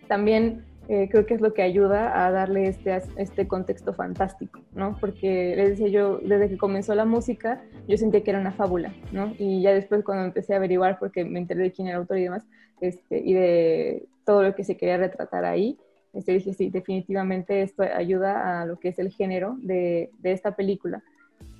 también 0.07 0.63
eh, 0.89 1.09
creo 1.09 1.25
que 1.25 1.33
es 1.33 1.41
lo 1.41 1.53
que 1.53 1.61
ayuda 1.61 2.25
a 2.25 2.31
darle 2.31 2.67
este, 2.67 3.01
este 3.17 3.47
contexto 3.47 3.93
fantástico, 3.93 4.61
¿no? 4.73 4.97
Porque 4.99 5.53
les 5.55 5.71
decía 5.71 5.87
yo, 5.89 6.19
desde 6.19 6.49
que 6.49 6.57
comenzó 6.57 6.95
la 6.95 7.03
música, 7.03 7.61
yo 7.87 7.97
sentía 7.97 8.23
que 8.23 8.29
era 8.29 8.39
una 8.39 8.53
fábula, 8.53 8.93
¿no? 9.11 9.33
Y 9.37 9.61
ya 9.61 9.73
después 9.73 10.03
cuando 10.03 10.23
empecé 10.23 10.53
a 10.53 10.57
averiguar, 10.57 10.97
porque 10.97 11.25
me 11.25 11.39
enteré 11.39 11.63
de 11.63 11.71
quién 11.71 11.87
era 11.87 11.97
el 11.97 12.01
autor 12.01 12.19
y 12.19 12.23
demás, 12.23 12.45
este, 12.79 13.19
y 13.19 13.33
de 13.33 14.07
todo 14.25 14.43
lo 14.43 14.55
que 14.55 14.63
se 14.63 14.77
quería 14.77 14.97
retratar 14.97 15.43
ahí, 15.43 15.77
este, 16.13 16.31
dije, 16.31 16.53
sí, 16.53 16.69
definitivamente 16.69 17.61
esto 17.61 17.83
ayuda 17.83 18.61
a 18.61 18.65
lo 18.65 18.79
que 18.79 18.89
es 18.89 18.99
el 18.99 19.11
género 19.11 19.57
de, 19.59 20.09
de 20.19 20.31
esta 20.31 20.55
película. 20.55 21.03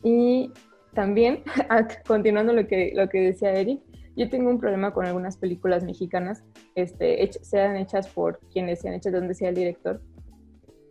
Y 0.03 0.51
también, 0.93 1.43
continuando 2.07 2.53
lo 2.53 2.65
que, 2.65 2.93
lo 2.95 3.09
que 3.09 3.19
decía 3.19 3.53
Eric, 3.53 3.81
yo 4.17 4.29
tengo 4.29 4.49
un 4.49 4.59
problema 4.59 4.91
con 4.91 5.05
algunas 5.05 5.37
películas 5.37 5.83
mexicanas, 5.83 6.43
este, 6.73 7.29
sean 7.43 7.77
hechas 7.77 8.07
por 8.07 8.39
quienes 8.51 8.79
sean 8.79 8.95
hechas, 8.95 9.13
donde 9.13 9.35
sea 9.35 9.49
el 9.49 9.55
director. 9.55 10.01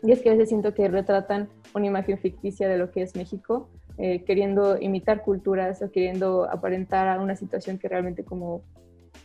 Y 0.05 0.13
es 0.13 0.23
que 0.23 0.29
a 0.29 0.33
veces 0.33 0.49
siento 0.49 0.73
que 0.75 0.87
retratan 0.87 1.49
una 1.75 1.87
imagen 1.87 2.19
ficticia 2.19 2.69
de 2.69 2.79
lo 2.79 2.93
que 2.93 3.03
es 3.03 3.17
México, 3.17 3.69
eh, 3.99 4.23
queriendo 4.23 4.81
imitar 4.81 5.23
culturas 5.23 5.83
o 5.83 5.91
queriendo 5.91 6.49
aparentar 6.49 7.09
a 7.09 7.21
una 7.21 7.35
situación 7.35 7.79
que 7.79 7.89
realmente 7.89 8.25
como 8.25 8.63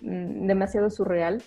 mm, 0.02 0.48
demasiado 0.48 0.90
surreal. 0.90 1.44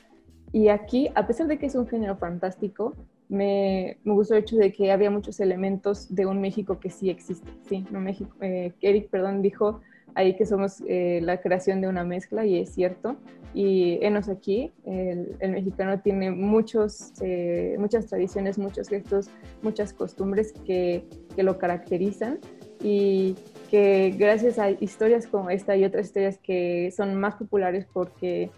Y 0.52 0.68
aquí, 0.68 1.11
a 1.16 1.26
pesar 1.26 1.48
de 1.48 1.59
que 1.59 1.66
es 1.66 1.74
un 1.74 1.88
género 1.88 2.16
fantástico, 2.16 2.94
me, 3.28 3.98
me, 4.05 4.12
gustó 4.12 4.34
el 4.34 4.42
hecho 4.42 4.57
de 4.57 4.72
que 4.72 4.92
había 4.92 5.11
muchos 5.11 5.40
elementos 5.40 6.14
de 6.14 6.26
un 6.26 6.40
México 6.40 6.78
que 6.78 6.90
sí 6.90 7.11
existe. 7.11 7.50
Sí, 7.68 7.84
no 7.90 7.98
México, 7.98 8.36
eh, 8.40 8.72
Eric, 8.80 9.11
perdón, 9.11 9.42
dijo 9.42 9.80
ahí 10.14 10.36
que 10.36 10.46
somos 10.46 10.82
eh, 10.86 11.20
la 11.22 11.40
creación 11.40 11.80
de 11.80 11.88
una 11.88 12.04
mezcla 12.04 12.46
y 12.46 12.58
es 12.58 12.70
cierto. 12.70 13.16
Y 13.52 13.98
enos 14.02 14.28
aquí, 14.28 14.72
el, 14.84 15.36
mexicano 15.40 16.00
tiene 16.00 16.32
muchos, 16.32 17.12
eh, 17.20 17.76
muchas 17.78 18.06
tradiciones, 18.06 18.58
muchos 18.58 18.88
gestos, 18.88 19.30
muchas 19.62 19.92
costumbres 19.92 20.52
que, 20.66 21.04
que 21.36 21.42
lo 21.44 21.56
caracterizan 21.58 22.40
y 22.82 23.36
que 23.70 24.14
gracias 24.18 24.58
a 24.58 24.70
historias 24.70 25.28
como 25.28 25.50
esta 25.50 25.76
y 25.76 25.84
otras 25.84 26.06
historias 26.06 26.38
que 26.38 26.92
son 26.96 27.14
más 27.14 27.36
populares 27.36 27.86
porque 27.92 28.50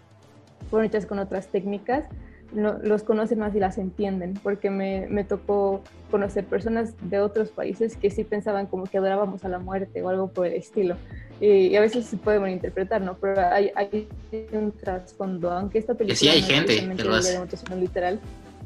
fueron 0.69 0.87
hechas 0.87 1.05
con 1.05 1.19
otras 1.19 1.47
técnicas, 1.47 2.05
los 2.53 3.03
conocen 3.03 3.39
más 3.39 3.53
y 3.55 3.59
las 3.59 3.77
entienden, 3.77 4.33
porque 4.41 4.69
me, 4.69 5.07
me, 5.09 5.23
tocó 5.23 5.81
conocer 6.09 6.45
personas 6.45 6.93
de 7.09 7.19
otros 7.19 7.51
países 7.51 7.97
que 7.97 8.09
sí 8.09 8.23
pensaban 8.23 8.67
como 8.67 8.85
que 8.85 8.97
adorábamos 8.97 9.43
a 9.43 9.49
la 9.49 9.59
muerte 9.59 10.01
o 10.01 10.09
algo 10.09 10.29
por 10.29 10.47
el 10.47 10.53
estilo. 10.53 10.95
Y, 11.39 11.75
a 11.75 11.81
veces 11.81 12.05
se 12.05 12.17
puede 12.17 12.39
malinterpretar, 12.39 13.01
¿no? 13.01 13.15
Pero 13.15 13.39
hay, 13.39 13.71
hay 13.75 14.07
un 14.51 14.71
trasfondo, 14.71 15.51
aunque 15.51 15.79
esta 15.79 15.93
película... 15.93 16.13
Que 16.13 16.15
sí 16.15 16.29
hay 16.29 16.41
gente 16.41 16.75
que 16.95 17.03
lo 17.03 17.15
hace. 17.15 17.39
literal. 17.79 18.19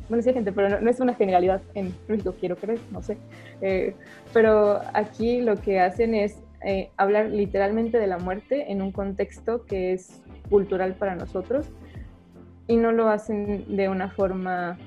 Bueno, 0.07 0.23
sí 0.23 0.29
hay 0.29 0.35
gente, 0.35 0.51
pero 0.51 0.81
no, 0.81 0.89
es 0.89 0.99
una 0.99 1.13
generalidad 1.13 1.61
en 1.73 1.93
México, 2.07 2.35
quiero 2.39 2.55
creer, 2.55 2.79
no 2.91 3.01
sé. 3.01 3.17
Eh, 3.61 3.95
pero 4.33 4.81
aquí 4.93 5.41
lo 5.41 5.55
que 5.61 5.79
hacen 5.79 6.15
es 6.15 6.35
eh, 6.65 6.89
hablar 6.97 7.27
literalmente 7.29 7.97
de 7.97 8.07
la 8.07 8.17
muerte 8.17 8.71
en 8.71 8.81
un 8.81 8.91
contexto 8.91 9.65
que 9.65 9.93
es 9.93 10.21
cultural 10.49 10.95
para 10.95 11.15
nosotros 11.15 11.67
y 12.67 12.77
no 12.77 12.91
lo 12.91 13.09
hacen 13.09 13.75
de 13.75 13.89
una 13.89 14.09
forma 14.09 14.77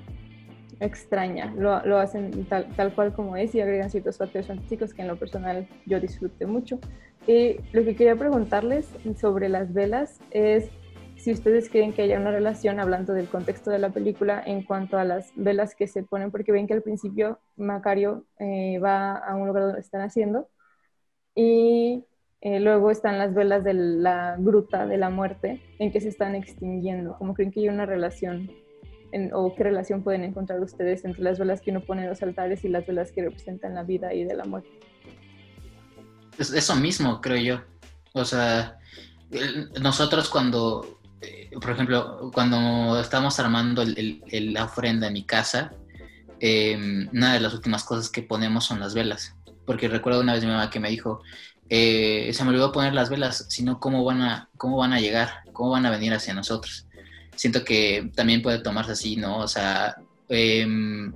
extraña, 0.81 1.53
lo, 1.57 1.85
lo 1.87 1.99
hacen 1.99 2.45
tal, 2.45 2.67
tal, 2.77 2.93
cual 2.95 3.13
como 3.13 3.37
es 3.37 3.55
y 3.55 3.61
agregan 3.61 3.91
ciertos 3.91 4.19
factores 4.19 4.47
fantásticos 4.47 4.93
que 4.93 5.03
en 5.03 5.09
lo 5.09 5.17
personal 5.17 5.67
yo 5.87 6.01
disfruté 6.01 6.47
mucho. 6.47 6.79
Y 7.27 7.57
lo 7.73 7.85
que 7.85 7.97
quería 7.97 8.17
preguntarles 8.17 8.89
sobre 9.19 9.49
las 9.49 9.73
velas 9.73 10.21
es 10.31 10.71
si 11.17 11.33
ustedes 11.33 11.71
creen 11.71 11.95
que 11.95 12.03
haya 12.03 12.21
una 12.21 12.31
relación, 12.31 12.81
hablando 12.81 13.15
del 13.15 13.29
contexto 13.29 13.71
de 13.71 13.79
la 13.79 13.91
película, 13.91 14.43
en 14.45 14.63
cuanto 14.63 14.99
a 14.99 15.05
las 15.05 15.33
velas 15.37 15.75
que 15.75 15.87
se 15.87 16.03
ponen, 16.03 16.31
porque 16.31 16.53
ven 16.53 16.67
que 16.67 16.75
al 16.75 16.83
principio 16.83 17.39
Macario 17.57 18.27
eh, 18.39 18.79
va 18.79 19.17
a 19.17 19.35
un 19.35 19.47
lugar 19.47 19.65
donde 19.65 19.81
están 19.81 20.03
haciendo 20.03 20.49
y 21.35 22.05
eh, 22.43 22.61
luego 22.61 22.91
están 22.91 23.19
las 23.19 23.33
velas 23.33 23.65
de 23.65 23.73
la 23.73 24.37
gruta 24.39 24.87
de 24.87 24.99
la 24.99 25.09
muerte 25.09 25.63
en 25.79 25.91
que 25.91 26.01
se 26.03 26.09
están 26.11 26.35
extinguiendo. 26.35 27.17
¿Cómo 27.17 27.33
creen 27.33 27.51
que 27.51 27.61
hay 27.61 27.69
una 27.71 27.87
relación 27.87 28.51
o 29.33 29.55
qué 29.55 29.63
relación 29.63 30.03
pueden 30.03 30.25
encontrar 30.25 30.61
ustedes 30.61 31.05
entre 31.05 31.23
las 31.23 31.39
velas 31.39 31.61
que 31.61 31.71
uno 31.71 31.81
pone 31.81 32.03
en 32.03 32.09
los 32.09 32.23
altares 32.23 32.65
y 32.65 32.69
las 32.69 32.85
velas 32.87 33.13
que 33.13 33.23
representan 33.23 33.75
la 33.75 33.85
vida 33.85 34.13
y 34.13 34.25
de 34.25 34.35
la 34.35 34.45
muerte? 34.45 34.69
Es 36.39 36.53
eso 36.53 36.75
mismo, 36.77 37.21
creo 37.21 37.37
yo. 37.37 37.65
O 38.13 38.25
sea, 38.25 38.79
nosotros 39.81 40.29
cuando, 40.29 41.01
eh, 41.21 41.51
por 41.61 41.71
ejemplo, 41.71 42.31
cuando 42.33 43.01
estamos 43.01 43.39
armando 43.39 43.85
la 43.85 44.65
ofrenda 44.65 45.09
en 45.09 45.13
mi 45.13 45.25
casa, 45.25 45.73
em, 46.41 47.09
una 47.13 47.35
de 47.35 47.41
las 47.41 47.55
últimas 47.55 47.85
cosas 47.85 48.11
que 48.11 48.23
ponemos 48.23 48.65
son 48.65 48.81
las 48.81 48.95
velas. 48.95 49.35
Porque 49.67 49.89
recuerdo 49.89 50.21
una 50.21 50.35
vez 50.35 50.45
mi 50.45 50.51
mamá 50.51 50.71
que 50.71 50.81
me 50.81 50.91
dijo, 50.91 51.23
eh, 51.69 52.31
se 52.33 52.45
me 52.45 52.51
olvidó 52.51 52.73
poner 52.73 52.93
las 52.95 53.09
velas, 53.09 53.47
sino 53.49 53.81
cómo 53.81 54.05
van 54.05 54.23
a, 54.23 54.49
cómo 54.57 54.77
van 54.77 54.93
a 54.93 55.01
llegar, 55.01 55.43
cómo 55.53 55.71
van 55.71 55.87
a 55.87 55.91
venir 55.91 56.13
hacia 56.13 56.35
nosotros. 56.35 56.87
Siento 57.37 57.65
que 57.65 58.11
también 58.15 58.43
puede 58.43 58.59
tomarse 58.59 58.93
así, 58.93 59.17
¿no? 59.17 59.39
O 59.39 59.49
sea, 59.49 59.97
em, 60.29 61.13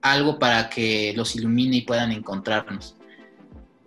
algo 0.00 0.38
para 0.38 0.70
que 0.70 1.12
los 1.16 1.34
ilumine 1.36 1.78
y 1.78 1.82
puedan 1.82 2.12
encontrarnos. 2.12 2.94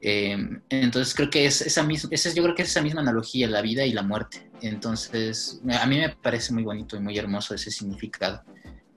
Em, 0.04 0.60
entonces 0.70 1.14
creo 1.14 1.30
que 1.30 1.45
es 1.45 1.62
esa 1.62 1.84
misma, 1.84 2.10
esa, 2.12 2.34
yo 2.34 2.41
creo 2.41 2.56
que 2.56 2.64
es 2.64 2.70
esa 2.70 2.82
misma 2.82 3.02
analogía, 3.02 3.47
la 3.47 3.62
vida 3.62 3.86
y 3.86 3.93
la 3.93 4.02
muerte. 4.02 4.49
Entonces, 4.62 5.62
a 5.70 5.86
mí 5.86 5.99
me 5.99 6.10
parece 6.10 6.54
muy 6.54 6.64
bonito 6.64 6.97
y 6.97 6.99
muy 6.99 7.18
hermoso 7.18 7.54
ese 7.54 7.70
significado. 7.70 8.43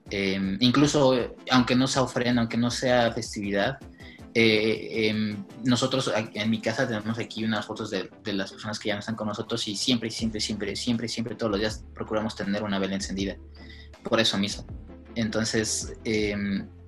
Em, 0.09 0.57
incluso, 0.59 1.15
aunque 1.51 1.75
no 1.75 1.87
sea 1.87 2.01
ofrenda, 2.01 2.41
aunque 2.41 2.57
no 2.57 2.71
sea 2.71 3.11
festividad, 3.11 3.77
eh, 4.33 5.09
em, 5.09 5.45
nosotros 5.63 6.11
en 6.33 6.49
mi 6.49 6.59
casa 6.59 6.87
tenemos 6.87 7.17
aquí 7.19 7.43
unas 7.45 7.65
fotos 7.65 7.89
de, 7.91 8.09
las 8.33 8.51
personas 8.51 8.79
que 8.79 8.89
ya 8.89 8.95
no 8.95 8.99
están 8.99 9.15
con 9.15 9.27
nosotros 9.27 9.67
y 9.67 9.75
siempre, 9.75 10.09
siempre, 10.09 10.41
siempre, 10.41 10.75
siempre, 10.75 11.07
siempre, 11.07 11.35
todos 11.35 11.51
los 11.51 11.59
días 11.59 11.85
procuramos 11.93 12.35
tener 12.35 12.63
una 12.63 12.79
vela 12.79 12.95
encendida. 12.95 13.37
Por 14.03 14.19
eso 14.19 14.37
mismo. 14.37 14.65
Entonces, 15.15 15.93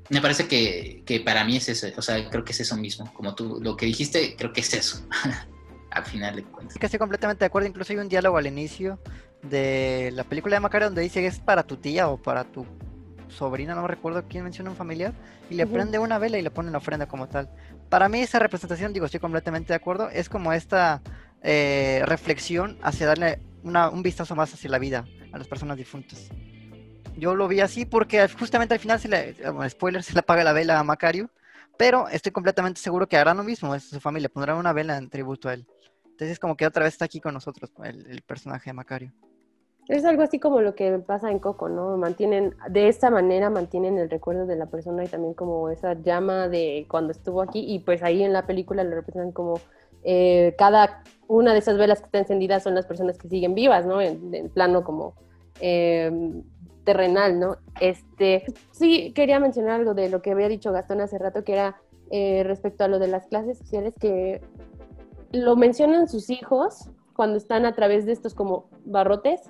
me 0.10 0.22
parece 0.22 0.48
que, 0.48 1.04
que, 1.06 1.20
para 1.20 1.44
mí 1.44 1.58
es 1.58 1.70
eso, 1.70 1.88
o 1.96 2.02
sea, 2.02 2.30
creo 2.30 2.44
que 2.44 2.52
es 2.52 2.60
eso 2.60 2.78
mismo. 2.78 3.12
Como 3.14 3.36
tú 3.36 3.60
lo 3.62 3.76
que 3.76 3.86
dijiste, 3.86 4.36
creo 4.38 4.54
que 4.54 4.62
es 4.62 4.74
eso. 4.74 5.06
al 5.92 6.06
final 6.06 6.36
de 6.36 6.44
cuentas. 6.44 6.78
Estoy 6.80 7.00
completamente 7.00 7.40
de 7.40 7.46
acuerdo. 7.48 7.68
Incluso 7.68 7.94
hay 7.94 8.00
un 8.00 8.10
diálogo 8.10 8.38
al 8.38 8.48
inicio 8.48 9.00
de 9.42 10.12
la 10.14 10.24
película 10.24 10.56
de 10.56 10.60
Macario 10.60 10.88
donde 10.88 11.02
dice 11.02 11.22
que 11.22 11.28
es 11.28 11.40
para 11.40 11.64
tu 11.64 11.78
tía 11.78 12.10
o 12.10 12.18
para 12.18 12.44
tu 12.44 12.66
sobrina, 13.30 13.76
no 13.76 13.88
recuerdo 13.88 14.24
quién 14.28 14.44
menciona 14.44 14.70
un 14.70 14.76
familiar, 14.76 15.14
y 15.50 15.56
le 15.56 15.68
prende 15.68 16.00
una 16.00 16.18
vela 16.18 16.38
y 16.38 16.42
le 16.42 16.50
pone 16.50 16.72
la 16.72 16.78
ofrenda 16.78 17.08
como 17.08 17.28
tal. 17.28 17.50
Para 17.90 18.10
mí 18.10 18.20
esa 18.20 18.40
representación, 18.40 18.94
digo, 18.94 19.06
estoy 19.06 19.20
completamente 19.20 19.74
de 19.74 19.76
acuerdo, 19.76 20.10
es 20.10 20.30
como 20.30 20.54
esta 20.54 21.02
eh, 21.44 22.02
reflexión 22.06 22.78
hacia 22.82 23.06
darle 23.06 23.40
un 23.64 24.02
vistazo 24.02 24.36
más 24.36 24.54
hacia 24.54 24.70
la 24.70 24.80
vida 24.80 25.06
a 25.34 25.38
las 25.38 25.48
personas 25.48 25.78
difuntas. 25.78 26.30
Yo 27.18 27.36
lo 27.36 27.48
vi 27.48 27.62
así 27.62 27.86
porque 27.86 28.28
justamente 28.28 28.74
al 28.74 28.80
final, 28.80 29.00
se 29.00 29.10
le, 29.10 29.36
spoiler, 29.70 30.04
se 30.04 30.14
le 30.14 30.20
apaga 30.20 30.44
la 30.44 30.54
vela 30.54 30.80
a 30.80 30.84
Macario, 30.84 31.30
pero 31.78 32.08
estoy 32.10 32.32
completamente 32.32 32.80
seguro 32.80 33.08
que 33.08 33.18
hará 33.18 33.34
lo 33.34 33.44
mismo, 33.44 33.76
es 33.76 33.84
su 33.84 34.00
familia, 34.00 34.30
pondrán 34.30 34.58
una 34.58 34.74
vela 34.74 34.98
en 34.98 35.10
tributo 35.10 35.50
a 35.50 35.54
él. 35.54 35.68
Entonces 36.06 36.40
como 36.40 36.56
que 36.56 36.66
otra 36.66 36.84
vez 36.84 36.94
está 36.94 37.06
aquí 37.06 37.20
con 37.20 37.34
nosotros 37.34 37.72
el 37.84 38.22
personaje 38.24 38.70
de 38.70 38.74
Macario. 38.74 39.14
Es 39.88 40.04
algo 40.04 40.22
así 40.22 40.38
como 40.38 40.60
lo 40.60 40.76
que 40.76 41.00
pasa 41.00 41.32
en 41.32 41.40
Coco, 41.40 41.70
¿no? 41.70 41.96
Mantienen, 41.96 42.56
de 42.70 42.90
esta 42.90 43.10
manera 43.10 43.50
mantienen 43.50 43.98
el 43.98 44.10
recuerdo 44.10 44.46
de 44.46 44.58
la 44.58 44.66
persona 44.66 45.06
y 45.06 45.08
también 45.08 45.34
como 45.34 45.70
esa 45.70 45.94
llama 45.94 46.50
de 46.50 46.86
cuando 46.90 47.12
estuvo 47.12 47.42
aquí 47.42 47.64
y 47.66 47.80
pues 47.80 48.04
ahí 48.04 48.22
en 48.22 48.34
la 48.34 48.46
película 48.46 48.84
lo 48.84 48.96
representan 48.96 49.32
como 49.32 49.62
eh, 50.04 50.56
cada 50.58 51.04
una 51.28 51.54
de 51.54 51.60
esas 51.60 51.78
velas 51.78 52.00
que 52.00 52.06
está 52.06 52.20
encendida 52.20 52.60
son 52.60 52.76
las 52.76 52.86
personas 52.86 53.18
que 53.18 53.30
siguen 53.30 53.56
vivas, 53.56 53.86
¿no? 53.86 54.02
En, 54.02 54.34
el 54.36 54.50
plano 54.50 54.84
como 54.84 55.16
eh, 55.62 56.12
terrenal, 56.88 57.38
¿no? 57.38 57.58
Este, 57.82 58.46
sí, 58.72 59.12
quería 59.12 59.42
mencionar 59.42 59.82
algo 59.82 59.94
de 59.94 60.08
lo 60.10 60.22
que 60.22 60.32
había 60.32 60.48
dicho 60.48 60.72
Gastón 60.72 61.02
hace 61.02 61.18
rato, 61.18 61.44
que 61.44 61.52
era 61.52 61.82
eh, 62.12 62.44
respecto 62.46 62.86
a 62.86 62.88
lo 62.88 62.98
de 62.98 63.10
las 63.10 63.28
clases 63.28 63.58
sociales, 63.58 63.94
que 64.00 64.40
lo 65.34 65.58
mencionan 65.58 66.08
sus 66.08 66.30
hijos 66.30 66.90
cuando 67.14 67.36
están 67.36 67.66
a 67.66 67.76
través 67.76 68.06
de 68.06 68.14
estos 68.14 68.34
como 68.34 68.70
barrotes 68.86 69.42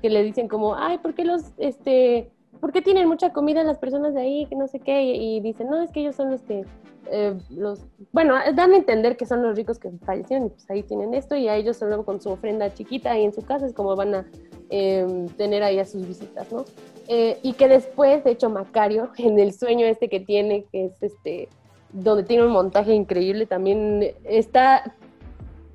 que 0.00 0.08
le 0.08 0.22
dicen 0.22 0.48
como, 0.48 0.74
ay, 0.74 0.96
¿por 0.96 1.12
qué 1.14 1.26
los, 1.26 1.52
este, 1.58 2.30
¿por 2.60 2.72
qué 2.72 2.82
tienen 2.82 3.08
mucha 3.08 3.32
comida 3.32 3.62
las 3.64 3.78
personas 3.78 4.14
de 4.14 4.20
ahí? 4.20 4.46
Que 4.46 4.56
no 4.56 4.66
sé 4.66 4.80
qué. 4.80 5.02
Y, 5.02 5.40
dicen, 5.40 5.68
no, 5.68 5.82
es 5.82 5.90
que 5.90 6.00
ellos 6.00 6.16
son 6.16 6.30
los 6.30 6.42
que, 6.42 6.64
eh, 7.10 7.34
los, 7.50 7.80
bueno, 8.12 8.34
dan 8.54 8.72
a 8.72 8.76
entender 8.76 9.16
que 9.16 9.26
son 9.26 9.42
los 9.42 9.56
ricos 9.56 9.78
que 9.78 9.90
fallecieron 10.04 10.46
y 10.46 10.50
pues 10.50 10.68
ahí 10.70 10.82
tienen 10.82 11.14
esto 11.14 11.36
y 11.36 11.48
a 11.48 11.54
ellos 11.56 11.76
solo 11.76 12.04
con 12.04 12.20
su 12.20 12.30
ofrenda 12.30 12.74
chiquita 12.74 13.12
ahí 13.12 13.24
en 13.24 13.32
su 13.32 13.42
casa 13.42 13.66
es 13.66 13.72
como 13.72 13.94
van 13.94 14.14
a 14.14 14.26
em, 14.70 15.28
tener 15.28 15.62
ahí 15.62 15.78
a 15.78 15.84
sus 15.84 16.06
visitas, 16.06 16.50
¿no? 16.50 16.64
Eh, 17.08 17.38
y 17.42 17.52
que 17.52 17.68
después, 17.68 18.24
de 18.24 18.32
hecho, 18.32 18.50
Macario, 18.50 19.10
en 19.18 19.38
el 19.38 19.52
sueño 19.52 19.86
este 19.86 20.08
que 20.08 20.20
tiene, 20.20 20.64
que 20.72 20.86
es 20.86 21.02
este, 21.02 21.48
donde 21.92 22.24
tiene 22.24 22.44
un 22.44 22.52
montaje 22.52 22.92
increíble, 22.92 23.46
también 23.46 24.14
está 24.24 24.96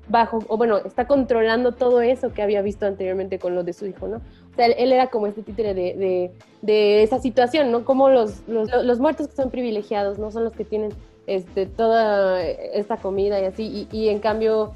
bajo, 0.08 0.40
o 0.48 0.56
bueno, 0.56 0.78
está 0.78 1.06
controlando 1.06 1.72
todo 1.72 2.00
eso 2.02 2.32
que 2.32 2.42
había 2.42 2.62
visto 2.62 2.86
anteriormente 2.86 3.38
con 3.38 3.54
lo 3.54 3.64
de 3.64 3.72
su 3.72 3.86
hijo, 3.86 4.08
¿no? 4.08 4.20
O 4.52 4.54
sea, 4.54 4.66
él, 4.66 4.92
era 4.92 5.08
como 5.08 5.26
este 5.26 5.42
títere 5.42 5.72
de, 5.74 6.30
de, 6.60 7.02
esa 7.02 7.18
situación, 7.18 7.72
¿no? 7.72 7.84
Como 7.84 8.10
los, 8.10 8.46
los, 8.46 8.68
los, 8.84 9.00
muertos 9.00 9.28
que 9.28 9.36
son 9.36 9.50
privilegiados, 9.50 10.18
¿no? 10.18 10.30
Son 10.30 10.44
los 10.44 10.52
que 10.52 10.64
tienen 10.64 10.90
este, 11.26 11.66
toda 11.66 12.42
esta 12.42 12.98
comida 12.98 13.40
y 13.40 13.44
así, 13.44 13.88
y, 13.90 13.96
y 13.96 14.08
en 14.10 14.18
cambio 14.18 14.72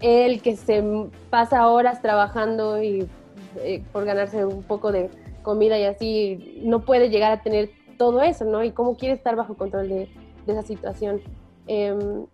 él 0.00 0.40
que 0.42 0.56
se 0.56 0.82
pasa 1.30 1.68
horas 1.68 2.00
trabajando 2.02 2.82
y 2.82 3.06
eh, 3.56 3.82
por 3.92 4.04
ganarse 4.04 4.44
un 4.44 4.62
poco 4.62 4.92
de 4.92 5.10
comida 5.42 5.78
y 5.78 5.84
así, 5.84 6.60
no 6.64 6.84
puede 6.84 7.10
llegar 7.10 7.32
a 7.32 7.42
tener 7.42 7.70
todo 7.98 8.22
eso, 8.22 8.44
¿no? 8.44 8.64
Y 8.64 8.70
cómo 8.72 8.96
quiere 8.96 9.14
estar 9.14 9.36
bajo 9.36 9.54
control 9.54 9.88
de, 9.88 10.08
de 10.46 10.52
esa 10.52 10.62
situación. 10.62 11.20
Em, 11.66 12.26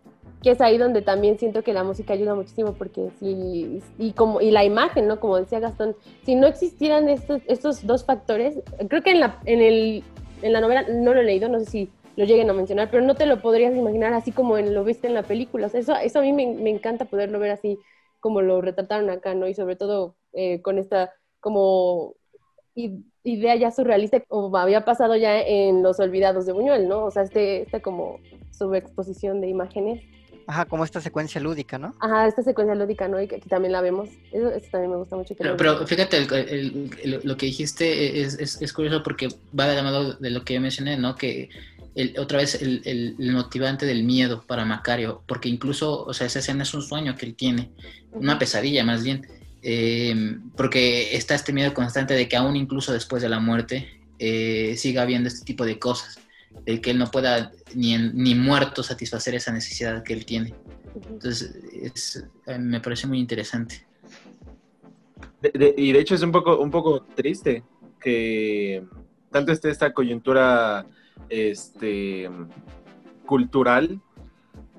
que 0.42 0.50
es 0.50 0.60
ahí 0.60 0.78
donde 0.78 1.02
también 1.02 1.38
siento 1.38 1.62
que 1.62 1.72
la 1.72 1.84
música 1.84 2.12
ayuda 2.12 2.34
muchísimo 2.34 2.74
porque 2.74 3.10
si 3.18 3.82
y 3.98 4.12
como 4.12 4.40
y 4.40 4.50
la 4.50 4.64
imagen 4.64 5.08
no 5.08 5.18
como 5.18 5.36
decía 5.36 5.58
Gastón 5.58 5.96
si 6.24 6.34
no 6.34 6.46
existieran 6.46 7.08
estos 7.08 7.42
estos 7.46 7.86
dos 7.86 8.04
factores 8.04 8.60
creo 8.88 9.02
que 9.02 9.10
en 9.10 9.20
la 9.20 9.40
en 9.46 9.60
el 9.60 10.04
en 10.42 10.52
la 10.52 10.60
novela 10.60 10.84
no 10.88 11.12
lo 11.12 11.20
he 11.20 11.24
leído 11.24 11.48
no 11.48 11.58
sé 11.58 11.66
si 11.66 11.90
lo 12.16 12.24
lleguen 12.24 12.50
a 12.50 12.52
mencionar 12.52 12.88
pero 12.90 13.04
no 13.04 13.14
te 13.14 13.26
lo 13.26 13.40
podrías 13.40 13.74
imaginar 13.74 14.12
así 14.12 14.32
como 14.32 14.58
en, 14.58 14.74
lo 14.74 14.84
viste 14.84 15.06
en 15.06 15.14
la 15.14 15.22
película. 15.22 15.68
Eso 15.72 15.94
eso 15.96 16.18
a 16.18 16.22
mí 16.22 16.32
me, 16.32 16.46
me, 16.46 16.70
encanta 16.70 17.04
poderlo 17.04 17.38
ver 17.38 17.52
así 17.52 17.78
como 18.20 18.40
lo 18.40 18.60
retrataron 18.60 19.10
acá 19.10 19.34
no 19.34 19.46
y 19.46 19.54
sobre 19.54 19.76
todo 19.76 20.16
eh, 20.32 20.60
con 20.62 20.78
esta 20.78 21.12
como 21.40 22.14
idea 23.24 23.56
ya 23.56 23.70
surrealista 23.70 24.20
como 24.20 24.56
había 24.56 24.84
pasado 24.84 25.16
ya 25.16 25.40
en 25.40 25.82
Los 25.82 26.00
Olvidados 26.00 26.46
de 26.46 26.52
Buñuel, 26.52 26.88
¿no? 26.88 27.04
O 27.04 27.10
sea, 27.10 27.22
este, 27.22 27.62
esta 27.62 27.80
como 27.80 28.18
subexposición 28.52 29.40
de 29.40 29.48
imágenes 29.48 30.02
Ajá, 30.48 30.64
como 30.64 30.82
esta 30.82 31.02
secuencia 31.02 31.42
lúdica, 31.42 31.76
¿no? 31.76 31.94
Ajá, 32.00 32.26
esta 32.26 32.42
secuencia 32.42 32.74
lúdica, 32.74 33.06
¿no? 33.06 33.20
Y 33.20 33.28
que 33.28 33.36
aquí 33.36 33.50
también 33.50 33.70
la 33.70 33.82
vemos. 33.82 34.08
Eso, 34.32 34.50
también 34.70 34.92
me 34.92 34.96
gusta 34.96 35.14
mucho. 35.14 35.34
Pero, 35.36 35.58
pero, 35.58 35.86
fíjate, 35.86 36.26
lo 37.04 37.36
que 37.36 37.44
dijiste 37.44 38.22
es, 38.22 38.38
es, 38.40 38.62
es, 38.62 38.72
curioso 38.72 39.02
porque 39.02 39.28
va 39.56 39.68
de 39.68 39.76
la 39.76 39.82
mano 39.82 40.14
de 40.14 40.30
lo 40.30 40.44
que 40.46 40.54
yo 40.54 40.62
mencioné, 40.62 40.96
¿no? 40.96 41.16
Que 41.16 41.50
el, 41.94 42.18
otra 42.18 42.38
vez 42.38 42.62
el, 42.62 42.80
el, 42.86 43.32
motivante 43.32 43.84
del 43.84 44.04
miedo 44.04 44.42
para 44.46 44.64
Macario, 44.64 45.22
porque 45.26 45.50
incluso, 45.50 46.06
o 46.06 46.14
sea, 46.14 46.26
esa 46.26 46.38
escena 46.38 46.62
es 46.62 46.72
un 46.72 46.80
sueño 46.80 47.14
que 47.14 47.26
él 47.26 47.34
tiene, 47.34 47.70
una 48.12 48.38
pesadilla 48.38 48.82
más 48.84 49.04
bien, 49.04 49.26
eh, 49.62 50.38
porque 50.56 51.14
está 51.14 51.34
este 51.34 51.52
miedo 51.52 51.74
constante 51.74 52.14
de 52.14 52.26
que 52.26 52.36
aún 52.36 52.56
incluso 52.56 52.94
después 52.94 53.20
de 53.20 53.28
la 53.28 53.38
muerte 53.38 53.86
eh, 54.18 54.76
siga 54.78 55.02
habiendo 55.02 55.28
este 55.28 55.44
tipo 55.44 55.66
de 55.66 55.78
cosas 55.78 56.18
el 56.66 56.80
que 56.80 56.90
él 56.90 56.98
no 56.98 57.10
pueda 57.10 57.52
ni, 57.74 57.96
ni 57.96 58.34
muerto 58.34 58.82
satisfacer 58.82 59.34
esa 59.34 59.52
necesidad 59.52 60.02
que 60.02 60.12
él 60.12 60.24
tiene. 60.24 60.54
Entonces, 61.10 61.54
es, 61.72 62.26
eh, 62.46 62.58
me 62.58 62.80
parece 62.80 63.06
muy 63.06 63.18
interesante. 63.18 63.86
y 65.42 65.92
de 65.92 65.98
hecho 66.00 66.14
es 66.14 66.22
un 66.22 66.32
poco, 66.32 66.58
un 66.58 66.70
poco 66.70 67.02
triste 67.14 67.62
que 68.00 68.84
tanto 69.30 69.52
esté 69.52 69.70
esta 69.70 69.92
coyuntura 69.92 70.86
este, 71.28 72.28
cultural 73.26 74.00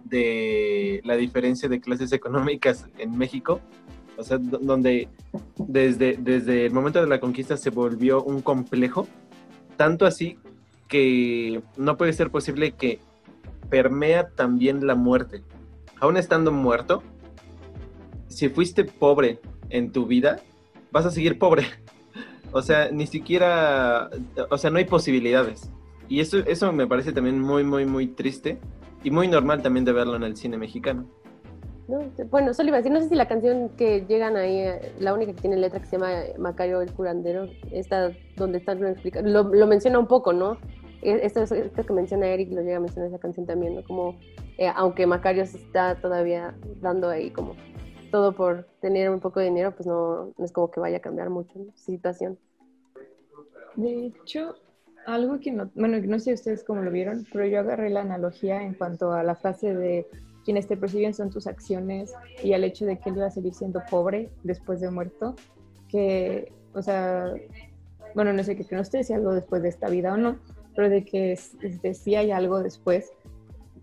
de 0.04 1.02
la 1.04 1.16
diferencia 1.16 1.70
de 1.70 1.80
clases 1.80 2.12
económicas 2.12 2.86
en 2.98 3.18
México, 3.18 3.62
o 4.18 4.24
sea, 4.24 4.38
donde 4.38 5.08
desde, 5.58 6.18
desde 6.20 6.66
el 6.66 6.74
momento 6.74 7.00
de 7.00 7.08
la 7.08 7.20
conquista 7.20 7.58
se 7.58 7.70
volvió 7.70 8.24
un 8.24 8.42
complejo, 8.42 9.08
tanto 9.78 10.06
así 10.06 10.38
que 10.90 11.62
no 11.78 11.96
puede 11.96 12.12
ser 12.12 12.32
posible 12.32 12.72
que 12.72 13.00
permea 13.70 14.30
también 14.30 14.86
la 14.86 14.96
muerte. 14.96 15.44
Aún 16.02 16.18
estando 16.18 16.52
muerto, 16.52 17.04
si 18.28 18.50
fuiste 18.50 18.84
pobre 18.84 19.40
en 19.70 19.92
tu 19.92 20.06
vida, 20.06 20.42
vas 20.92 21.06
a 21.06 21.12
seguir 21.12 21.40
pobre. 21.40 21.64
O 22.52 22.64
sea, 22.64 22.90
ni 22.90 23.06
siquiera, 23.06 24.10
o 24.50 24.58
sea, 24.58 24.72
no 24.72 24.80
hay 24.80 24.86
posibilidades. 24.86 25.70
Y 26.08 26.20
eso, 26.20 26.40
eso 26.40 26.74
me 26.74 26.88
parece 26.88 27.12
también 27.12 27.40
muy, 27.40 27.64
muy, 27.64 27.86
muy 27.86 28.08
triste 28.08 28.60
y 29.04 29.12
muy 29.12 29.28
normal 29.28 29.62
también 29.62 29.86
de 29.86 29.92
verlo 29.92 30.16
en 30.16 30.24
el 30.24 30.36
cine 30.36 30.58
mexicano. 30.58 31.08
Bueno, 32.30 32.54
solo 32.54 32.70
iba 32.70 32.78
a 32.78 32.82
decir, 32.82 32.92
no 32.92 33.02
sé 33.02 33.10
si 33.10 33.16
la 33.16 33.28
canción 33.28 33.70
que 33.70 34.06
llegan 34.08 34.38
ahí, 34.38 34.60
eh, 34.60 34.94
la 35.00 35.14
única 35.14 35.34
que 35.34 35.42
tiene 35.42 35.58
letra 35.58 35.80
que 35.80 35.86
se 35.86 35.98
llama 35.98 36.12
Macario 36.38 36.82
el 36.82 36.92
curandero, 36.92 37.48
está 37.72 38.12
donde 38.36 38.60
están 38.60 38.80
lo, 39.24 39.44
lo 39.44 39.68
menciona 39.68 40.00
un 40.00 40.08
poco, 40.08 40.34
¿no? 40.34 40.58
Esto, 41.02 41.42
esto 41.44 41.86
que 41.86 41.94
menciona 41.94 42.28
Eric 42.28 42.52
lo 42.52 42.62
llega 42.62 42.78
a 42.78 42.82
mencionar 42.82 43.10
esa 43.10 43.20
canción 43.20 43.46
también, 43.46 43.76
¿no? 43.76 43.84
Como, 43.84 44.20
eh, 44.58 44.70
aunque 44.76 45.08
Macario 45.08 45.46
se 45.46 45.58
está 45.58 45.96
todavía 45.96 46.54
dando 46.82 47.10
ahí 47.10 47.32
como 47.32 47.56
todo 48.12 48.36
por 48.36 48.66
tener 48.82 49.10
un 49.10 49.20
poco 49.20 49.40
de 49.40 49.46
dinero, 49.46 49.72
pues 49.72 49.88
no, 49.88 50.34
no 50.38 50.46
es 50.46 50.52
como 50.52 50.70
que 50.72 50.80
vaya 50.80 50.98
a 50.98 51.02
cambiar 51.02 51.30
mucho 51.30 51.58
la 51.58 51.76
situación. 51.76 52.38
De 53.76 54.08
hecho, 54.08 54.56
algo 55.06 55.40
que 55.40 55.52
no, 55.52 55.70
bueno, 55.76 55.98
no 56.00 56.20
sé 56.20 56.34
ustedes 56.34 56.64
cómo 56.64 56.82
lo 56.82 56.92
vieron, 56.92 57.26
pero 57.32 57.46
yo 57.46 57.60
agarré 57.60 57.90
la 57.90 58.02
analogía 58.02 58.62
en 58.62 58.74
cuanto 58.74 59.14
a 59.14 59.24
la 59.24 59.36
frase 59.36 59.74
de 59.74 60.08
quienes 60.44 60.68
te 60.68 60.78
persiguen 60.78 61.14
son 61.14 61.30
tus 61.30 61.48
acciones 61.48 62.14
y 62.44 62.54
al 62.54 62.64
hecho 62.64 62.86
de 62.86 62.98
que 63.00 63.10
él 63.10 63.18
iba 63.18 63.28
a 63.28 63.32
seguir 63.32 63.54
siendo 63.54 63.82
pobre 63.90 64.30
después 64.44 64.80
de 64.82 64.90
muerto, 64.90 65.36
que, 65.88 66.52
o 66.74 66.82
sea, 66.82 67.34
bueno, 68.16 68.34
no 68.34 68.44
sé 68.44 68.56
qué 68.56 68.66
creen 68.66 68.82
ustedes, 68.82 69.08
si 69.08 69.14
algo 69.14 69.34
después 69.34 69.62
de 69.62 69.70
esta 69.70 69.90
vida 69.90 70.14
o 70.14 70.18
no, 70.18 70.40
pero 70.76 70.90
de 70.90 71.04
que 71.04 71.34
este, 71.34 71.94
si 71.94 72.16
hay 72.16 72.32
algo 72.32 72.62
después, 72.62 73.12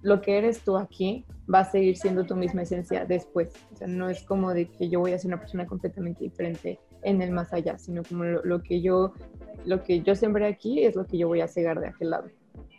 lo 0.03 0.21
que 0.21 0.39
eres 0.39 0.61
tú 0.61 0.77
aquí 0.77 1.25
va 1.53 1.61
a 1.61 1.65
seguir 1.65 1.97
siendo 1.97 2.25
tu 2.25 2.37
misma 2.37 2.63
esencia 2.63 3.05
después. 3.05 3.53
O 3.73 3.77
sea, 3.77 3.87
no 3.87 4.09
es 4.09 4.23
como 4.23 4.53
de 4.53 4.67
que 4.69 4.89
yo 4.89 5.01
voy 5.01 5.13
a 5.13 5.19
ser 5.19 5.29
una 5.29 5.41
persona 5.41 5.67
completamente 5.67 6.25
diferente 6.25 6.79
en 7.03 7.23
el 7.23 7.33
más 7.33 7.53
allá, 7.53 7.79
sino 7.79 8.03
como 8.03 8.25
lo, 8.25 8.63
que 8.63 8.81
yo 8.81 9.13
lo 9.65 9.83
que 9.83 10.03
yo 10.03 10.15
sembré 10.15 10.47
aquí 10.47 10.85
es 10.85 10.97
lo 10.97 11.07
que 11.07 11.19
yo 11.19 11.29
voy 11.29 11.41
a 11.41 11.49
cegar 11.49 11.81
de 11.81 11.89
aquel 11.89 12.11
lado. 12.11 12.29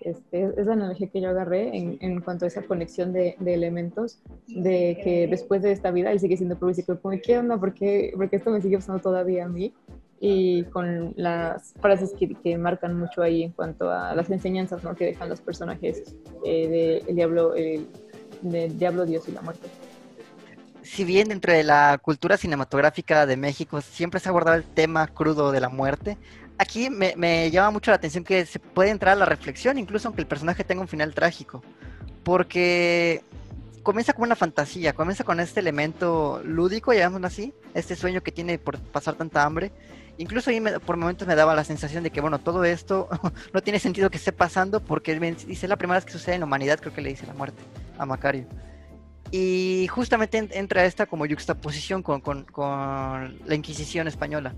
Este, 0.08 0.54
es 0.56 0.66
la 0.66 0.74
analogía 0.74 1.08
que 1.08 1.20
yo 1.20 1.30
agarré 1.30 1.76
en, 1.76 1.98
en 2.00 2.22
cuanto 2.22 2.46
a 2.46 2.48
esa 2.48 2.62
conexión 2.62 3.12
de, 3.12 3.36
de, 3.40 3.54
elementos, 3.54 4.22
de 4.48 4.98
que 5.04 5.28
después 5.28 5.62
de 5.62 5.74
esta 5.74 5.92
vida 5.92 6.12
él 6.12 6.20
sigue 6.20 6.38
siendo 6.38 6.58
público. 6.58 6.98
Como, 7.00 7.18
¿qué 7.22 7.38
onda? 7.38 7.60
¿Por 7.60 7.74
qué, 7.74 8.14
porque 8.16 8.38
esto 8.38 8.50
me 8.50 8.62
sigue 8.62 8.78
pasando 8.78 9.02
todavía 9.02 9.46
a 9.46 9.50
mí? 9.50 9.74
y 10.20 10.64
con 10.66 11.14
las 11.16 11.74
frases 11.80 12.14
que, 12.18 12.30
que, 12.30 12.58
marcan 12.58 12.98
mucho 12.98 13.22
ahí 13.22 13.44
en 13.44 13.52
cuanto 13.52 13.92
a 13.92 14.16
las 14.16 14.30
enseñanzas 14.32 14.84
¿no? 14.84 14.96
que 14.96 15.06
dejan 15.06 15.30
los 15.30 15.42
personajes 15.42 16.16
eh, 16.44 16.68
de 16.68 16.98
el 17.08 17.16
diablo, 17.16 17.54
el, 17.54 17.88
diablo, 18.42 19.06
Dios 19.06 19.28
y 19.28 19.32
la 19.32 19.42
muerte. 19.42 19.68
Si 20.82 21.04
bien 21.04 21.28
dentro 21.28 21.54
de 21.54 21.64
la 21.64 22.00
cultura 22.02 22.38
cinematográfica 22.38 23.26
de 23.26 23.38
México 23.38 23.82
siempre 23.82 24.20
se 24.20 24.30
ha 24.30 24.32
abordado 24.32 24.58
el 24.58 24.64
tema 24.64 25.08
crudo 25.08 25.52
de 25.52 25.60
la 25.60 25.70
muerte, 25.70 26.18
aquí 26.58 26.90
me, 26.90 27.14
me 27.16 27.50
llama 27.52 27.72
mucho 27.72 27.92
la 27.92 27.96
atención 27.96 28.24
que 28.24 28.46
se 28.46 28.60
puede 28.60 28.90
entrar 28.90 29.14
a 29.14 29.20
la 29.20 29.26
reflexión, 29.26 29.78
incluso 29.78 30.08
aunque 30.08 30.22
el 30.22 30.28
personaje 30.28 30.64
tenga 30.64 30.82
un 30.82 30.88
final 30.88 31.14
trágico, 31.14 31.64
porque 32.24 33.22
comienza 33.84 34.14
como 34.14 34.26
una 34.26 34.36
fantasía, 34.36 34.94
comienza 34.94 35.24
con 35.24 35.40
este 35.40 35.60
elemento 35.60 36.42
lúdico, 36.44 36.94
llamémoslo 36.94 37.28
así, 37.28 37.54
este 37.74 37.96
sueño 37.96 38.22
que 38.22 38.32
tiene 38.32 38.58
por 38.60 38.80
pasar 38.80 39.16
tanta 39.16 39.44
hambre, 39.44 39.72
Incluso 40.20 40.50
ahí 40.50 40.62
por 40.86 40.98
momentos 40.98 41.28
me 41.28 41.36
daba 41.36 41.54
la 41.54 41.64
sensación 41.64 42.04
de 42.04 42.10
que, 42.10 42.22
bueno, 42.22 42.40
todo 42.40 42.64
esto 42.64 43.08
no 43.54 43.62
tiene 43.62 43.80
sentido 43.80 44.10
que 44.10 44.18
esté 44.18 44.32
pasando 44.32 44.80
porque 44.80 45.18
dice 45.48 45.68
la 45.68 45.76
primera 45.76 46.00
vez 46.00 46.06
que 46.06 46.12
sucede 46.12 46.36
en 46.36 46.42
la 46.42 46.48
humanidad, 46.48 46.80
creo 46.80 46.94
que 46.94 47.02
le 47.02 47.10
dice 47.10 47.28
la 47.28 47.34
muerte 47.34 47.62
a 47.98 48.06
Macario. 48.06 48.48
Y 49.30 49.88
justamente 49.90 50.48
entra 50.52 50.86
esta 50.86 51.06
como 51.06 51.26
yuxtaposición 51.26 52.02
con, 52.02 52.22
con, 52.22 52.46
con 52.46 53.38
la 53.46 53.56
Inquisición 53.56 54.08
española. 54.08 54.56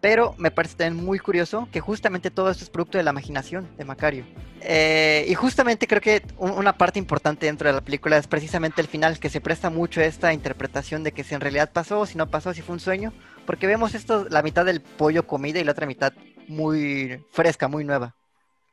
Pero 0.00 0.34
me 0.38 0.50
parece 0.50 0.76
también 0.76 1.04
muy 1.04 1.18
curioso 1.18 1.68
que 1.70 1.80
justamente 1.80 2.30
todo 2.30 2.50
esto 2.50 2.64
es 2.64 2.70
producto 2.70 2.96
de 2.96 3.04
la 3.04 3.10
imaginación 3.10 3.68
de 3.76 3.84
Macario. 3.84 4.24
Eh, 4.62 5.26
y 5.28 5.34
justamente 5.34 5.86
creo 5.86 6.00
que 6.00 6.22
una 6.38 6.72
parte 6.72 6.98
importante 6.98 7.46
dentro 7.46 7.68
de 7.68 7.74
la 7.74 7.80
película 7.82 8.16
es 8.16 8.26
precisamente 8.26 8.80
el 8.80 8.88
final, 8.88 9.18
que 9.18 9.28
se 9.28 9.40
presta 9.42 9.68
mucho 9.68 10.00
a 10.00 10.04
esta 10.04 10.32
interpretación 10.32 11.02
de 11.02 11.12
que 11.12 11.22
si 11.22 11.34
en 11.34 11.42
realidad 11.42 11.70
pasó, 11.72 12.06
si 12.06 12.16
no 12.16 12.30
pasó, 12.30 12.54
si 12.54 12.62
fue 12.62 12.74
un 12.74 12.80
sueño, 12.80 13.12
porque 13.44 13.66
vemos 13.66 13.94
esto, 13.94 14.26
la 14.30 14.42
mitad 14.42 14.64
del 14.64 14.80
pollo 14.80 15.26
comida 15.26 15.60
y 15.60 15.64
la 15.64 15.72
otra 15.72 15.86
mitad 15.86 16.14
muy 16.48 17.22
fresca, 17.30 17.68
muy 17.68 17.84
nueva. 17.84 18.14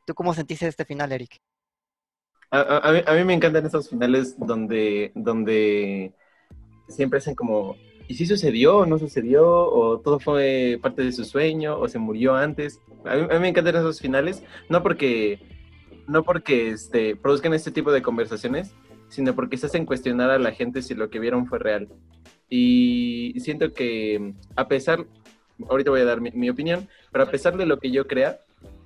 ¿Tú 0.06 0.14
cómo 0.14 0.34
sentiste 0.34 0.68
este 0.68 0.86
final, 0.86 1.12
Eric? 1.12 1.42
A, 2.50 2.94
mí, 3.14 3.24
me 3.26 3.34
encantan 3.34 3.66
estos 3.66 3.90
finales 3.90 4.36
donde, 4.40 5.12
donde 5.16 6.14
siempre 6.88 7.20
hacen 7.20 7.36
como, 7.36 7.76
¿y 8.08 8.16
si 8.16 8.26
sucedió 8.26 8.78
o 8.78 8.86
no 8.86 8.98
sucedió? 8.98 9.46
¿O 9.48 10.00
todo 10.00 10.20
fue 10.20 10.80
parte 10.82 11.04
de 11.04 11.12
su 11.12 11.26
sueño? 11.26 11.78
¿O 11.78 11.88
se 11.88 12.00
murió 12.00 12.36
antes? 12.36 12.80
A 13.06 13.16
mí, 13.16 13.28
me 13.40 13.50
encantan 13.50 13.76
esos 13.76 14.00
finales, 14.00 14.44
no 14.70 14.82
porque, 14.82 15.40
no 16.08 16.24
porque 16.24 16.72
este, 16.72 17.16
produzcan 17.16 17.54
este 17.54 17.72
tipo 17.72 17.92
de 17.92 18.02
conversaciones, 18.02 18.74
sino 19.10 19.36
porque 19.36 19.58
se 19.58 19.68
hacen 19.68 19.86
cuestionar 19.86 20.30
a 20.30 20.40
la 20.40 20.52
gente 20.52 20.82
si 20.82 20.94
lo 20.94 21.10
que 21.10 21.20
vieron 21.20 21.48
fue 21.48 21.60
real. 21.60 21.90
Y 22.50 23.34
siento 23.40 23.74
que 23.74 24.34
a 24.56 24.68
pesar, 24.68 25.06
ahorita 25.70 25.92
voy 25.92 26.02
a 26.02 26.06
dar 26.06 26.22
mi, 26.22 26.50
opinión, 26.50 26.88
pero 27.12 27.26
a 27.26 27.32
pesar 27.32 27.58
de 27.58 27.66
lo 27.66 27.80
que 27.80 27.92
yo 27.92 28.08
crea, 28.08 28.40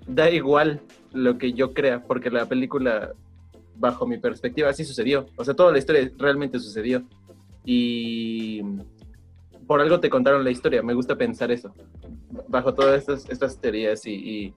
da 0.07 0.29
igual 0.31 0.81
lo 1.13 1.37
que 1.37 1.53
yo 1.53 1.73
crea, 1.73 2.03
porque 2.03 2.31
la 2.31 2.47
película, 2.47 3.13
bajo 3.75 4.07
mi 4.07 4.17
perspectiva, 4.17 4.69
así 4.69 4.83
sucedió. 4.83 5.27
O 5.35 5.43
sea, 5.43 5.53
toda 5.53 5.71
la 5.71 5.77
historia 5.77 6.11
realmente 6.17 6.59
sucedió. 6.59 7.03
Y 7.63 8.63
por 9.71 9.79
algo 9.79 10.01
te 10.01 10.09
contaron 10.09 10.43
la 10.43 10.51
historia, 10.51 10.83
me 10.83 10.93
gusta 10.93 11.15
pensar 11.15 11.49
eso, 11.49 11.73
bajo 12.49 12.73
todas 12.73 12.99
estas, 12.99 13.29
estas 13.29 13.57
teorías 13.57 14.05
y 14.05 14.53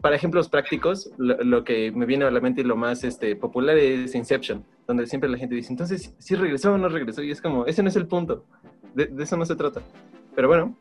para 0.00 0.16
ejemplos 0.16 0.48
prácticos, 0.48 1.10
lo, 1.18 1.62
que 1.62 1.92
me 1.92 2.06
viene 2.06 2.24
a 2.24 2.30
la 2.30 2.40
mente 2.40 2.62
y 2.62 2.64
lo 2.64 2.74
más 2.74 3.04
este, 3.04 3.36
popular 3.36 3.76
es 3.76 4.14
Inception, 4.14 4.64
donde 4.86 5.06
siempre 5.06 5.28
la 5.28 5.36
gente 5.36 5.54
dice, 5.54 5.74
entonces, 5.74 6.14
¿sí 6.18 6.34
regresó 6.36 6.72
o 6.72 6.78
no 6.78 6.88
regresó? 6.88 7.22
Y 7.22 7.30
es 7.32 7.42
como, 7.42 7.66
ese 7.66 7.82
no 7.82 7.90
es 7.90 7.96
el 7.96 8.06
punto, 8.06 8.46
de, 8.94 9.12
eso 9.18 9.36
no 9.36 9.44
se 9.44 9.56
trata. 9.56 9.82
Pero 10.34 10.48
bueno, 10.48 10.74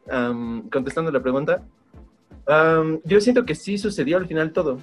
contestando 0.72 1.12
la 1.12 1.22
pregunta, 1.22 1.62
Am, 2.48 3.02
yo 3.04 3.20
siento 3.20 3.44
que 3.44 3.56
sí 3.56 3.78
sucedió 3.78 4.16
al 4.16 4.26
final 4.26 4.54
todo, 4.54 4.78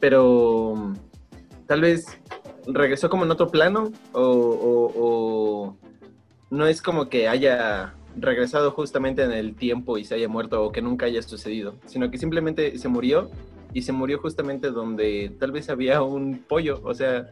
pero 0.00 0.74
mm, 0.74 0.94
tal 1.68 1.80
vez 1.80 2.06
regresó 2.66 3.08
como 3.08 3.24
en 3.24 3.30
otro 3.30 3.46
plano 3.52 3.92
o, 4.12 4.20
o- 4.20 4.92
o 4.96 5.76
no 6.50 6.66
es 6.66 6.82
como 6.82 7.08
que 7.08 7.28
haya 7.28 7.94
regresado 8.18 8.70
justamente 8.70 9.22
en 9.22 9.32
el 9.32 9.54
tiempo 9.54 9.98
y 9.98 10.04
se 10.04 10.14
haya 10.14 10.28
muerto 10.28 10.62
o 10.64 10.72
que 10.72 10.82
nunca 10.82 11.06
haya 11.06 11.22
sucedido, 11.22 11.76
sino 11.86 12.10
que 12.10 12.18
simplemente 12.18 12.78
se 12.78 12.88
murió 12.88 13.30
y 13.74 13.82
se 13.82 13.92
murió 13.92 14.18
justamente 14.18 14.70
donde 14.70 15.32
tal 15.38 15.52
vez 15.52 15.68
había 15.68 16.02
un 16.02 16.38
pollo, 16.48 16.80
o 16.82 16.94
sea, 16.94 17.30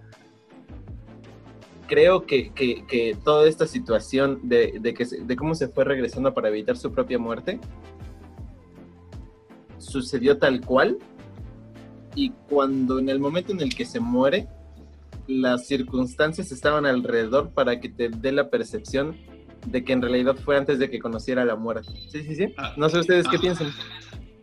creo 1.87 2.27
que, 2.27 2.51
que- 2.53 2.85
que 2.87 3.17
toda 3.25 3.49
esta 3.49 3.67
situación 3.67 4.41
de, 4.43 4.79
de 4.81 4.95
que 4.95 5.05
de 5.05 5.37
cómo 5.37 5.55
se 5.55 5.69
fue 5.69 5.85
regresando 5.85 6.33
para 6.35 6.49
evitar 6.49 6.77
su 6.77 6.93
propia 6.93 7.19
muerte 7.19 7.59
sucedió 9.79 10.39
tal 10.39 10.61
cual. 10.61 10.99
Y 12.17 12.31
cuando 12.49 12.99
en 13.01 13.09
el 13.09 13.19
momento 13.19 13.53
en 13.53 13.61
el 13.61 13.75
que 13.75 13.85
se 13.85 14.01
muere 14.01 14.47
las 15.27 15.67
circunstancias 15.67 16.53
estaban 16.53 16.87
alrededor 16.87 17.51
para 17.51 17.81
que 17.81 17.89
te 17.89 18.09
dé 18.09 18.31
la 18.33 18.51
percepción 18.51 19.17
de 19.67 19.85
que 19.85 19.93
en 19.93 20.03
realidad 20.03 20.37
fue 20.37 20.57
antes 20.57 20.79
de 20.79 20.91
que 20.91 20.99
conociera 20.99 21.45
la 21.45 21.57
muerte. 21.57 21.91
Sí, 22.11 22.23
sí, 22.23 22.35
sí. 22.35 22.55
Ah, 22.57 22.75
No 22.77 22.89
sé 22.89 22.99
ustedes 23.01 23.27
qué 23.29 23.37
ah. 23.37 23.41
piensan. 23.41 23.69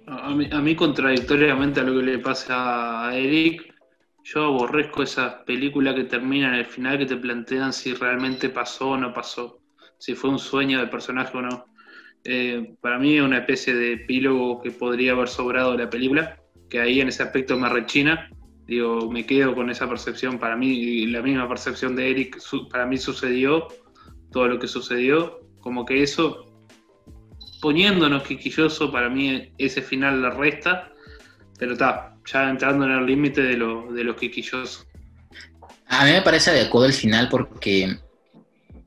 A 0.08 0.28
a 0.28 0.36
mí, 0.36 0.48
a 0.52 0.60
mí, 0.60 0.76
contradictoriamente 0.76 1.80
a 1.80 1.84
lo 1.84 2.00
que 2.00 2.06
le 2.06 2.20
pasa 2.20 3.08
a 3.08 3.16
Eric, 3.18 3.74
yo 4.24 4.46
aborrezco 4.46 5.04
esas 5.04 5.36
películas 5.46 5.96
que 5.96 6.04
terminan 6.04 6.54
en 6.54 6.60
el 6.60 6.66
final 6.66 6.98
que 6.98 7.06
te 7.06 7.16
plantean 7.18 7.72
si 7.74 7.94
realmente 7.94 8.50
pasó 8.50 8.90
o 8.92 8.98
no 8.98 9.14
pasó, 9.14 9.60
si 9.98 10.14
fue 10.16 10.30
un 10.30 10.40
sueño 10.40 10.80
del 10.80 10.90
personaje 10.90 11.38
o 11.38 11.42
no. 11.42 11.66
Eh, 12.24 12.76
para 12.82 13.00
mí 13.00 13.16
es 13.18 13.22
una 13.24 13.40
especie 13.40 13.74
de 13.74 13.94
epílogo 13.94 14.62
que 14.62 14.72
podría 14.72 15.14
haber 15.14 15.28
sobrado 15.28 15.76
la 15.78 15.90
película, 15.90 16.38
que 16.70 16.80
ahí 16.80 17.02
en 17.02 17.08
ese 17.08 17.24
aspecto 17.24 17.58
me 17.58 17.68
rechina. 17.70 18.30
Digo, 18.68 19.10
me 19.12 19.26
quedo 19.26 19.56
con 19.56 19.70
esa 19.70 19.90
percepción. 19.90 20.38
Para 20.38 20.56
mí, 20.56 21.06
la 21.08 21.22
misma 21.22 21.48
percepción 21.48 21.96
de 21.96 22.12
Eric, 22.12 22.38
su- 22.40 22.70
para 22.70 22.86
mí 22.86 22.98
sucedió 22.98 23.68
todo 24.32 24.48
lo 24.48 24.60
que 24.60 24.68
sucedió. 24.68 25.42
Como 25.60 25.86
que 25.86 26.02
eso 26.02 26.52
poniéndonos 27.62 28.24
quisquilloso, 28.24 28.92
para 28.92 29.10
mí 29.10 29.54
ese 29.58 29.82
final 29.82 30.22
la 30.22 30.32
resta, 30.32 30.92
pero 31.58 31.74
está, 31.74 32.18
ya 32.26 32.50
entrando 32.50 32.86
en 32.86 32.92
el 32.92 33.06
límite 33.06 33.42
de 33.42 33.56
lo, 33.56 33.92
de 33.94 34.04
lo 34.04 34.16
quisquilloso. 34.16 34.86
A 35.88 36.06
mí 36.06 36.12
me 36.12 36.22
parece 36.22 36.50
adecuado 36.50 36.88
el 36.88 36.94
final 36.94 37.30
porque 37.30 37.98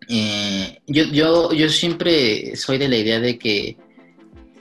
eh, 0.09 0.81
yo, 0.87 1.05
yo, 1.05 1.53
yo 1.53 1.69
siempre 1.69 2.57
soy 2.57 2.79
de 2.79 2.89
la 2.89 2.97
idea 2.97 3.21
de 3.21 3.39
que, 3.39 3.77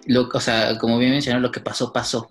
lo, 0.06 0.30
o 0.32 0.40
sea, 0.40 0.78
como 0.78 1.00
bien 1.00 1.12
mencionaron, 1.12 1.44
lo 1.44 1.52
que 1.52 1.60
pasó, 1.60 1.92
pasó. 1.92 2.30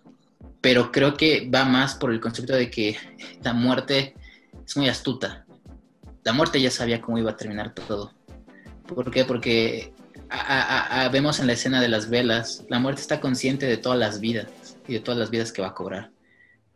Pero 0.61 0.92
creo 0.92 1.14
que 1.16 1.50
va 1.53 1.64
más 1.64 1.96
por 1.96 2.12
el 2.12 2.20
concepto 2.20 2.55
de 2.55 2.70
que 2.70 2.96
la 3.42 3.53
muerte 3.53 4.14
es 4.64 4.76
muy 4.76 4.88
astuta. 4.88 5.44
La 6.22 6.32
muerte 6.32 6.61
ya 6.61 6.70
sabía 6.70 7.00
cómo 7.00 7.18
iba 7.18 7.32
a 7.32 7.36
terminar 7.36 7.74
todo. 7.74 8.12
¿Por 8.95 9.11
qué? 9.11 9.24
Porque 9.24 9.93
a- 10.28 10.40
a- 10.40 11.05
a- 11.05 11.09
vemos 11.09 11.40
en 11.40 11.47
la 11.47 11.53
escena 11.55 11.80
de 11.80 11.88
las 11.88 12.09
velas, 12.09 12.64
la 12.68 12.78
muerte 12.78 13.01
está 13.01 13.20
consciente 13.20 13.66
de 13.66 13.76
todas 13.76 13.99
las 13.99 14.20
vidas 14.20 14.47
y 14.88 14.95
de 14.95 15.01
todas 15.01 15.18
las 15.18 15.30
vidas 15.30 15.53
que 15.53 15.62
va 15.62 15.68
a 15.68 15.74
cobrar. 15.74 16.11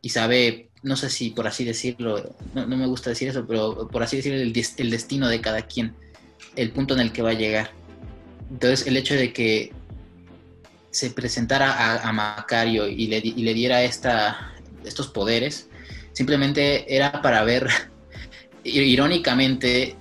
Y 0.03 0.11
sabe, 0.11 0.69
no 0.83 0.97
sé 0.97 1.11
si 1.11 1.31
por 1.31 1.47
así 1.47 1.65
decirlo, 1.65 2.37
no, 2.55 2.67
no 2.67 2.77
me 2.77 2.87
gusta 2.87 3.11
decir 3.11 3.29
eso, 3.29 3.47
pero 3.47 3.89
por 3.89 4.03
así 4.03 4.17
decirlo, 4.17 4.39
el, 4.39 4.53
el 4.79 4.91
destino 4.91 5.29
de 5.29 5.41
cada 5.41 5.63
quien, 5.63 5.95
el 6.55 6.71
punto 6.71 6.95
en 6.95 7.01
el 7.01 7.13
que 7.13 7.23
va 7.23 7.31
a 7.31 7.35
llegar. 7.35 7.71
Entonces, 8.51 8.87
el 8.87 8.97
hecho 8.97 9.15
de 9.15 9.33
que 9.33 9.73
se 10.91 11.11
presentara 11.11 11.73
a, 11.73 12.09
a 12.09 12.13
Macario 12.13 12.89
y 12.89 13.07
le, 13.09 13.19
y 13.19 13.43
le 13.43 13.53
diera 13.55 13.83
esta, 13.83 14.55
estos 14.85 15.09
poderes, 15.09 15.69
simplemente 16.13 16.95
era 16.95 17.21
para 17.21 17.43
ver, 17.45 17.69
irónicamente, 18.65 19.97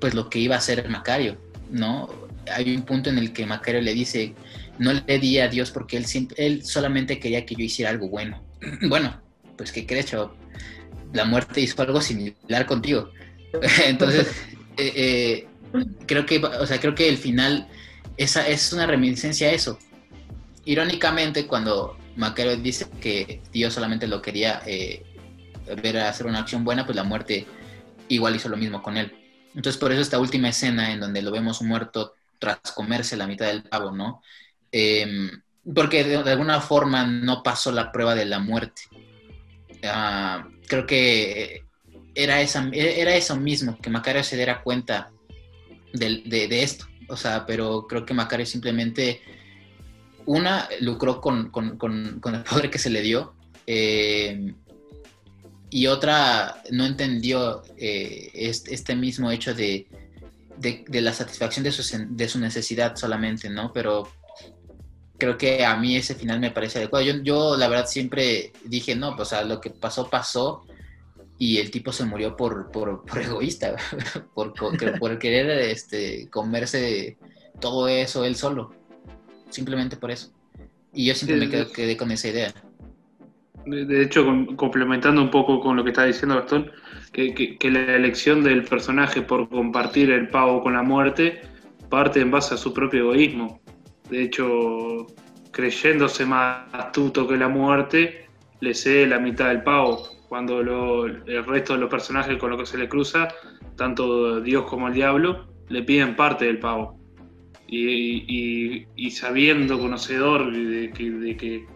pues 0.00 0.14
lo 0.14 0.28
que 0.28 0.38
iba 0.38 0.54
a 0.54 0.58
hacer 0.58 0.88
Macario, 0.88 1.38
¿no? 1.70 2.08
Hay 2.52 2.74
un 2.74 2.82
punto 2.82 3.10
en 3.10 3.18
el 3.18 3.32
que 3.32 3.46
Macario 3.46 3.80
le 3.80 3.94
dice, 3.94 4.34
no 4.78 4.92
le 4.92 5.18
di 5.18 5.38
a 5.38 5.48
Dios 5.48 5.70
porque 5.70 5.96
él, 5.96 6.06
él 6.36 6.64
solamente 6.64 7.18
quería 7.18 7.44
que 7.44 7.54
yo 7.54 7.64
hiciera 7.64 7.90
algo 7.90 8.08
bueno. 8.08 8.42
bueno, 8.88 9.20
pues 9.56 9.72
¿qué 9.72 9.86
crees, 9.86 10.06
chavo? 10.06 10.34
La 11.12 11.24
muerte 11.24 11.60
hizo 11.60 11.80
algo 11.82 12.00
similar 12.00 12.66
contigo. 12.66 13.10
Entonces, 13.86 14.28
eh, 14.76 14.92
eh, 14.94 15.46
creo 16.06 16.26
que, 16.26 16.38
o 16.38 16.66
sea, 16.66 16.80
creo 16.80 16.94
que 16.94 17.08
el 17.08 17.18
final 17.18 17.68
esa 18.16 18.46
es 18.46 18.72
una 18.72 18.86
reminiscencia 18.86 19.48
a 19.48 19.52
eso. 19.52 19.78
Irónicamente, 20.64 21.46
cuando 21.46 21.96
Macario 22.16 22.56
dice 22.56 22.86
que 23.00 23.40
Dios 23.52 23.74
solamente 23.74 24.06
lo 24.06 24.22
quería 24.22 24.62
eh, 24.66 25.04
ver 25.82 25.98
hacer 25.98 26.26
una 26.26 26.40
acción 26.40 26.64
buena, 26.64 26.84
pues 26.84 26.96
la 26.96 27.04
muerte 27.04 27.46
igual 28.08 28.36
hizo 28.36 28.48
lo 28.48 28.56
mismo 28.56 28.82
con 28.82 28.96
él. 28.96 29.12
Entonces, 29.56 29.80
por 29.80 29.90
eso 29.90 30.02
esta 30.02 30.20
última 30.20 30.50
escena 30.50 30.92
en 30.92 31.00
donde 31.00 31.22
lo 31.22 31.32
vemos 31.32 31.62
muerto 31.62 32.12
tras 32.38 32.58
comerse 32.74 33.16
la 33.16 33.26
mitad 33.26 33.46
del 33.46 33.62
pavo, 33.62 33.90
¿no? 33.90 34.22
Eh, 34.70 35.30
porque 35.74 36.04
de, 36.04 36.16
alguna 36.16 36.60
forma 36.60 37.06
no 37.06 37.42
pasó 37.42 37.72
la 37.72 37.90
prueba 37.90 38.14
de 38.14 38.26
la 38.26 38.38
muerte. 38.38 38.82
Uh, 39.82 40.48
creo 40.68 40.86
que 40.86 41.64
era, 42.14 42.40
esa, 42.40 42.68
era 42.72 43.16
eso 43.16 43.36
mismo, 43.36 43.78
que 43.78 43.90
Macario 43.90 44.22
se 44.22 44.36
diera 44.36 44.62
cuenta 44.62 45.10
de, 45.92 46.62
esto. 46.62 46.86
O 47.08 47.16
sea, 47.16 47.46
pero 47.46 47.86
creo 47.88 48.04
que 48.04 48.14
Macario 48.14 48.46
simplemente, 48.46 49.22
una, 50.26 50.68
lucró 50.80 51.20
con, 51.20 51.50
el 51.54 52.42
poder 52.44 52.70
que 52.70 52.78
se 52.78 52.90
le 52.90 53.00
dio. 53.02 53.34
Eh, 53.66 54.54
y 55.70 55.86
otra 55.86 56.62
no 56.70 56.86
entendió 56.86 57.62
eh, 57.76 58.30
este, 58.34 58.94
mismo 58.94 59.30
hecho 59.30 59.54
de, 59.54 59.86
de, 60.58 60.84
de 60.86 61.00
la 61.00 61.12
satisfacción 61.12 61.64
de 61.64 61.72
su, 61.72 62.06
de 62.10 62.28
su, 62.28 62.38
necesidad 62.38 62.96
solamente, 62.96 63.50
¿no? 63.50 63.72
Pero 63.72 64.08
creo 65.18 65.36
que 65.36 65.64
a 65.64 65.76
mí 65.76 65.96
ese 65.96 66.14
final 66.14 66.40
me 66.40 66.50
parece 66.50 66.78
adecuado. 66.78 67.04
Yo, 67.04 67.14
yo 67.22 67.56
la 67.56 67.68
verdad 67.68 67.86
siempre 67.86 68.52
dije, 68.64 68.94
no, 68.94 69.16
pues 69.16 69.28
o 69.28 69.30
sea, 69.30 69.44
lo 69.44 69.60
que 69.60 69.70
pasó, 69.70 70.08
pasó, 70.08 70.64
y 71.38 71.58
el 71.58 71.70
tipo 71.70 71.92
se 71.92 72.04
murió 72.04 72.36
por, 72.36 72.70
por, 72.70 73.04
por 73.04 73.18
egoísta, 73.18 73.76
por, 74.34 74.54
por, 74.54 75.18
querer 75.18 75.50
este, 75.50 76.28
comerse 76.30 77.18
todo 77.60 77.88
eso 77.88 78.24
él 78.24 78.36
solo, 78.36 78.74
simplemente 79.50 79.96
por 79.96 80.10
eso. 80.10 80.32
Y 80.92 81.06
yo 81.06 81.14
siempre 81.14 81.36
me 81.36 81.50
quedé, 81.50 81.70
quedé 81.70 81.96
con 81.96 82.10
esa 82.10 82.28
idea. 82.28 82.54
De 83.66 84.00
hecho, 84.00 84.24
complementando 84.54 85.20
un 85.20 85.30
poco 85.30 85.60
con 85.60 85.76
lo 85.76 85.82
que 85.82 85.90
está 85.90 86.04
diciendo 86.04 86.36
Gastón, 86.36 86.70
que, 87.12 87.34
que, 87.34 87.70
la 87.70 87.96
elección 87.96 88.44
del 88.44 88.62
personaje 88.62 89.22
por 89.22 89.48
compartir 89.48 90.10
el 90.12 90.28
pavo 90.28 90.62
con 90.62 90.74
la 90.74 90.82
muerte 90.82 91.40
parte 91.88 92.20
en 92.20 92.30
base 92.30 92.54
a 92.54 92.56
su 92.56 92.72
propio 92.72 93.00
egoísmo. 93.00 93.60
De 94.08 94.22
hecho, 94.22 95.06
creyéndose 95.50 96.24
más 96.24 96.72
astuto 96.72 97.26
que 97.26 97.36
la 97.36 97.48
muerte, 97.48 98.28
le 98.60 98.72
cede 98.72 99.08
la 99.08 99.18
mitad 99.18 99.48
del 99.48 99.64
pavo, 99.64 100.00
cuando 100.28 100.62
lo, 100.62 101.06
el 101.06 101.44
resto 101.44 101.74
de 101.74 101.80
los 101.80 101.90
personajes 101.90 102.36
con 102.36 102.50
los 102.50 102.60
que 102.60 102.66
se 102.66 102.78
le 102.78 102.88
cruza, 102.88 103.28
tanto 103.76 104.40
Dios 104.40 104.64
como 104.64 104.86
el 104.86 104.94
diablo, 104.94 105.48
le 105.68 105.82
piden 105.82 106.14
parte 106.14 106.44
del 106.44 106.60
pavo. 106.60 107.00
Y, 107.68 108.86
y, 108.94 109.10
sabiendo, 109.10 109.80
conocedor 109.80 110.52
de 110.52 110.88
de 110.88 111.36
que 111.36 111.66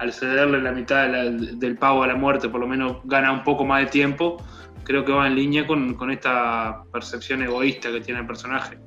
al 0.00 0.14
cederle 0.14 0.62
la 0.62 0.72
mitad 0.72 1.02
de 1.02 1.08
la, 1.08 1.24
del 1.30 1.76
pavo 1.76 2.02
a 2.02 2.06
la 2.06 2.14
muerte, 2.14 2.48
por 2.48 2.60
lo 2.60 2.66
menos 2.66 2.96
gana 3.04 3.30
un 3.32 3.44
poco 3.44 3.66
más 3.66 3.84
de 3.84 3.90
tiempo, 3.90 4.42
creo 4.84 5.04
que 5.04 5.12
va 5.12 5.26
en 5.26 5.36
línea 5.36 5.66
con, 5.66 5.94
con 5.94 6.10
esta 6.10 6.84
percepción 6.90 7.42
egoísta 7.42 7.92
que 7.92 8.00
tiene 8.00 8.20
el 8.20 8.26
personaje. 8.26 8.78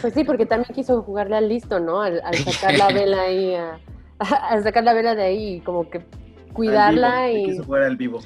Pues 0.00 0.14
sí, 0.14 0.22
porque 0.22 0.46
también 0.46 0.72
quiso 0.72 1.02
jugarle 1.02 1.36
al 1.36 1.48
listo, 1.48 1.80
¿no? 1.80 2.02
Al, 2.02 2.20
al 2.24 2.34
sacar 2.36 2.78
la 2.78 2.88
vela 2.88 3.22
ahí, 3.22 3.54
a, 3.54 3.80
al 4.48 4.62
sacar 4.62 4.84
la 4.84 4.94
vela 4.94 5.16
de 5.16 5.24
ahí, 5.24 5.60
como 5.60 5.90
que 5.90 6.04
cuidarla 6.52 7.26
vivo, 7.26 7.38
y... 7.38 7.44
Quiso 7.50 7.64
jugar 7.64 7.82
al 7.82 7.96
vivo. 7.96 8.22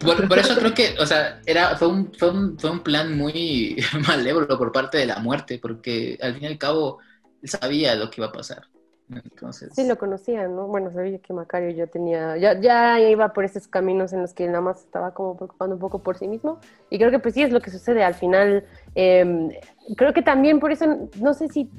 Por, 0.00 0.28
por, 0.28 0.38
eso 0.38 0.56
creo 0.56 0.74
que, 0.74 0.96
o 0.98 1.06
sea, 1.06 1.40
era, 1.46 1.76
fue, 1.76 1.86
un, 1.86 2.12
fue, 2.18 2.30
un, 2.30 2.58
fue 2.58 2.70
un 2.70 2.80
plan 2.80 3.16
muy 3.16 3.76
malévolo 4.08 4.58
por 4.58 4.72
parte 4.72 4.98
de 4.98 5.06
la 5.06 5.20
muerte, 5.20 5.60
porque 5.62 6.18
al 6.20 6.34
fin 6.34 6.42
y 6.42 6.46
al 6.46 6.58
cabo 6.58 6.98
él 7.42 7.48
sabía 7.48 7.94
lo 7.94 8.10
que 8.10 8.20
iba 8.20 8.26
a 8.26 8.32
pasar. 8.32 8.64
Entonces... 9.10 9.72
Sí, 9.74 9.86
lo 9.86 9.98
conocía, 9.98 10.48
¿no? 10.48 10.66
Bueno, 10.66 10.90
sabía 10.90 11.18
que 11.18 11.32
Macario 11.32 11.70
ya 11.70 11.86
tenía, 11.86 12.36
ya, 12.36 12.58
ya 12.58 13.00
iba 13.00 13.32
por 13.32 13.44
esos 13.44 13.68
caminos 13.68 14.12
en 14.12 14.22
los 14.22 14.32
que 14.32 14.46
nada 14.46 14.62
más 14.62 14.80
estaba 14.80 15.12
como 15.12 15.36
preocupando 15.36 15.74
un 15.74 15.80
poco 15.80 16.02
por 16.02 16.16
sí 16.16 16.26
mismo. 16.26 16.58
Y 16.90 16.98
creo 16.98 17.10
que 17.10 17.18
pues 17.18 17.34
sí 17.34 17.42
es 17.42 17.52
lo 17.52 17.60
que 17.60 17.70
sucede 17.70 18.02
al 18.02 18.14
final. 18.14 18.64
Eh, 18.94 19.60
creo 19.96 20.12
que 20.12 20.22
también 20.22 20.58
por 20.58 20.72
eso, 20.72 21.08
no 21.20 21.34
sé 21.34 21.48
si, 21.48 21.70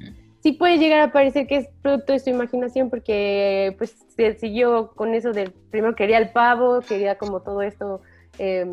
sí 0.42 0.52
puede 0.52 0.78
llegar 0.78 1.00
a 1.00 1.12
parecer 1.12 1.48
que 1.48 1.58
es 1.58 1.68
producto 1.82 2.14
de 2.14 2.20
su 2.20 2.30
imaginación, 2.30 2.90
porque 2.90 3.74
pues 3.80 3.96
se 4.16 4.36
siguió 4.36 4.92
con 4.92 5.16
eso 5.16 5.32
del, 5.32 5.52
primero 5.72 5.96
quería 5.96 6.20
el 6.20 6.30
pavo, 6.30 6.82
quería 6.82 7.18
como 7.18 7.42
todo 7.42 7.64
esto 7.64 8.02
eh, 8.38 8.66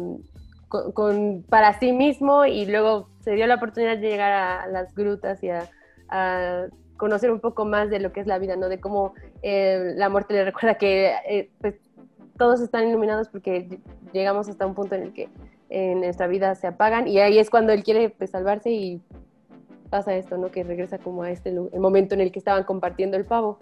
con, 0.69 0.93
con, 0.93 1.43
para 1.49 1.79
sí 1.79 1.93
mismo 1.93 2.45
y 2.45 2.67
luego 2.67 3.09
se 3.21 3.33
dio 3.33 3.47
la 3.47 3.55
oportunidad 3.55 3.97
de 3.97 4.09
llegar 4.09 4.33
a 4.33 4.67
las 4.67 4.95
grutas 4.95 5.43
y 5.43 5.49
a, 5.49 5.71
a 6.09 6.67
conocer 7.03 7.33
un 7.33 7.41
poco 7.41 7.65
más 7.65 7.91
de 7.91 7.99
lo 7.99 8.13
que 8.13 8.21
es 8.21 8.29
la 8.29 8.39
vida, 8.39 8.55
¿no? 8.55 8.69
De 8.69 8.79
cómo 8.79 9.15
eh, 9.43 9.93
la 9.97 10.09
muerte 10.09 10.35
le 10.35 10.45
recuerda 10.45 10.77
que 10.77 11.13
eh, 11.29 11.51
pues, 11.61 11.75
todos 12.39 12.61
están 12.61 12.89
iluminados 12.89 13.29
porque 13.29 13.81
llegamos 14.13 14.49
hasta 14.49 14.65
un 14.65 14.77
punto 14.77 14.95
en 14.95 15.03
el 15.03 15.13
que 15.13 15.29
en 15.69 15.99
nuestra 15.99 16.29
vida 16.29 16.55
se 16.55 16.69
apagan 16.69 17.09
y 17.09 17.19
ahí 17.19 17.41
es 17.41 17.51
cuando 17.51 17.73
él 17.73 17.83
quiere 17.83 18.11
pues, 18.11 18.31
salvarse 18.31 18.71
y 18.71 19.03
pasa 19.91 20.15
esto, 20.15 20.37
¿no? 20.37 20.53
Que 20.53 20.63
regresa 20.63 20.99
como 20.99 21.25
a 21.25 21.33
este 21.33 21.49
el 21.51 21.81
momento 21.81 22.15
en 22.15 22.21
el 22.21 22.31
que 22.31 22.39
estaban 22.39 22.63
compartiendo 22.63 23.17
el 23.17 23.25
pavo. 23.25 23.59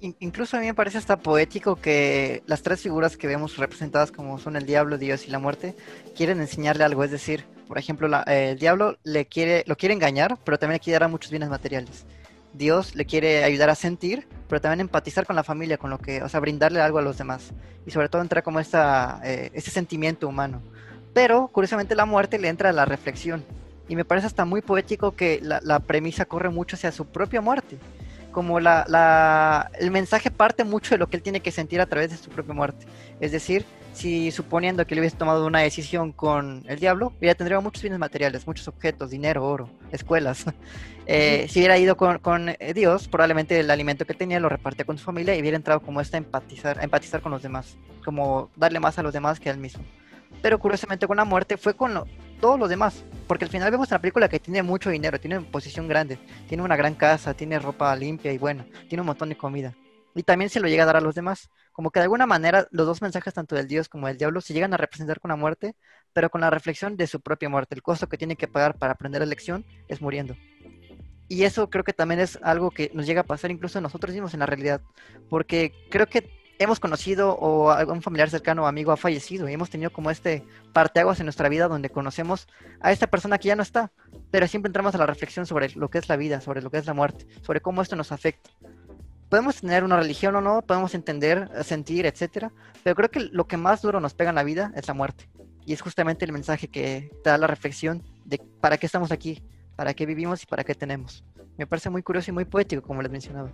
Incluso 0.00 0.56
a 0.56 0.60
mí 0.60 0.66
me 0.66 0.74
parece 0.74 0.98
hasta 0.98 1.16
poético 1.16 1.76
que 1.76 2.42
las 2.46 2.62
tres 2.62 2.82
figuras 2.82 3.16
que 3.16 3.26
vemos 3.26 3.56
representadas 3.56 4.12
como 4.12 4.38
son 4.38 4.56
el 4.56 4.66
diablo, 4.66 4.98
Dios 4.98 5.26
y 5.26 5.30
la 5.30 5.38
muerte, 5.38 5.74
quieren 6.14 6.40
enseñarle 6.40 6.84
algo. 6.84 7.02
Es 7.02 7.10
decir, 7.10 7.44
por 7.66 7.78
ejemplo, 7.78 8.08
el 8.26 8.58
diablo 8.58 8.98
le 9.04 9.26
quiere, 9.26 9.64
lo 9.66 9.76
quiere 9.76 9.94
engañar, 9.94 10.38
pero 10.44 10.58
también 10.58 10.74
le 10.74 10.80
quiere 10.80 11.00
dar 11.00 11.10
muchos 11.10 11.30
bienes 11.30 11.48
materiales. 11.48 12.04
Dios 12.52 12.94
le 12.94 13.06
quiere 13.06 13.42
ayudar 13.44 13.70
a 13.70 13.74
sentir, 13.74 14.26
pero 14.48 14.60
también 14.60 14.80
empatizar 14.80 15.26
con 15.26 15.36
la 15.36 15.44
familia, 15.44 15.78
con 15.78 15.90
lo 15.90 15.98
que, 15.98 16.22
o 16.22 16.28
sea, 16.28 16.40
brindarle 16.40 16.80
algo 16.80 16.98
a 16.98 17.02
los 17.02 17.16
demás. 17.16 17.52
Y 17.86 17.90
sobre 17.90 18.08
todo 18.08 18.20
entra 18.22 18.42
como 18.42 18.60
esta, 18.60 19.20
eh, 19.24 19.50
ese 19.54 19.70
sentimiento 19.70 20.28
humano. 20.28 20.62
Pero, 21.14 21.48
curiosamente, 21.48 21.94
la 21.94 22.04
muerte 22.04 22.38
le 22.38 22.48
entra 22.48 22.68
a 22.70 22.72
la 22.72 22.84
reflexión. 22.84 23.44
Y 23.88 23.96
me 23.96 24.04
parece 24.04 24.26
hasta 24.26 24.44
muy 24.44 24.60
poético 24.60 25.14
que 25.14 25.40
la, 25.42 25.60
la 25.62 25.80
premisa 25.80 26.26
corre 26.26 26.50
mucho 26.50 26.76
hacia 26.76 26.92
su 26.92 27.06
propia 27.06 27.40
muerte 27.40 27.78
como 28.36 28.60
la, 28.60 28.84
la, 28.86 29.70
el 29.80 29.90
mensaje 29.90 30.30
parte 30.30 30.62
mucho 30.62 30.94
de 30.94 30.98
lo 30.98 31.08
que 31.08 31.16
él 31.16 31.22
tiene 31.22 31.40
que 31.40 31.50
sentir 31.50 31.80
a 31.80 31.86
través 31.86 32.10
de 32.10 32.18
su 32.18 32.28
propia 32.28 32.52
muerte. 32.52 32.84
Es 33.18 33.32
decir, 33.32 33.64
si 33.94 34.30
suponiendo 34.30 34.86
que 34.86 34.92
él 34.92 35.00
hubiese 35.00 35.16
tomado 35.16 35.46
una 35.46 35.60
decisión 35.60 36.12
con 36.12 36.62
el 36.68 36.78
diablo, 36.78 37.14
ya 37.18 37.34
tendría 37.34 37.58
muchos 37.60 37.80
bienes 37.80 37.98
materiales, 37.98 38.46
muchos 38.46 38.68
objetos, 38.68 39.08
dinero, 39.08 39.42
oro, 39.42 39.70
escuelas. 39.90 40.44
Eh, 41.08 41.46
si 41.48 41.60
hubiera 41.60 41.78
ido 41.78 41.96
con, 41.96 42.18
con, 42.18 42.48
eh, 42.48 42.74
Dios, 42.74 43.06
probablemente 43.06 43.60
el 43.60 43.70
alimento 43.70 44.04
que 44.06 44.12
tenía 44.12 44.40
lo 44.40 44.48
repartía 44.48 44.84
con 44.84 44.98
su 44.98 45.04
familia 45.04 45.36
y 45.36 45.40
hubiera 45.40 45.56
entrado 45.56 45.78
como 45.78 46.00
esta 46.00 46.16
empatizar, 46.16 46.80
a 46.80 46.82
empatizar 46.82 47.20
con 47.20 47.30
los 47.30 47.44
demás, 47.44 47.76
como 48.04 48.50
darle 48.56 48.80
más 48.80 48.98
a 48.98 49.04
los 49.04 49.12
demás 49.12 49.38
que 49.38 49.48
a 49.48 49.52
él 49.52 49.58
mismo. 49.58 49.84
Pero 50.42 50.58
curiosamente 50.58 51.06
con 51.06 51.16
la 51.16 51.24
muerte 51.24 51.56
fue 51.58 51.74
con 51.74 51.94
lo, 51.94 52.08
todos 52.40 52.58
los 52.58 52.68
demás. 52.68 53.04
Porque 53.26 53.44
al 53.44 53.50
final 53.50 53.70
vemos 53.70 53.88
una 53.90 54.00
película 54.00 54.28
que 54.28 54.38
tiene 54.38 54.62
mucho 54.62 54.90
dinero, 54.90 55.18
tiene 55.18 55.40
posición 55.40 55.88
grande, 55.88 56.18
tiene 56.48 56.62
una 56.62 56.76
gran 56.76 56.94
casa, 56.94 57.34
tiene 57.34 57.58
ropa 57.58 57.94
limpia 57.96 58.32
y 58.32 58.38
buena, 58.38 58.66
tiene 58.88 59.02
un 59.02 59.06
montón 59.06 59.28
de 59.28 59.36
comida. 59.36 59.74
Y 60.14 60.22
también 60.22 60.48
se 60.48 60.60
lo 60.60 60.68
llega 60.68 60.84
a 60.84 60.86
dar 60.86 60.96
a 60.96 61.00
los 61.00 61.14
demás. 61.14 61.50
Como 61.72 61.90
que 61.90 62.00
de 62.00 62.04
alguna 62.04 62.24
manera 62.24 62.66
los 62.70 62.86
dos 62.86 63.02
mensajes, 63.02 63.34
tanto 63.34 63.54
del 63.54 63.68
Dios 63.68 63.88
como 63.88 64.06
del 64.06 64.16
diablo, 64.16 64.40
se 64.40 64.54
llegan 64.54 64.72
a 64.72 64.78
representar 64.78 65.20
con 65.20 65.28
la 65.28 65.36
muerte, 65.36 65.74
pero 66.14 66.30
con 66.30 66.40
la 66.40 66.48
reflexión 66.48 66.96
de 66.96 67.06
su 67.06 67.20
propia 67.20 67.50
muerte. 67.50 67.74
El 67.74 67.82
costo 67.82 68.08
que 68.08 68.16
tiene 68.16 68.36
que 68.36 68.48
pagar 68.48 68.78
para 68.78 68.94
aprender 68.94 69.20
la 69.20 69.26
lección 69.26 69.66
es 69.88 70.00
muriendo. 70.00 70.34
Y 71.28 71.42
eso 71.42 71.68
creo 71.68 71.84
que 71.84 71.92
también 71.92 72.20
es 72.20 72.38
algo 72.42 72.70
que 72.70 72.90
nos 72.94 73.04
llega 73.04 73.22
a 73.22 73.24
pasar 73.24 73.50
incluso 73.50 73.80
nosotros 73.80 74.14
mismos 74.14 74.32
en 74.32 74.40
la 74.40 74.46
realidad. 74.46 74.80
Porque 75.28 75.72
creo 75.90 76.06
que 76.06 76.30
hemos 76.58 76.80
conocido 76.80 77.36
o 77.36 77.70
algún 77.70 78.02
familiar 78.02 78.30
cercano 78.30 78.64
o 78.64 78.66
amigo 78.66 78.92
ha 78.92 78.96
fallecido 78.96 79.48
y 79.48 79.52
hemos 79.52 79.70
tenido 79.70 79.90
como 79.90 80.10
este 80.10 80.44
parteaguas 80.72 81.20
en 81.20 81.26
nuestra 81.26 81.48
vida 81.48 81.68
donde 81.68 81.90
conocemos 81.90 82.48
a 82.80 82.92
esta 82.92 83.06
persona 83.06 83.38
que 83.38 83.48
ya 83.48 83.56
no 83.56 83.62
está, 83.62 83.92
pero 84.30 84.46
siempre 84.46 84.68
entramos 84.68 84.94
a 84.94 84.98
la 84.98 85.06
reflexión 85.06 85.46
sobre 85.46 85.70
lo 85.70 85.88
que 85.88 85.98
es 85.98 86.08
la 86.08 86.16
vida, 86.16 86.40
sobre 86.40 86.62
lo 86.62 86.70
que 86.70 86.78
es 86.78 86.86
la 86.86 86.94
muerte, 86.94 87.26
sobre 87.42 87.60
cómo 87.60 87.82
esto 87.82 87.96
nos 87.96 88.12
afecta. 88.12 88.50
Podemos 89.28 89.60
tener 89.60 89.82
una 89.82 89.96
religión 89.96 90.36
o 90.36 90.40
no, 90.40 90.62
podemos 90.62 90.94
entender, 90.94 91.50
sentir, 91.64 92.06
etcétera, 92.06 92.52
pero 92.84 92.94
creo 92.94 93.10
que 93.10 93.20
lo 93.20 93.46
que 93.46 93.56
más 93.56 93.82
duro 93.82 94.00
nos 94.00 94.14
pega 94.14 94.30
en 94.30 94.36
la 94.36 94.44
vida 94.44 94.72
es 94.76 94.86
la 94.86 94.94
muerte. 94.94 95.28
Y 95.64 95.72
es 95.72 95.80
justamente 95.80 96.24
el 96.24 96.32
mensaje 96.32 96.68
que 96.68 97.10
te 97.24 97.30
da 97.30 97.36
la 97.36 97.48
reflexión 97.48 98.04
de 98.24 98.40
para 98.60 98.78
qué 98.78 98.86
estamos 98.86 99.10
aquí, 99.10 99.42
para 99.74 99.94
qué 99.94 100.06
vivimos 100.06 100.44
y 100.44 100.46
para 100.46 100.62
qué 100.62 100.76
tenemos. 100.76 101.24
Me 101.58 101.66
parece 101.66 101.90
muy 101.90 102.04
curioso 102.04 102.30
y 102.30 102.34
muy 102.34 102.44
poético, 102.44 102.82
como 102.82 103.02
les 103.02 103.10
mencionaba. 103.10 103.50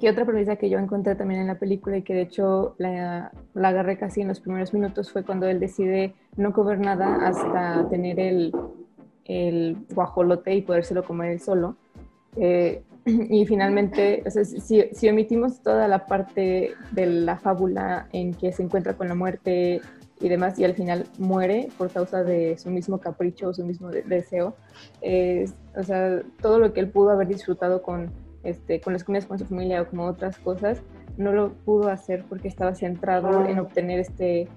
Y 0.00 0.08
otra 0.08 0.24
premisa 0.24 0.56
que 0.56 0.68
yo 0.68 0.78
encontré 0.78 1.14
también 1.14 1.40
en 1.40 1.46
la 1.46 1.58
película 1.58 1.96
y 1.96 2.02
que 2.02 2.14
de 2.14 2.22
hecho 2.22 2.74
la, 2.78 3.30
la, 3.54 3.68
agarré 3.68 3.96
casi 3.96 4.22
en 4.22 4.28
los 4.28 4.40
primeros 4.40 4.74
minutos 4.74 5.12
fue 5.12 5.22
cuando 5.22 5.46
él 5.46 5.60
decide 5.60 6.14
no 6.36 6.52
comer 6.52 6.80
nada 6.80 7.26
hasta 7.26 7.88
tener 7.88 8.18
el, 8.18 8.52
el 9.24 9.76
guajolote 9.94 10.54
y 10.54 10.62
podérselo 10.62 11.04
comer 11.04 11.32
él 11.32 11.40
solo. 11.40 11.76
Eh, 12.36 12.82
y 13.04 13.46
finalmente, 13.46 14.22
o 14.26 14.30
sea, 14.30 14.44
si, 14.44 14.82
si, 14.92 15.08
omitimos 15.08 15.62
toda 15.62 15.86
la 15.86 16.06
parte 16.06 16.72
de 16.90 17.06
la 17.06 17.36
fábula 17.36 18.08
en 18.12 18.34
que 18.34 18.50
se 18.52 18.64
encuentra 18.64 18.94
con 18.94 19.06
la 19.06 19.14
muerte 19.14 19.80
y 20.20 20.28
demás, 20.28 20.58
y 20.58 20.64
al 20.64 20.74
final 20.74 21.06
muere 21.18 21.68
por 21.78 21.90
causa 21.90 22.24
de 22.24 22.56
su 22.56 22.70
mismo 22.70 22.98
capricho 22.98 23.48
o 23.48 23.54
su 23.54 23.64
mismo 23.64 23.90
deseo, 23.90 24.56
o 25.76 25.82
sea, 25.82 26.22
todo 26.40 26.58
lo 26.58 26.72
que 26.72 26.80
él 26.80 26.88
pudo 26.88 27.10
haber 27.10 27.28
disfrutado 27.28 27.82
con 27.82 28.10
este, 28.44 28.80
con 28.80 28.92
las 28.92 29.04
comidas 29.04 29.26
con 29.26 29.38
su 29.38 29.46
familia 29.46 29.82
o 29.82 29.88
como 29.88 30.06
otras 30.06 30.38
cosas, 30.38 30.82
no 31.16 31.32
lo 31.32 31.52
pudo 31.52 31.88
hacer 31.88 32.24
porque 32.28 32.48
estaba 32.48 32.74
centrado 32.74 33.46
en 33.46 33.58
obtener 33.58 34.00
este, 34.00 34.48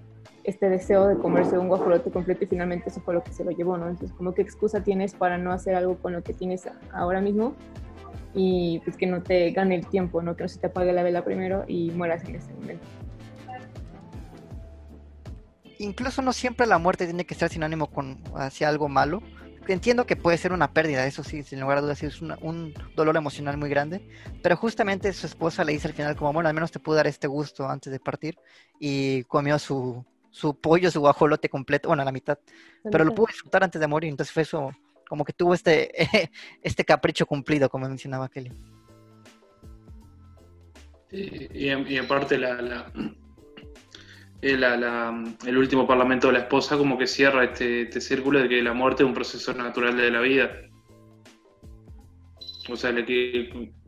este 0.44 0.70
deseo 0.70 1.08
de 1.08 1.18
comerse 1.18 1.58
un 1.58 1.68
guajolote 1.68 2.12
completo 2.12 2.44
y 2.44 2.48
finalmente 2.48 2.90
eso 2.90 3.02
fue 3.02 3.14
lo 3.14 3.24
que 3.24 3.34
se 3.34 3.44
lo 3.44 3.52
llevó, 3.52 3.78
¿no? 3.78 3.90
Entonces, 3.90 4.16
como 4.16 4.34
qué 4.34 4.42
excusa 4.42 4.84
tienes 4.84 5.14
para 5.14 5.38
no 5.38 5.52
hacer 5.52 5.76
algo 5.76 5.98
con 5.98 6.14
lo 6.14 6.24
que 6.24 6.34
tienes 6.34 6.70
ahora 6.94 7.22
mismo 7.22 7.56
y 8.34 8.80
pues 8.80 8.98
que 8.98 9.08
no 9.08 9.24
te 9.24 9.52
gane 9.52 9.76
el 9.76 9.88
tiempo, 9.88 10.22
¿no? 10.22 10.36
Que 10.36 10.44
no 10.44 10.50
se 10.50 10.60
te 10.60 10.68
apague 10.68 10.94
la 10.94 11.04
vela 11.04 11.24
primero 11.24 11.64
y 11.68 11.92
mueras 11.92 12.24
en 12.26 12.36
ese 12.36 12.54
momento. 12.54 12.86
Incluso 15.80 16.22
no 16.22 16.34
siempre 16.34 16.66
la 16.66 16.78
muerte 16.80 17.06
tiene 17.06 17.26
que 17.26 17.36
ser 17.36 17.50
sinónimo 17.50 17.88
con 17.88 18.18
hacia 18.36 18.68
algo 18.68 18.90
malo 18.90 19.22
entiendo 19.68 20.06
que 20.06 20.16
puede 20.16 20.38
ser 20.38 20.54
una 20.54 20.74
pérdida, 20.74 21.06
eso 21.06 21.24
sí, 21.24 21.44
sin 21.44 21.60
lugar 21.60 21.80
a 21.80 21.82
dudas, 21.82 22.02
es 22.04 22.22
un 22.22 22.74
dolor 22.96 23.18
emocional 23.18 23.58
muy 23.58 23.70
grande, 23.70 24.02
pero 24.42 24.56
justamente 24.56 25.12
su 25.14 25.28
esposa 25.28 25.64
le 25.64 25.74
dice 25.74 25.88
al 25.88 25.94
final 25.94 26.16
como, 26.16 26.34
bueno, 26.34 26.50
al 26.50 26.56
menos 26.56 26.72
te 26.72 26.80
pude 26.80 26.98
dar 26.98 27.08
este 27.08 27.28
gusto 27.28 27.68
antes 27.68 27.92
de 27.92 28.00
partir, 28.00 28.38
y 28.80 29.24
comió 29.24 29.60
su, 29.60 30.06
su 30.32 30.60
pollo, 30.60 30.92
su 30.92 31.00
guajolote 31.00 31.50
completo, 31.50 31.90
bueno, 31.90 32.02
a 32.02 32.06
la 32.06 32.12
mitad, 32.12 32.40
pero 32.92 33.04
lo 33.04 33.14
pudo 33.14 33.28
disfrutar 33.28 33.64
antes 33.64 33.80
de 33.82 33.88
morir, 33.88 34.10
entonces 34.10 34.34
fue 34.34 34.44
eso, 34.44 34.72
como 35.08 35.26
que 35.26 35.34
tuvo 35.34 35.54
este, 35.54 35.92
este 36.62 36.86
capricho 36.86 37.26
cumplido, 37.26 37.70
como 37.70 37.88
mencionaba 37.88 38.30
Kelly. 38.30 38.52
Y, 41.10 41.68
y, 41.94 41.98
aparte 41.98 42.38
la 42.38 42.92
el, 44.52 45.58
último 45.58 45.88
parlamento 45.88 46.28
de 46.28 46.34
la 46.34 46.40
esposa 46.40 46.78
como 46.78 46.98
que 46.98 47.08
cierra 47.08 47.44
este, 47.44 47.84
este, 47.84 48.02
círculo 48.02 48.40
de 48.40 48.50
que 48.50 48.62
la 48.62 48.74
muerte 48.74 49.04
es 49.04 49.08
un 49.08 49.14
proceso 49.14 49.54
natural 49.54 49.98
de 49.98 50.12
la 50.12 50.22
vida. 50.22 50.52
O 52.70 52.76
sea, 52.76 52.94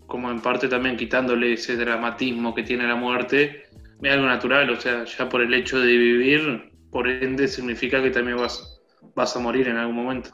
como 0.08 0.32
en 0.32 0.42
parte 0.42 0.68
también 0.68 0.98
quitándole 0.98 1.54
ese 1.54 1.76
dramatismo 1.76 2.54
que 2.56 2.64
tiene 2.64 2.88
la 2.88 2.96
muerte, 2.96 3.64
es 4.02 4.12
algo 4.12 4.26
natural, 4.26 4.70
o 4.70 4.80
sea, 4.80 5.04
ya 5.06 5.28
por 5.28 5.42
el 5.42 5.54
hecho 5.54 5.80
de 5.80 5.98
vivir, 5.98 6.72
por 6.92 7.08
ende 7.08 7.48
significa 7.48 8.02
que 8.02 8.10
también 8.10 8.38
vas, 8.38 8.82
vas 9.16 9.36
a 9.36 9.40
morir 9.40 9.68
en 9.68 9.78
algún 9.78 9.96
momento. 9.96 10.32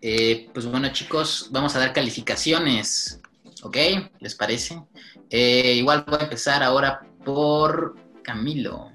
Eh, 0.00 0.48
pues 0.54 0.66
bueno 0.66 0.88
chicos, 0.92 1.48
vamos 1.50 1.74
a 1.74 1.80
dar 1.80 1.92
calificaciones, 1.92 3.20
¿ok? 3.62 3.76
¿Les 4.20 4.34
parece? 4.34 4.80
Eh, 5.28 5.74
igual 5.74 6.04
voy 6.06 6.18
a 6.20 6.24
empezar 6.24 6.62
ahora 6.62 7.00
por 7.24 7.96
Camilo, 8.28 8.92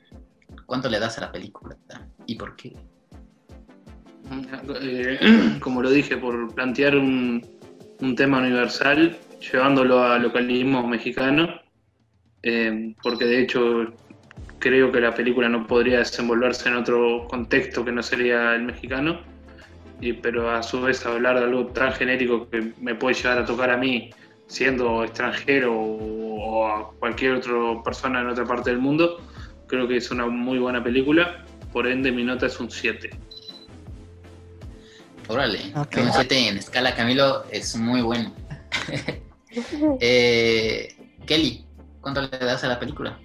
¿cuánto 0.67 0.87
le 0.87 0.99
das 0.99 1.17
a 1.17 1.21
la 1.21 1.31
película 1.31 1.75
y 2.27 2.35
por 2.35 2.55
qué? 2.55 2.71
Eh, 4.79 5.57
como 5.59 5.81
lo 5.81 5.89
dije, 5.89 6.17
por 6.17 6.53
plantear 6.53 6.95
un, 6.95 7.43
tema 8.15 8.37
universal, 8.37 9.17
llevándolo 9.39 10.03
a 10.03 10.19
localismo 10.19 10.87
mexicano, 10.87 11.49
eh, 12.43 12.93
porque 13.01 13.25
de 13.25 13.41
hecho 13.41 13.91
creo 14.59 14.91
que 14.91 15.01
la 15.01 15.15
película 15.15 15.49
no 15.49 15.65
podría 15.65 15.97
desenvolverse 15.97 16.69
en 16.69 16.75
otro 16.75 17.27
contexto 17.27 17.83
que 17.83 17.91
no 17.91 18.03
sería 18.03 18.53
el 18.53 18.65
mexicano, 18.65 19.19
y, 19.99 20.13
pero 20.13 20.51
a 20.51 20.61
su 20.61 20.79
vez 20.79 21.03
hablar 21.07 21.39
de 21.39 21.45
algo 21.45 21.65
tan 21.69 21.91
genérico 21.93 22.47
que 22.51 22.71
me 22.79 22.93
puede 22.93 23.15
llegar 23.15 23.39
a 23.39 23.45
tocar 23.45 23.71
a 23.71 23.77
mí 23.77 24.11
siendo 24.45 25.03
extranjero 25.03 25.73
o 25.73 26.22
a 26.67 26.91
cualquier 26.99 27.33
otra 27.33 27.53
persona 27.83 28.21
en 28.21 28.27
otra 28.27 28.45
parte 28.45 28.69
del 28.69 28.79
mundo, 28.79 29.19
creo 29.67 29.87
que 29.87 29.97
es 29.97 30.11
una 30.11 30.27
muy 30.27 30.59
buena 30.59 30.83
película. 30.83 31.45
Por 31.71 31.87
ende, 31.87 32.11
mi 32.11 32.23
nota 32.23 32.45
es 32.45 32.59
un 32.59 32.69
7. 32.69 33.09
Órale, 35.27 35.59
un 35.75 36.11
7 36.11 36.49
en 36.49 36.57
escala 36.57 36.95
Camilo 36.95 37.43
es 37.49 37.75
muy 37.75 38.01
bueno. 38.01 38.31
Eh, 39.99 40.87
Kelly, 41.27 41.63
¿cuánto 42.01 42.21
le 42.21 42.29
das 42.39 42.63
a 42.63 42.67
la 42.67 42.79
película? 42.79 43.19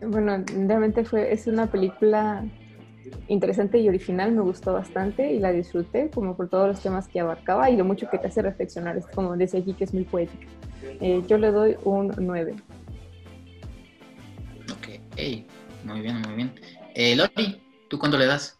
Bueno, 0.00 0.44
realmente 0.46 1.04
fue, 1.04 1.32
es 1.32 1.48
una 1.48 1.66
película 1.66 2.44
interesante 3.28 3.78
y 3.78 3.88
original, 3.88 4.32
me 4.32 4.42
gustó 4.42 4.72
bastante 4.72 5.32
y 5.32 5.38
la 5.38 5.52
disfruté, 5.52 6.10
como 6.10 6.36
por 6.36 6.48
todos 6.48 6.68
los 6.68 6.80
temas 6.80 7.08
que 7.08 7.20
abarcaba 7.20 7.70
y 7.70 7.76
lo 7.76 7.84
mucho 7.84 8.08
que 8.10 8.18
te 8.18 8.28
hace 8.28 8.42
reflexionar, 8.42 8.96
es 8.96 9.06
como 9.06 9.36
decía 9.36 9.60
aquí 9.60 9.74
que 9.74 9.84
es 9.84 9.94
muy 9.94 10.04
poética. 10.04 10.46
Eh, 11.00 11.22
yo 11.26 11.38
le 11.38 11.50
doy 11.50 11.76
un 11.84 12.12
9. 12.18 12.54
Ok, 14.72 14.88
muy 15.84 16.00
bien, 16.00 16.20
muy 16.22 16.34
bien. 16.34 16.52
Eh, 16.94 17.14
Lori, 17.16 17.60
¿tú 17.88 17.98
cuándo 17.98 18.18
le 18.18 18.26
das? 18.26 18.58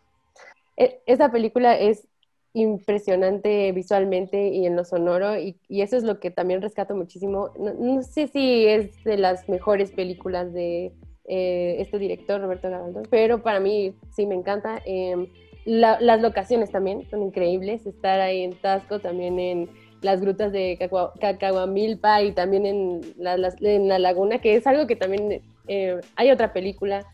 E, 0.76 1.00
esa 1.06 1.30
película 1.30 1.78
es 1.78 2.06
impresionante 2.52 3.72
visualmente 3.72 4.48
y 4.48 4.66
en 4.66 4.76
lo 4.76 4.84
sonoro 4.84 5.36
y, 5.38 5.56
y 5.68 5.82
eso 5.82 5.96
es 5.96 6.04
lo 6.04 6.20
que 6.20 6.30
también 6.30 6.62
rescato 6.62 6.94
muchísimo. 6.94 7.50
No, 7.58 7.74
no 7.74 8.02
sé 8.02 8.28
si 8.28 8.66
es 8.66 9.02
de 9.04 9.16
las 9.16 9.48
mejores 9.48 9.90
películas 9.90 10.52
de 10.52 10.92
eh, 11.26 11.76
este 11.78 11.98
director, 11.98 12.40
Roberto 12.40 12.70
Gabaldón, 12.70 13.04
pero 13.10 13.42
para 13.42 13.58
mí 13.60 13.94
sí 14.14 14.26
me 14.26 14.34
encanta. 14.34 14.80
Em, 14.84 15.26
la- 15.64 15.98
las 16.00 16.20
locaciones 16.20 16.70
también 16.70 17.08
son 17.10 17.22
increíbles, 17.22 17.86
estar 17.86 18.20
ahí 18.20 18.42
en 18.42 18.52
Tasco, 18.52 19.00
también 19.00 19.38
en 19.40 19.68
las 20.04 20.20
grutas 20.20 20.52
de 20.52 20.78
Cacahuamilpa 21.20 22.22
y 22.22 22.32
también 22.32 22.66
en 22.66 23.00
la, 23.18 23.36
las- 23.36 23.60
en 23.62 23.88
la 23.88 23.98
laguna, 23.98 24.38
que 24.38 24.54
es 24.54 24.66
algo 24.66 24.86
que 24.86 24.96
también 24.96 25.40
eh, 25.66 26.00
hay 26.16 26.30
otra 26.30 26.52
película 26.52 27.06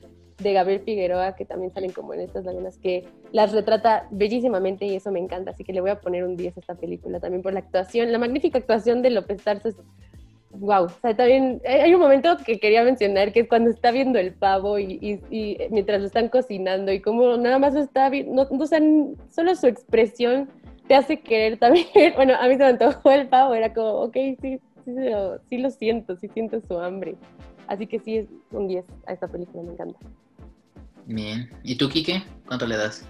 de 0.42 0.52
Gabriel 0.54 0.80
Figueroa 0.80 1.36
que 1.36 1.44
también 1.44 1.70
salen 1.72 1.92
como 1.92 2.14
en 2.14 2.20
estas 2.20 2.44
lagunas 2.44 2.78
que 2.78 3.04
las 3.30 3.52
retrata 3.52 4.06
bellísimamente 4.10 4.86
y 4.86 4.96
eso 4.96 5.12
me 5.12 5.20
encanta, 5.20 5.50
así 5.50 5.64
que 5.64 5.72
le 5.72 5.80
voy 5.82 5.90
a 5.90 6.00
poner 6.00 6.24
un 6.24 6.36
10 6.36 6.56
a 6.56 6.60
esta 6.60 6.74
película 6.74 7.20
también 7.20 7.42
por 7.42 7.52
la 7.52 7.60
actuación, 7.60 8.10
la 8.10 8.18
magnífica 8.18 8.58
actuación 8.58 9.02
de 9.02 9.10
López 9.10 9.42
Tarso 9.42 9.70
wow, 10.52 10.84
o 10.86 10.88
sea, 10.88 11.14
también 11.14 11.60
hay 11.64 11.94
un 11.94 12.00
momento 12.00 12.36
que 12.44 12.58
quería 12.58 12.82
mencionar 12.82 13.32
que 13.32 13.40
es 13.40 13.48
cuando 13.48 13.70
está 13.70 13.92
viendo 13.92 14.18
el 14.18 14.32
pavo 14.34 14.78
y, 14.80 14.98
y- 15.00 15.20
y 15.30 15.58
mientras 15.70 16.00
lo 16.00 16.06
están 16.08 16.28
cocinando 16.28 16.90
y 16.92 17.00
como 17.00 17.36
nada 17.36 17.58
más 17.60 17.76
está 17.76 18.08
viendo, 18.10 18.48
no, 18.50 18.58
o 18.64 18.66
sea, 18.66 18.80
solo 19.30 19.54
su 19.54 19.68
expresión 19.68 20.48
te 20.90 20.96
hace 20.96 21.20
querer 21.20 21.56
también, 21.56 21.86
bueno, 22.16 22.34
a 22.34 22.48
mí 22.48 22.54
se 22.54 22.58
me 22.58 22.66
antojó 22.66 23.12
el 23.12 23.28
pavo, 23.28 23.54
era 23.54 23.72
como, 23.72 23.90
ok, 24.00 24.12
sí, 24.42 24.58
sí, 24.84 24.92
lo, 24.96 25.38
sí 25.48 25.58
lo 25.58 25.70
siento, 25.70 26.16
sí 26.16 26.26
siento 26.34 26.60
su 26.66 26.80
hambre. 26.80 27.14
Así 27.68 27.86
que 27.86 28.00
sí, 28.00 28.16
es 28.16 28.26
un 28.50 28.66
10 28.66 28.84
a 29.06 29.12
esta 29.12 29.28
película, 29.28 29.62
me 29.62 29.74
encanta. 29.74 29.96
Bien. 31.06 31.48
¿Y 31.62 31.76
tú, 31.76 31.88
Quique? 31.88 32.24
¿Cuánto 32.44 32.66
le 32.66 32.76
das? 32.76 33.06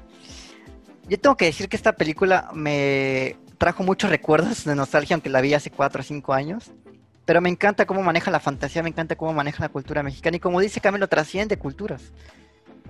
Yo 1.09 1.19
tengo 1.19 1.39
que 1.39 1.47
decir 1.47 1.71
que 1.71 1.77
esta 1.77 1.95
película 1.95 2.51
me 2.53 3.37
trajo 3.57 3.83
muchos 3.83 4.11
recuerdos 4.11 4.67
de 4.67 4.75
nostalgia, 4.75 5.15
aunque 5.15 5.31
la 5.31 5.41
vi 5.41 5.55
hace 5.55 5.71
4 5.71 6.01
o 6.01 6.05
5 6.05 6.35
años. 6.35 6.73
Pero 7.25 7.41
me 7.41 7.49
encanta 7.49 7.87
cómo 7.87 8.03
maneja 8.03 8.31
la 8.31 8.41
fantasía, 8.41 8.83
me 8.83 8.91
encanta 8.91 9.17
cómo 9.17 9.33
maneja 9.33 9.63
la 9.63 9.71
cultura 9.71 10.03
mexicana 10.03 10.37
y 10.37 10.41
como 10.41 10.61
dice 10.61 10.83
Camilo, 10.83 11.09
trasciende 11.09 11.57
culturas. 11.57 12.13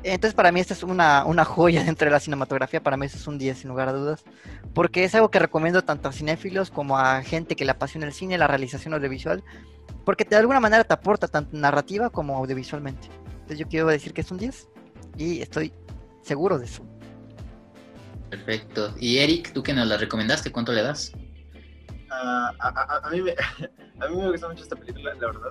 Entonces 0.03 0.35
para 0.35 0.51
mí 0.51 0.61
esta 0.61 0.73
es 0.75 0.83
una, 0.83 1.25
una 1.27 1.45
joya 1.45 1.85
dentro 1.85 2.07
de 2.07 2.11
la 2.13 2.21
cinematografía, 2.21 2.83
para 2.83 2.97
mí 2.97 3.07
esto 3.07 3.19
es 3.19 3.27
un 3.27 3.39
10 3.39 3.59
sin 3.59 3.69
lugar 3.69 3.89
a 3.89 3.93
dudas, 3.93 4.25
porque 4.75 5.05
es 5.05 5.15
algo 5.15 5.31
que 5.31 5.39
recomiendo 5.39 5.83
tanto 5.83 6.09
a 6.09 6.13
cinéfilos 6.13 6.71
como 6.71 6.99
a 6.99 7.23
gente 7.23 7.55
que 7.57 7.65
le 7.65 7.73
apasiona 7.73 8.07
el 8.07 8.13
cine, 8.13 8.39
la 8.39 8.47
realización 8.47 8.95
audiovisual, 8.95 9.43
porque 10.05 10.25
de 10.25 10.37
alguna 10.37 10.61
manera 10.61 10.85
te 10.85 10.95
aporta 10.95 11.29
tanto 11.29 11.57
narrativa 11.57 12.09
como 12.11 12.37
audiovisualmente. 12.37 13.09
Entonces 13.33 13.59
yo 13.59 13.69
quiero 13.69 13.87
decir 13.89 14.13
que 14.15 14.23
es 14.23 14.31
un 14.31 14.39
10 14.39 14.69
y 15.19 15.41
estoy 15.43 15.73
seguro 16.23 16.59
de 16.59 16.65
eso. 16.65 16.83
Perfecto. 18.31 18.95
Y 18.99 19.19
Eric, 19.19 19.53
tú 19.53 19.63
que 19.63 19.75
nos 19.75 19.87
la 19.87 19.97
recomendaste, 19.97 20.53
¿cuánto 20.53 20.73
le 20.73 20.83
das? 20.83 21.13
Ah, 22.11 22.53
a, 22.59 22.69
a- 22.69 23.07
a 23.07 23.11
mí 23.11 23.21
me, 23.21 23.33
a 24.01 24.09
mí 24.09 24.17
me 24.17 24.31
gusta 24.31 24.49
mucho 24.49 24.63
esta 24.63 24.77
película, 24.77 25.13
la 25.15 25.27
verdad. 25.27 25.51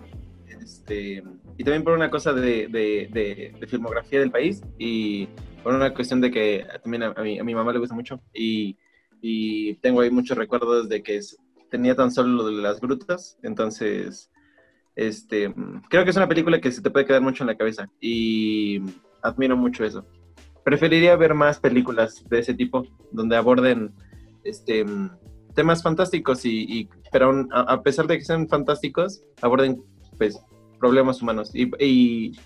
Este, 0.61 1.23
y 1.57 1.63
también 1.63 1.83
por 1.83 1.93
una 1.93 2.09
cosa 2.09 2.33
de, 2.33 2.67
de- 2.67 3.67
filmografía 3.67 4.19
del 4.19 4.31
país 4.31 4.61
y 4.77 5.27
por 5.63 5.73
una 5.73 5.93
cuestión 5.93 6.21
de 6.21 6.31
que 6.31 6.65
también 6.83 7.03
a, 7.03 7.13
mi, 7.21 7.39
a 7.39 7.43
mi 7.43 7.53
mamá 7.53 7.71
le 7.73 7.79
gusta 7.79 7.95
mucho 7.95 8.21
y, 8.33 8.77
y 9.21 9.75
tengo 9.75 10.01
ahí 10.01 10.09
muchos 10.09 10.37
recuerdos 10.37 10.89
de 10.89 11.03
que 11.03 11.19
tenía 11.69 11.95
tan 11.95 12.11
solo 12.11 12.29
lo 12.29 12.47
de 12.47 12.61
las 12.61 12.79
grutas, 12.79 13.37
entonces 13.43 14.31
este, 14.95 15.53
creo 15.89 16.03
que 16.03 16.09
es 16.09 16.17
una 16.17 16.27
película 16.27 16.59
que 16.59 16.71
se 16.71 16.81
te 16.81 16.89
puede 16.89 17.05
quedar 17.05 17.21
mucho 17.21 17.43
en 17.43 17.47
la 17.47 17.57
cabeza 17.57 17.89
y 18.01 18.81
admiro 19.21 19.55
mucho 19.55 19.85
eso. 19.85 20.05
Preferiría 20.65 21.15
ver 21.15 21.33
más 21.33 21.59
películas 21.59 22.23
de 22.29 22.39
ese 22.39 22.53
tipo 22.53 22.85
donde 23.11 23.35
aborden 23.35 23.93
este, 24.43 24.85
temas 25.55 25.83
fantásticos 25.83 26.45
y, 26.45 26.89
pero 27.11 27.47
a 27.51 27.81
pesar 27.81 28.07
de 28.07 28.17
que 28.17 28.25
sean 28.25 28.47
fantásticos 28.47 29.21
aborden 29.41 29.83
pues 30.19 30.39
problemas 30.79 31.19
humanos 31.23 31.49
y, 31.55 31.71
y 31.83 32.37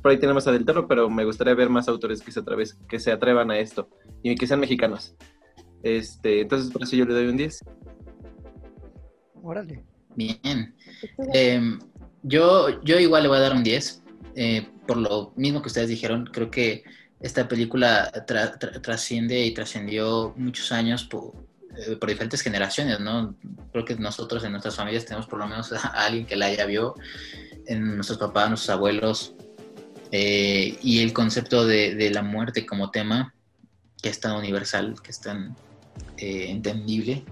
por 0.00 0.10
ahí 0.12 0.18
tenemos 0.18 0.46
a 0.48 0.52
Del 0.52 0.64
Toro 0.64 0.88
pero 0.88 1.10
me 1.10 1.24
gustaría 1.26 1.54
ver 1.54 1.68
más 1.68 1.86
autores 1.88 2.22
que 2.22 2.32
se 2.32 2.40
atraves, 2.40 2.74
que 2.88 2.98
se 2.98 3.12
atrevan 3.12 3.50
a 3.50 3.58
esto 3.58 3.88
y 4.22 4.34
que 4.34 4.46
sean 4.46 4.60
mexicanos 4.60 5.14
este 5.82 6.40
entonces 6.40 6.72
por 6.72 6.82
eso 6.84 6.96
yo 6.96 7.04
le 7.04 7.12
doy 7.14 7.26
un 7.26 7.36
10 7.36 7.60
Órale. 9.42 9.84
Bien. 10.14 10.74
Eh, 11.34 11.60
yo, 12.22 12.80
yo 12.82 12.98
igual 12.98 13.24
le 13.24 13.28
voy 13.28 13.38
a 13.38 13.40
dar 13.40 13.54
un 13.54 13.64
10. 13.64 14.02
eh, 14.36 14.68
por 14.86 14.96
lo 14.98 15.32
mismo 15.36 15.62
que 15.62 15.68
ustedes 15.68 15.88
dijeron, 15.88 16.26
creo 16.32 16.50
que 16.50 16.82
esta 17.20 17.46
película 17.48 18.10
tra- 18.26 18.58
tra- 18.58 18.80
trasciende 18.80 19.44
y 19.44 19.52
trascendió 19.54 20.32
muchos 20.36 20.70
años 20.72 21.04
por, 21.04 21.32
eh, 21.76 21.96
por 21.96 22.08
diferentes 22.08 22.40
generaciones, 22.42 22.98
¿no? 23.00 23.34
Creo 23.72 23.84
que 23.84 23.96
nosotros 23.96 24.44
en 24.44 24.52
nuestras 24.52 24.76
familias 24.76 25.06
tenemos 25.06 25.26
por 25.26 25.38
lo 25.38 25.48
menos 25.48 25.72
a 25.72 25.88
alguien 26.04 26.26
que 26.26 26.36
la 26.36 26.46
haya 26.46 26.66
vio, 26.66 26.94
en 27.66 27.96
nuestros 27.96 28.18
papás, 28.18 28.48
nuestros 28.48 28.70
abuelos, 28.70 29.34
eh, 30.10 30.78
y 30.82 31.00
el 31.00 31.12
concepto 31.14 31.66
de, 31.66 32.10
la 32.12 32.22
muerte 32.22 32.66
como 32.66 32.90
tema, 32.90 33.34
que 34.02 34.10
es 34.10 34.20
tan 34.20 34.36
universal, 34.36 34.94
que 35.02 35.10
es 35.10 35.20
tan 35.20 35.56
eh, 36.18 36.46
entendible, 36.50 37.24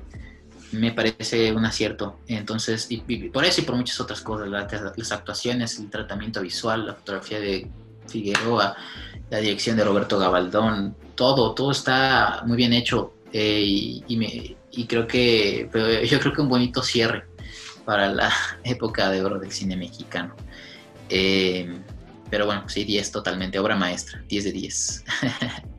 me 0.72 0.92
parece 0.92 1.52
un 1.52 1.66
acierto. 1.66 2.20
Entonces, 2.26 2.88
por 3.32 3.44
eso 3.44 3.60
y 3.60 3.64
por 3.64 3.76
muchas 3.76 4.00
otras 4.00 4.20
cosas, 4.22 4.48
la- 4.48 4.66
las 4.96 5.12
actuaciones, 5.12 5.78
el 5.78 5.90
tratamiento 5.90 6.40
visual, 6.40 6.86
la 6.86 6.94
fotografía 6.94 7.38
de 7.40 7.68
Figueroa, 8.08 8.76
la 9.28 9.38
dirección 9.38 9.76
de 9.76 9.84
Roberto 9.84 10.18
Gabaldón, 10.18 10.96
todo, 11.14 11.54
todo 11.54 11.72
está 11.72 12.42
muy 12.46 12.56
bien 12.56 12.72
hecho 12.72 13.12
eh, 13.32 13.62
y, 13.62 14.04
y 14.08 14.16
me- 14.16 14.56
y 14.72 14.86
creo 14.86 15.06
que, 15.06 15.68
pero 15.72 16.02
yo 16.02 16.20
creo 16.20 16.32
que 16.32 16.40
un 16.40 16.48
bonito 16.48 16.82
cierre 16.82 17.24
para 17.84 18.08
la 18.12 18.32
época 18.64 19.10
de 19.10 19.22
oro 19.22 19.38
del 19.38 19.52
cine 19.52 19.76
mexicano. 19.76 20.34
Eh, 21.08 21.80
pero 22.30 22.46
bueno, 22.46 22.68
sí, 22.68 22.84
10 22.84 23.10
totalmente, 23.10 23.58
obra 23.58 23.76
maestra, 23.76 24.22
10 24.28 24.44
de 24.44 24.52
10. 24.52 25.04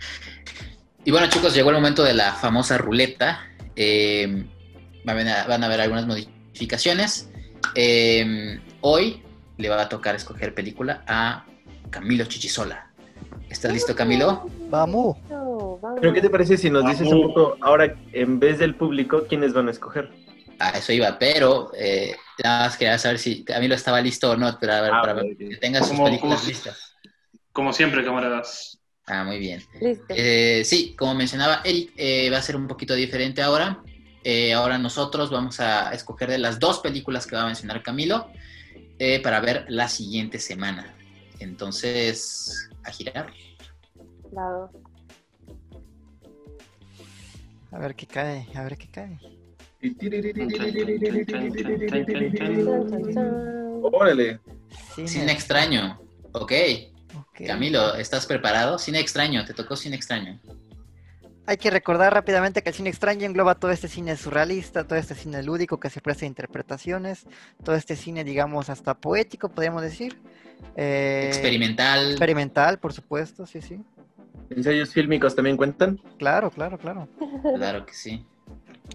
y 1.05 1.11
bueno 1.11 1.27
chicos, 1.29 1.53
llegó 1.53 1.69
el 1.69 1.77
momento 1.77 2.03
de 2.03 2.13
la 2.13 2.33
famosa 2.33 2.77
ruleta. 2.77 3.47
Eh, 3.75 4.45
van 5.05 5.27
a, 5.27 5.45
van 5.45 5.63
haber 5.63 5.81
algunas 5.81 6.05
modificaciones. 6.05 7.29
Eh, 7.75 8.59
hoy 8.81 9.23
le 9.57 9.69
va 9.69 9.81
a 9.81 9.89
tocar 9.89 10.15
escoger 10.15 10.53
película 10.53 11.03
a 11.07 11.45
Camilo 11.89 12.25
Chichisola. 12.25 12.91
¿Estás 13.49 13.71
listo, 13.71 13.95
Camilo? 13.95 14.49
Vamos. 14.69 15.17
Pero 15.99 16.13
qué 16.13 16.21
te 16.21 16.29
parece 16.29 16.57
si 16.57 16.69
nos 16.69 16.85
dices 16.85 17.07
un 17.07 17.21
poco 17.27 17.57
ahora 17.61 17.95
en 18.13 18.39
vez 18.39 18.59
del 18.59 18.75
público 18.75 19.25
quiénes 19.27 19.53
van 19.53 19.67
a 19.67 19.71
escoger 19.71 20.09
A 20.59 20.69
eso 20.77 20.93
iba, 20.93 21.17
pero 21.17 21.71
eh, 21.75 22.15
nada 22.43 22.65
más 22.65 22.77
quería 22.77 22.97
saber 22.99 23.17
si 23.17 23.43
Camilo 23.43 23.73
estaba 23.73 23.99
listo 23.99 24.29
o 24.31 24.35
no, 24.37 24.57
pero 24.59 24.73
a 24.73 24.81
ver, 24.81 24.91
Ah, 24.93 25.01
para 25.01 25.21
que 25.23 25.57
tenga 25.59 25.79
sus 25.79 25.89
Como- 25.89 26.05
películas 26.05 26.39
como- 26.39 26.49
listas. 26.49 26.95
Como 27.51 27.73
siempre, 27.73 28.03
camaradas. 28.05 28.77
Ah, 29.07 29.23
muy 29.23 29.39
bien. 29.39 29.61
Listo. 29.81 30.05
Eh, 30.09 30.61
sí, 30.63 30.95
como 30.95 31.15
mencionaba 31.15 31.61
Eric, 31.63 31.91
eh, 31.97 32.29
va 32.31 32.37
a 32.37 32.41
ser 32.43 32.55
un 32.55 32.67
poquito 32.67 32.93
diferente 32.93 33.41
ahora. 33.41 33.81
Eh, 34.23 34.53
ahora 34.53 34.77
nosotros 34.77 35.31
vamos 35.31 35.59
a 35.59 35.91
escoger 35.93 36.29
de 36.29 36.37
las 36.37 36.59
dos 36.59 36.77
películas 36.79 37.25
que 37.25 37.35
va 37.35 37.41
a 37.41 37.45
mencionar 37.47 37.81
Camilo 37.81 38.27
eh, 38.99 39.19
para 39.23 39.39
ver 39.39 39.65
la 39.67 39.87
siguiente 39.89 40.37
semana. 40.37 40.93
Entonces, 41.39 42.69
a 42.83 42.91
girar. 42.91 43.33
Bravo. 44.31 44.69
A 47.71 47.79
ver 47.79 47.95
qué 47.95 48.05
cae, 48.05 48.47
a 48.53 48.63
ver 48.63 48.77
qué 48.77 48.87
cae. 48.89 49.19
Órale 53.81 54.39
Cine. 54.95 55.07
Cine 55.07 55.31
extraño. 55.31 55.99
Ok. 56.33 56.51
Ok. 57.15 57.47
Camilo, 57.47 57.95
¿estás 57.95 58.25
preparado? 58.25 58.77
Cine 58.77 58.99
extraño, 58.99 59.45
te 59.45 59.53
tocó 59.53 59.75
cine 59.75 59.95
extraño. 59.95 60.39
Hay 61.47 61.57
que 61.57 61.71
recordar 61.71 62.13
rápidamente 62.13 62.61
que 62.61 62.69
el 62.69 62.75
cine 62.75 62.89
extraño 62.89 63.25
engloba 63.25 63.55
todo 63.55 63.71
este 63.71 63.87
cine 63.87 64.15
surrealista, 64.15 64.85
todo 64.85 64.99
este 64.99 65.15
cine 65.15 65.41
lúdico 65.41 65.79
que 65.79 65.89
se 65.89 65.99
presta 65.99 66.25
a 66.25 66.27
interpretaciones, 66.27 67.25
todo 67.63 67.75
este 67.75 67.95
cine, 67.95 68.23
digamos, 68.23 68.69
hasta 68.69 68.93
poético, 68.93 69.49
podríamos 69.49 69.81
decir. 69.81 70.21
Eh, 70.75 71.25
Experimental. 71.27 72.11
Experimental, 72.11 72.79
por 72.79 72.93
supuesto, 72.93 73.45
sí, 73.47 73.61
sí. 73.61 73.81
Ensayos 74.55 74.89
fílmicos 74.93 75.35
también 75.35 75.57
cuentan 75.57 75.99
Claro, 76.17 76.49
claro, 76.51 76.77
claro. 76.77 77.07
Claro 77.57 77.85
que 77.85 77.93
sí. 77.93 78.25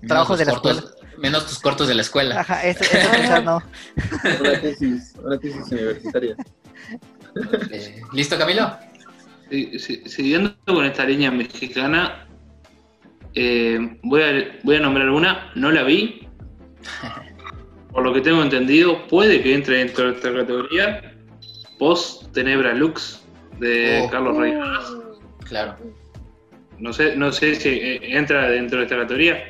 Menos 0.03 0.09
Trabajos 0.09 0.39
de 0.39 0.45
la 0.45 0.53
cortos- 0.53 0.95
Menos 1.19 1.47
tus 1.47 1.59
cortos 1.61 1.89
de 1.89 1.95
la 1.95 2.03
escuela. 2.03 2.41
Ajá, 2.41 2.63
eso, 2.67 2.85
eso 2.85 3.43
no. 3.43 3.63
una 4.41 4.61
tesis 4.61 5.15
una 5.23 5.39
tesis 5.39 5.73
universitaria 5.73 6.37
Eh, 7.71 8.03
¿Listo, 8.13 8.37
Camilo? 8.39 8.77
Sí, 9.51 9.79
sí, 9.79 10.03
siguiendo 10.07 10.55
con 10.67 10.85
esta 10.85 11.05
línea 11.05 11.31
mexicana, 11.31 12.27
eh, 13.35 13.99
voy, 14.03 14.23
a, 14.23 14.59
voy 14.65 14.77
a 14.77 14.81
nombrar 14.81 15.09
una, 15.09 15.53
no 15.55 15.71
la 15.71 15.83
vi. 15.85 16.27
Por 17.93 18.03
lo 18.05 18.13
que 18.13 18.21
tengo 18.21 18.43
entendido, 18.43 19.07
puede 19.07 19.43
que 19.43 19.55
entre 19.55 19.79
dentro 19.79 20.07
de 20.11 20.17
esta 20.17 20.33
categoría. 20.35 21.15
Post 21.79 22.33
Tenebra 22.33 22.75
Lux 22.75 23.23
de 23.59 24.03
Oh. 24.05 24.11
Carlos 24.11 24.37
Reyes. 24.37 24.59
Claro. 25.49 25.76
no 26.78 26.92
sé, 26.92 27.16
no 27.16 27.32
sé 27.32 27.55
si 27.55 27.68
eh, 27.68 28.16
entra 28.16 28.49
dentro 28.51 28.78
de 28.78 28.84
esta 28.84 28.97
categoría. 28.97 29.42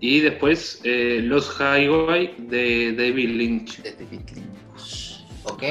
Y 0.00 0.20
después 0.20 0.80
eh, 0.84 1.20
Los 1.22 1.56
Highway 1.58 2.34
de 2.38 2.92
David 2.92 3.30
Lynch. 3.30 3.78
De 3.82 3.92
David 3.92 4.20
Lynch. 4.34 5.24
Ok. 5.44 5.62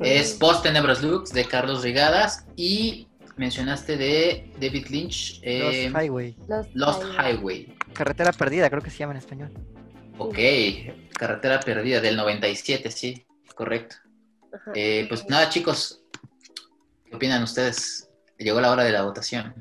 Es 0.00 0.34
Post 0.34 0.62
Tenebras 0.62 1.02
Lux 1.02 1.32
de 1.32 1.44
Carlos 1.44 1.82
Rigadas 1.82 2.46
y 2.56 3.08
mencionaste 3.36 3.96
de 3.96 4.52
David 4.60 4.86
Lynch 4.88 5.40
eh, 5.42 5.88
Los 5.92 6.04
Highway. 6.04 6.36
Los 6.48 6.66
Lost 6.74 7.02
Highway. 7.18 7.74
Carretera 7.92 8.32
perdida, 8.32 8.70
creo 8.70 8.82
que 8.82 8.90
se 8.90 8.98
llama 8.98 9.12
en 9.12 9.18
español. 9.18 9.50
Ok, 10.18 10.38
Carretera 11.14 11.60
Perdida 11.60 12.00
del 12.00 12.16
97, 12.16 12.90
sí, 12.90 13.24
correcto. 13.54 13.96
Eh, 14.74 15.06
pues 15.08 15.28
nada, 15.28 15.48
chicos, 15.48 16.02
¿qué 17.08 17.16
opinan 17.16 17.42
ustedes? 17.42 18.08
Llegó 18.42 18.60
la 18.60 18.70
hora 18.70 18.84
de 18.84 18.92
la 18.92 19.02
votación. 19.02 19.54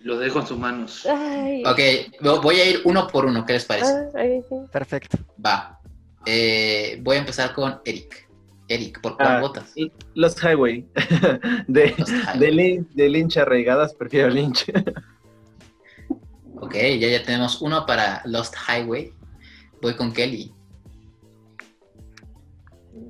Los 0.00 0.18
dejo 0.20 0.40
en 0.40 0.46
sus 0.46 0.58
manos. 0.58 1.06
Ay. 1.06 1.62
Ok, 1.64 1.78
vo- 2.20 2.40
voy 2.42 2.56
a 2.56 2.68
ir 2.68 2.80
uno 2.84 3.06
por 3.06 3.24
uno, 3.24 3.44
¿qué 3.46 3.52
les 3.54 3.64
parece? 3.64 3.92
Ah, 3.92 4.08
ay, 4.18 4.42
sí. 4.48 4.56
Perfecto. 4.72 5.18
Va. 5.44 5.78
Eh, 6.26 6.98
voy 7.02 7.16
a 7.16 7.20
empezar 7.20 7.52
con 7.54 7.80
Eric. 7.84 8.28
Eric, 8.68 9.00
¿por 9.00 9.16
cuál 9.16 9.36
Ah, 9.36 9.40
votas? 9.40 9.72
Los 10.14 10.36
Highway. 10.42 10.86
de, 11.68 11.94
Lost 11.98 12.10
Highway. 12.10 12.38
de, 12.38 12.50
Lin- 12.52 12.88
de 12.94 13.08
Lynch 13.08 13.36
arraigadas, 13.36 13.92
prefiero 13.94 14.28
Lynch. 14.30 14.64
Ok, 16.56 16.74
ya 16.74 17.08
ya 17.08 17.22
tenemos 17.22 17.60
uno 17.60 17.84
para 17.86 18.22
Lost 18.24 18.54
Highway. 18.68 19.12
Voy 19.82 19.94
con 19.94 20.12
Kelly. 20.12 20.52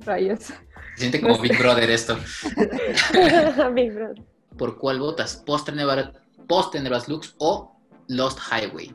Rayos. 0.05 0.39
Se 0.45 0.53
siente 0.97 1.21
como 1.21 1.37
Big 1.41 1.57
Brother 1.57 1.89
esto. 1.89 2.17
Big 3.73 3.93
Brother. 3.93 4.21
¿Por 4.57 4.77
cuál 4.77 4.99
votas? 4.99 5.37
¿Post 5.45 5.65
Tenebras 6.71 7.07
Lux 7.07 7.35
o 7.39 7.75
Lost 8.07 8.39
Highway? 8.51 8.93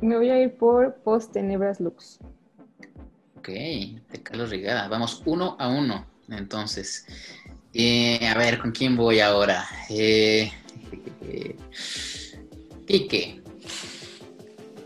Me 0.00 0.16
voy 0.16 0.30
a 0.30 0.40
ir 0.40 0.54
por 0.56 0.94
Post 1.02 1.32
Tenebras 1.32 1.80
Lux. 1.80 2.18
Ok, 3.36 3.48
de 3.48 4.22
Carlos 4.22 4.50
Rigada. 4.50 4.88
Vamos 4.88 5.22
uno 5.26 5.56
a 5.58 5.68
uno. 5.68 6.06
Entonces, 6.28 7.06
Eh, 7.74 8.26
a 8.28 8.36
ver, 8.36 8.58
¿con 8.58 8.70
quién 8.70 8.96
voy 8.96 9.20
ahora? 9.20 9.64
Eh, 9.88 10.52
Quique. 12.86 13.40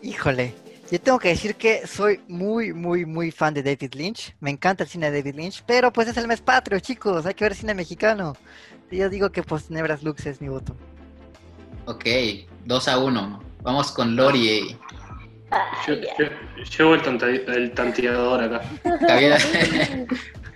Híjole, 0.02 0.54
yo 0.90 1.00
tengo 1.00 1.18
que 1.18 1.28
decir 1.30 1.56
que 1.56 1.84
soy 1.86 2.20
muy, 2.28 2.72
muy, 2.72 3.04
muy 3.04 3.32
fan 3.32 3.54
de 3.54 3.62
David 3.64 3.94
Lynch. 3.94 4.36
Me 4.38 4.50
encanta 4.50 4.84
el 4.84 4.88
cine 4.90 5.10
de 5.10 5.18
David 5.20 5.34
Lynch, 5.34 5.64
pero 5.66 5.92
pues 5.92 6.06
es 6.08 6.16
el 6.16 6.28
mes 6.28 6.40
patrio, 6.40 6.78
chicos. 6.78 7.26
Hay 7.26 7.34
que 7.34 7.44
ver 7.44 7.54
cine 7.56 7.74
mexicano. 7.74 8.34
Yo 8.90 9.08
digo 9.10 9.30
que 9.30 9.42
pues 9.42 9.70
Nebras 9.70 10.02
Lux 10.02 10.26
es 10.26 10.40
mi 10.40 10.48
voto. 10.48 10.74
Ok, 11.86 12.04
2 12.64 12.88
a 12.88 12.98
1. 12.98 13.40
Vamos 13.62 13.92
con 13.92 14.16
Lori. 14.16 14.76
Yo, 15.86 15.94
yo- 15.94 16.64
llevo 16.78 16.94
el, 16.94 17.72
tanteador 17.72 18.42
acá. 18.44 18.62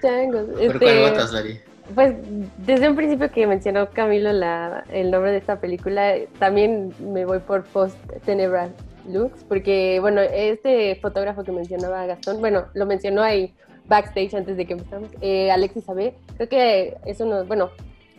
¿Por 0.01 0.62
Este, 0.62 0.78
cuál 0.78 1.11
votas, 1.11 1.33
Lori? 1.33 1.61
Pues 1.95 2.14
desde 2.59 2.89
un 2.89 2.97
principio 2.97 3.31
que 3.33 3.47
mencionó 3.47 3.91
Camilo 3.91 4.33
la, 4.33 4.85
el 4.91 5.11
nombre 5.11 5.33
de 5.33 5.39
esta 5.39 5.61
película, 5.61 6.14
también 6.39 6.95
me 7.01 7.24
voy 7.24 7.41
por 7.41 7.64
Post 7.64 7.97
Tenebras 8.24 8.70
Lux, 9.09 9.43
porque 9.49 9.99
bueno, 10.01 10.20
este 10.20 10.95
fotógrafo 10.97 11.43
que 11.43 11.51
mencionaba 11.53 12.07
Gastón, 12.07 12.39
bueno, 12.41 12.66
lo 12.74 12.87
mencionó 12.87 13.22
ahí 13.22 13.53
backstage 13.87 14.35
antes 14.35 14.57
de 14.57 14.66
que 14.66 14.74
empezamos, 14.74 15.11
eh, 15.20 15.51
Alexis 15.51 15.89
Abe, 15.89 16.14
creo 16.37 16.49
que 16.49 16.97
es 17.07 17.18
uno, 17.20 17.45
bueno, 17.45 17.70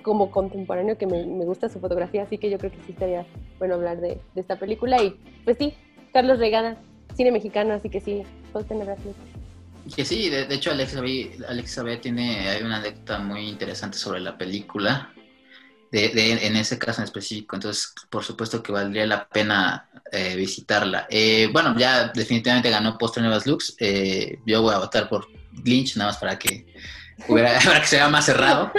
como 0.02 0.32
contemporáneo 0.32 0.98
que 0.98 1.08
me, 1.08 1.24
gusta 1.24 1.70
su 1.70 1.80
fotografía, 1.80 2.24
así 2.24 2.38
que 2.38 2.50
yo 2.50 2.58
creo 2.58 2.72
que 2.72 2.78
sí 2.86 2.92
estaría 2.92 3.26
bueno 3.60 3.76
hablar 3.76 4.00
de, 4.00 4.20
esta 4.36 4.58
película 4.58 5.02
y 5.02 5.16
pues 5.44 5.58
sí, 5.58 5.74
Carlos 6.14 6.40
Regada, 6.40 6.78
cine 7.16 7.32
mexicano, 7.32 7.74
así 7.74 7.90
que 7.90 8.02
sí, 8.02 8.24
Post 8.54 8.70
Tenebras 8.70 9.00
Lux. 9.06 9.16
Que 9.96 10.06
sí, 10.06 10.30
de, 10.30 10.54
hecho 10.54 10.72
Alex 10.72 10.96
Alex 11.48 11.80
tiene 12.02 12.50
hay 12.50 12.64
una 12.64 12.78
anécdota 12.78 13.20
muy 13.20 13.48
interesante 13.48 13.98
sobre 13.98 14.20
la 14.20 14.38
película, 14.38 15.14
de, 15.92 16.10
de- 16.10 16.48
en 16.48 16.56
ese 16.56 16.78
caso 16.78 17.02
en 17.02 17.06
específico, 17.06 17.56
entonces 17.56 17.94
por 18.10 18.24
supuesto 18.24 18.62
que 18.62 18.72
valdría 18.72 19.06
la 19.06 19.28
pena 19.28 19.90
eh, 20.12 20.36
visitarla. 20.36 21.08
Eh, 21.10 21.50
bueno, 21.52 21.78
ya 21.78 22.10
definitivamente 22.10 22.70
ganó 22.70 22.98
Post 22.98 23.18
Nuevas 23.18 23.46
Lux, 23.46 23.76
eh, 23.80 24.40
yo 24.46 24.62
voy 24.62 24.74
a 24.74 24.80
votar 24.80 25.10
por 25.10 25.28
Lynch 25.64 25.98
nada 25.98 26.12
más 26.12 26.18
para 26.18 26.38
que, 26.40 26.66
hubiera, 27.28 27.60
para 27.66 27.82
que 27.82 27.88
sea 27.88 28.10
más 28.10 28.26
cerrado. 28.26 28.72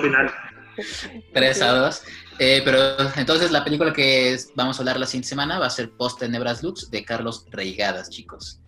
Final. 0.00 0.30
3 1.34 1.62
a 1.62 1.72
2. 1.72 2.02
Eh, 2.40 2.62
pero 2.64 2.78
entonces 3.16 3.50
la 3.50 3.64
película 3.64 3.92
que 3.92 4.32
es- 4.32 4.52
vamos 4.54 4.76
a 4.76 4.80
hablar 4.80 4.98
la 5.00 5.06
siguiente 5.06 5.28
semana 5.28 5.58
va 5.58 5.66
a 5.66 5.70
ser 5.70 5.90
Post 5.90 6.20
Tenebras 6.20 6.62
Lux 6.62 6.90
de 6.90 7.04
Carlos 7.04 7.46
Reigadas, 7.50 8.10
chicos. 8.10 8.60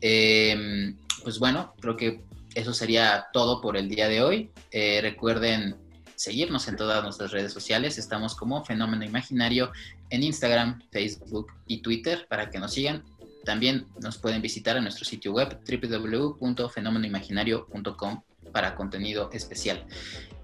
Eh, 0.00 0.94
pues 1.22 1.38
bueno, 1.38 1.74
creo 1.80 1.96
que 1.96 2.22
eso 2.54 2.72
sería 2.72 3.26
todo 3.32 3.60
por 3.60 3.76
el 3.76 3.88
día 3.88 4.08
de 4.08 4.22
hoy. 4.22 4.50
Eh, 4.70 5.00
recuerden 5.02 5.76
seguirnos 6.14 6.66
en 6.68 6.76
todas 6.76 7.02
nuestras 7.04 7.30
redes 7.30 7.52
sociales. 7.52 7.98
Estamos 7.98 8.34
como 8.34 8.64
Fenómeno 8.64 9.04
Imaginario 9.04 9.70
en 10.10 10.22
Instagram, 10.22 10.80
Facebook 10.90 11.48
y 11.66 11.82
Twitter 11.82 12.26
para 12.30 12.48
que 12.50 12.58
nos 12.58 12.72
sigan. 12.72 13.04
También 13.48 13.86
nos 14.02 14.18
pueden 14.18 14.42
visitar 14.42 14.76
en 14.76 14.82
nuestro 14.82 15.06
sitio 15.06 15.32
web 15.32 15.58
www.fenomenoimaginario.com 15.66 18.22
para 18.52 18.74
contenido 18.74 19.30
especial. 19.32 19.86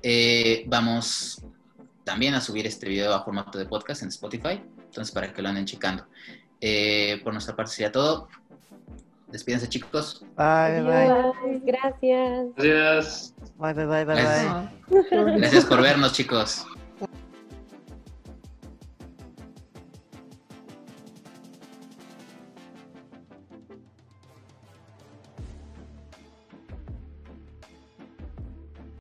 Eh, 0.03 0.65
vamos 0.69 1.45
también 2.03 2.33
a 2.33 2.41
subir 2.41 2.67
este 2.67 2.89
video 2.89 3.13
a 3.13 3.23
formato 3.23 3.59
de 3.59 3.67
podcast 3.67 4.05
en 4.05 4.09
Spotify, 4.09 4.63
entonces 4.87 5.13
para 5.13 5.35
que 5.35 5.43
lo 5.43 5.51
anden 5.51 5.67
checando. 5.67 6.07
Eh, 6.63 7.21
por 7.23 7.35
nuestra 7.35 7.55
parte 7.55 7.73
sería 7.73 7.93
todo. 7.93 8.27
Despídense 9.29 9.69
chicos. 9.69 10.25
Bye, 10.35 10.81
bye, 10.81 11.11
bye. 11.11 11.61
Gracias. 11.63 12.47
Gracias. 12.57 13.35
Bye, 13.59 13.75
bye, 13.75 13.85
bye, 13.85 14.07
bye, 14.07 14.15
Gracias. 14.15 14.71
bye. 14.89 15.05
Gracias 15.41 15.67
por 15.67 15.83
vernos 15.83 16.15
chicos. 16.15 16.65